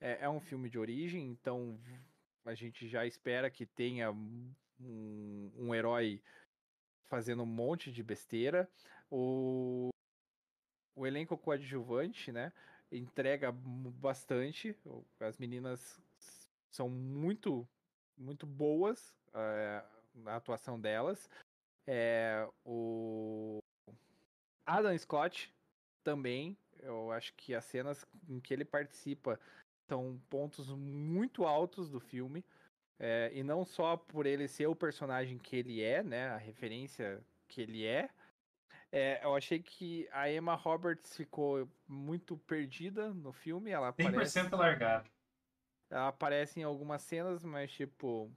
[0.00, 1.78] É, é um filme de origem, então
[2.44, 6.22] a gente já espera que tenha um, um herói
[7.06, 8.68] fazendo um monte de besteira.
[9.10, 9.90] O,
[10.96, 12.52] o elenco coadjuvante, né?
[12.90, 14.76] entrega bastante.
[15.20, 16.00] As meninas
[16.70, 17.68] são muito,
[18.16, 19.84] muito boas eh,
[20.14, 21.28] na atuação delas.
[21.86, 23.58] É, o
[24.66, 25.52] Adam Scott
[26.04, 26.56] também.
[26.78, 29.38] Eu acho que as cenas em que ele participa
[29.88, 32.44] são pontos muito altos do filme.
[32.98, 36.28] É, e não só por ele ser o personagem que ele é, né?
[36.28, 38.08] A referência que ele é.
[38.92, 43.70] É, eu achei que a Emma Roberts ficou muito perdida no filme.
[43.70, 45.10] Ela 100% aparece, largado.
[45.88, 48.30] ela aparece em algumas cenas, mas tipo.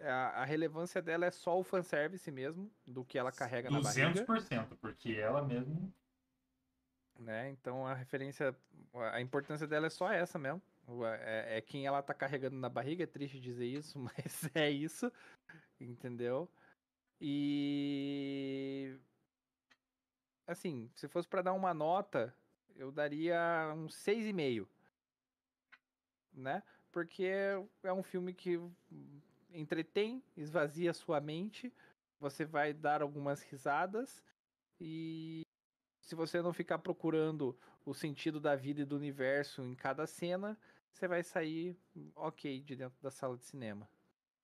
[0.00, 4.08] A, a relevância dela é só o fanservice mesmo, do que ela carrega na barriga.
[4.24, 5.92] 200%, porque ela mesmo.
[7.18, 7.50] né?
[7.50, 8.54] Então a referência,
[9.12, 10.60] a importância dela é só essa mesmo.
[10.86, 13.96] O- É, é quem ela tá carregando na barriga, é triste dizer isso,
[14.26, 15.12] mas é isso,
[15.80, 16.50] entendeu?
[17.20, 18.96] E
[20.46, 22.34] assim, se fosse pra dar uma nota,
[22.74, 24.68] eu daria um 6,5,
[26.32, 26.62] né?
[26.90, 27.24] Porque
[27.84, 28.58] é um filme que
[29.54, 31.72] entretém, esvazia sua mente,
[32.18, 34.22] você vai dar algumas risadas
[34.80, 35.42] e
[36.00, 40.58] se você não ficar procurando o sentido da vida e do universo em cada cena,
[40.92, 41.76] você vai sair
[42.14, 43.88] ok de dentro da sala de cinema.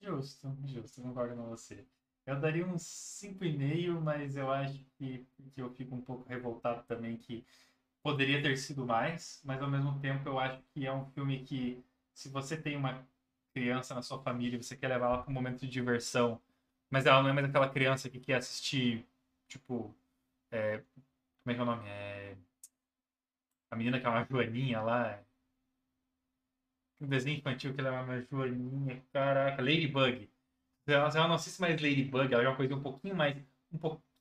[0.01, 1.85] Justo, justo, concordo com você.
[2.24, 7.16] Eu daria uns 5,5, mas eu acho que, que eu fico um pouco revoltado também
[7.16, 7.44] que
[8.02, 11.82] poderia ter sido mais, mas ao mesmo tempo eu acho que é um filme que,
[12.12, 13.06] se você tem uma
[13.59, 16.40] criança na sua família você quer levar ela para um momento de diversão,
[16.90, 19.05] mas ela não é mais aquela criança que quer assistir,
[19.48, 19.94] tipo,
[20.51, 20.78] é,
[21.43, 21.89] como é que é o nome?
[21.89, 22.36] É,
[23.70, 25.20] a menina que é uma joaninha lá,
[27.01, 30.30] um desenho infantil que ela é uma joaninha, caraca, Ladybug.
[30.86, 33.36] Ela, ela não assiste mais Ladybug, ela é uma coisa um pouquinho mais,
[33.72, 33.78] um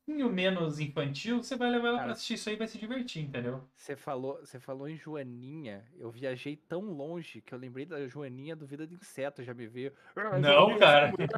[0.07, 2.77] pouquinho menos infantil, você vai levar ela Cara, pra assistir isso aí e vai se
[2.77, 3.61] divertir, entendeu?
[3.75, 8.55] Você falou, você falou em Joaninha, eu viajei tão longe que eu lembrei da Joaninha
[8.55, 9.93] do Vida de Inseto, já me veio.
[10.15, 11.07] "Ah, Não, cara.
[11.07, 11.29] essa mulher".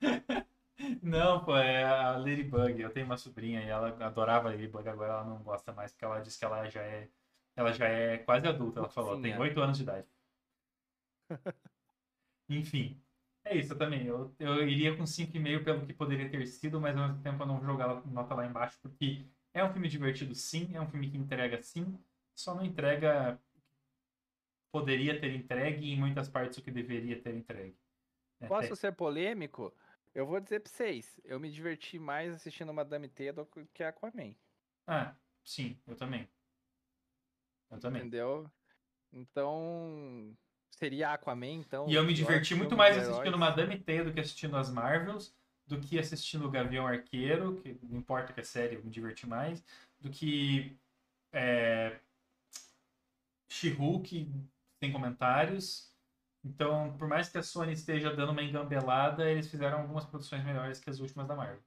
[1.00, 2.80] Não, pô, é a Ladybug.
[2.80, 6.18] Eu tenho uma sobrinha e ela adorava Ladybug, agora ela não gosta mais, porque ela
[6.20, 7.08] disse que ela já é,
[7.54, 9.40] ela já é quase adulta, ela falou, tem Mocinha.
[9.40, 10.08] 8 anos de idade.
[12.48, 13.00] Enfim,
[13.44, 14.06] é isso também.
[14.06, 17.46] Eu, eu iria com 5,5 pelo que poderia ter sido, mas ao mesmo tempo eu
[17.46, 20.88] não vou jogar a nota lá embaixo, porque é um filme divertido sim, é um
[20.88, 21.98] filme que entrega sim,
[22.34, 23.38] só não entrega
[24.72, 27.76] poderia ter entregue e em muitas partes o que deveria ter entregue.
[28.40, 29.72] É, Posso ser polêmico?
[30.14, 34.34] Eu vou dizer pra vocês, eu me diverti mais assistindo Madame T do que Aquaman,
[34.86, 35.14] Ah,
[35.44, 36.28] sim, eu também.
[37.70, 38.02] Eu também.
[38.02, 38.50] entendeu?
[39.12, 40.36] Então,
[40.76, 41.88] seria Aquaman, então.
[41.88, 43.38] E eu me diverti muito mais assistindo.
[43.38, 45.34] Madame Teia do que assistindo as Marvels,
[45.66, 49.26] do que assistindo o Gavião Arqueiro, que não importa que é série, eu me diverti
[49.26, 49.64] mais,
[50.00, 50.76] do que
[51.32, 51.98] é,
[53.48, 54.28] She-Hulk,
[54.82, 55.90] sem comentários.
[56.44, 60.80] Então, por mais que a Sony esteja dando uma engambelada, eles fizeram algumas produções melhores
[60.80, 61.62] que as últimas da Marvel.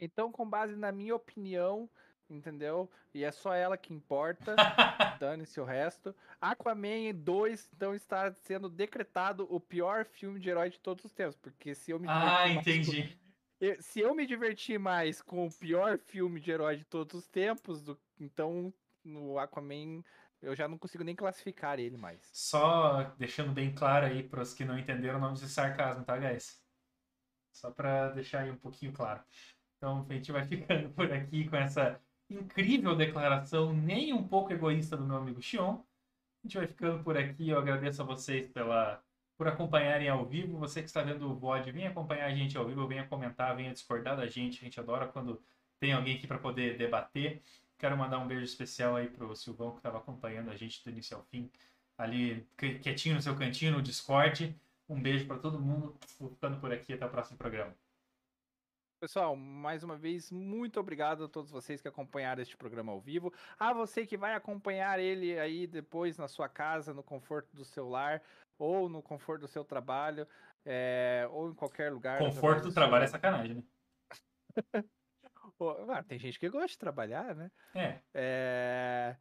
[0.00, 1.88] Então, com base na minha opinião,
[2.28, 2.90] entendeu?
[3.14, 4.54] E é só ela que importa.
[5.20, 6.14] Dane-se o resto.
[6.40, 11.36] Aquaman 2, então, está sendo decretado o pior filme de herói de todos os tempos.
[11.36, 13.18] Porque se eu me ah, com- entendi.
[13.60, 17.26] eu- se eu me diverti mais com o pior filme de herói de todos os
[17.26, 18.72] tempos, do- então
[19.04, 20.02] o Aquaman
[20.40, 22.20] Eu já não consigo nem classificar ele mais.
[22.32, 26.16] Só deixando bem claro aí para os que não entenderam o nome de sarcasmo, tá,
[26.16, 26.62] guys?
[27.52, 29.20] Só para deixar aí um pouquinho claro.
[29.76, 32.00] Então, a gente vai ficando por aqui com essa
[32.30, 35.80] incrível declaração, nem um pouco egoísta do meu amigo Xion.
[36.42, 37.48] A gente vai ficando por aqui.
[37.48, 39.02] Eu agradeço a vocês pela,
[39.36, 40.58] por acompanharem ao vivo.
[40.58, 43.72] Você que está vendo o VOD, venha acompanhar a gente ao vivo, venha comentar, venha
[43.72, 44.60] discordar da gente.
[44.60, 45.42] A gente adora quando
[45.80, 47.42] tem alguém aqui para poder debater.
[47.78, 51.16] Quero mandar um beijo especial aí pro Silvão que estava acompanhando a gente do início
[51.16, 51.48] ao fim,
[51.96, 54.54] ali quietinho no seu cantinho no Discord.
[54.88, 55.96] Um beijo para todo mundo.
[56.18, 57.87] Vou ficando por aqui até o próximo programa.
[59.00, 63.32] Pessoal, mais uma vez, muito obrigado a todos vocês que acompanharam este programa ao vivo.
[63.56, 67.88] A você que vai acompanhar ele aí depois na sua casa, no conforto do seu
[67.88, 68.20] lar,
[68.58, 70.26] ou no conforto do seu trabalho,
[70.66, 72.18] é, ou em qualquer lugar.
[72.18, 73.16] Conforto do, trabalho seu...
[73.16, 73.62] é sacanagem, né?
[75.90, 77.52] ah, tem gente que gosta de trabalhar, né?
[77.76, 78.00] É.
[78.12, 79.16] é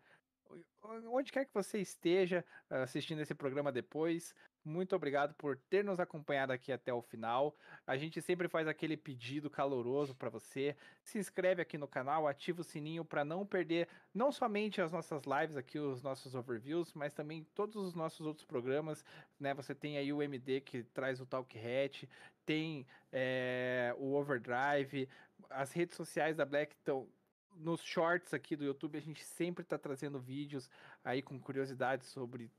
[1.12, 4.34] onde quer que você esteja assistindo esse programa depois,
[4.68, 7.56] muito obrigado por ter nos acompanhado aqui até o final.
[7.85, 10.76] A gente sempre faz aquele pedido caloroso para você.
[11.02, 15.23] Se inscreve aqui no canal, ativa o sininho para não perder não somente as nossas
[15.23, 19.06] lives aqui, os nossos overviews, mas também todos os nossos outros programas.
[19.39, 19.53] Né?
[19.53, 22.07] Você tem aí o MD que traz o Talk Hat,
[22.45, 25.07] tem é, o Overdrive,
[25.49, 27.07] as redes sociais da Black estão
[27.56, 30.69] nos shorts aqui do YouTube a gente sempre está trazendo vídeos
[31.03, 32.52] aí com curiosidades sobre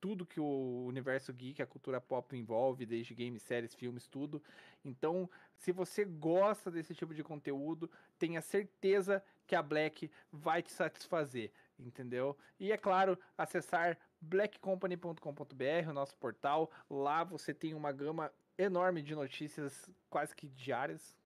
[0.00, 4.42] tudo que o universo geek, a cultura pop envolve, desde games, séries, filmes, tudo.
[4.84, 10.72] Então, se você gosta desse tipo de conteúdo, tenha certeza que a Black vai te
[10.72, 12.36] satisfazer, entendeu?
[12.60, 16.70] E é claro, acessar blackcompany.com.br, o nosso portal.
[16.88, 21.16] Lá você tem uma gama enorme de notícias quase que diárias,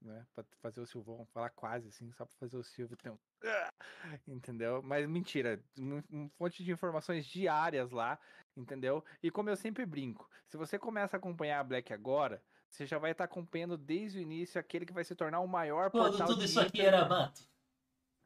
[0.00, 0.26] né?
[0.34, 3.18] Pra fazer o Silvão falar quase assim, só pra fazer o Silvio ter um.
[4.26, 4.82] Entendeu?
[4.82, 8.18] Mas mentira, um, fonte de informações diárias lá,
[8.56, 9.04] entendeu?
[9.22, 12.98] E como eu sempre brinco, se você começa a acompanhar a Black agora, você já
[12.98, 16.28] vai estar acompanhando desde o início aquele que vai se tornar o maior Quando portal
[16.28, 17.42] tudo isso aqui era mato.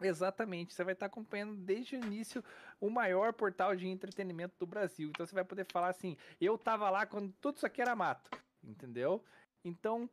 [0.01, 2.45] Exatamente, você vai estar acompanhando desde o início
[2.81, 5.09] o maior portal de entretenimento do Brasil.
[5.09, 8.31] Então você vai poder falar assim: eu tava lá quando tudo isso aqui era mato,
[8.63, 9.25] entendeu?
[9.65, 10.09] Então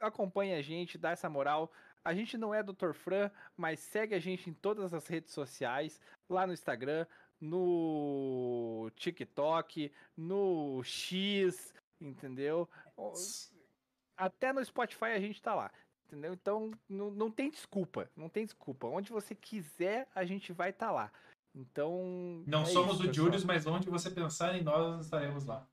[0.00, 1.72] acompanhe a gente, dá essa moral.
[2.04, 2.92] A gente não é Dr.
[2.92, 7.06] Fran, mas segue a gente em todas as redes sociais, lá no Instagram,
[7.40, 12.68] no TikTok, no X, entendeu?
[14.16, 15.70] Até no Spotify a gente tá lá.
[16.06, 16.32] Entendeu?
[16.32, 18.86] Então não, não tem desculpa, não tem desculpa.
[18.86, 21.12] Onde você quiser, a gente vai estar tá lá.
[21.54, 22.42] Então.
[22.46, 25.66] Não é somos isso, o Julius, mas onde você pensar em nós, estaremos lá.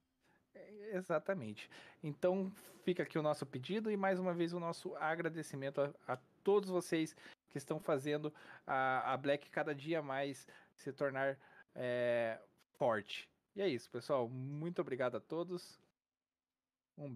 [0.91, 1.69] Exatamente.
[2.03, 2.51] Então
[2.83, 6.69] fica aqui o nosso pedido e mais uma vez o nosso agradecimento a, a todos
[6.69, 7.15] vocês
[7.49, 8.33] que estão fazendo
[8.67, 11.37] a, a, Black cada dia mais se tornar
[11.73, 12.39] é,
[12.77, 13.29] forte.
[13.55, 14.27] E é isso, pessoal.
[14.27, 15.79] Muito obrigado a todos.
[16.97, 17.13] Um beijo.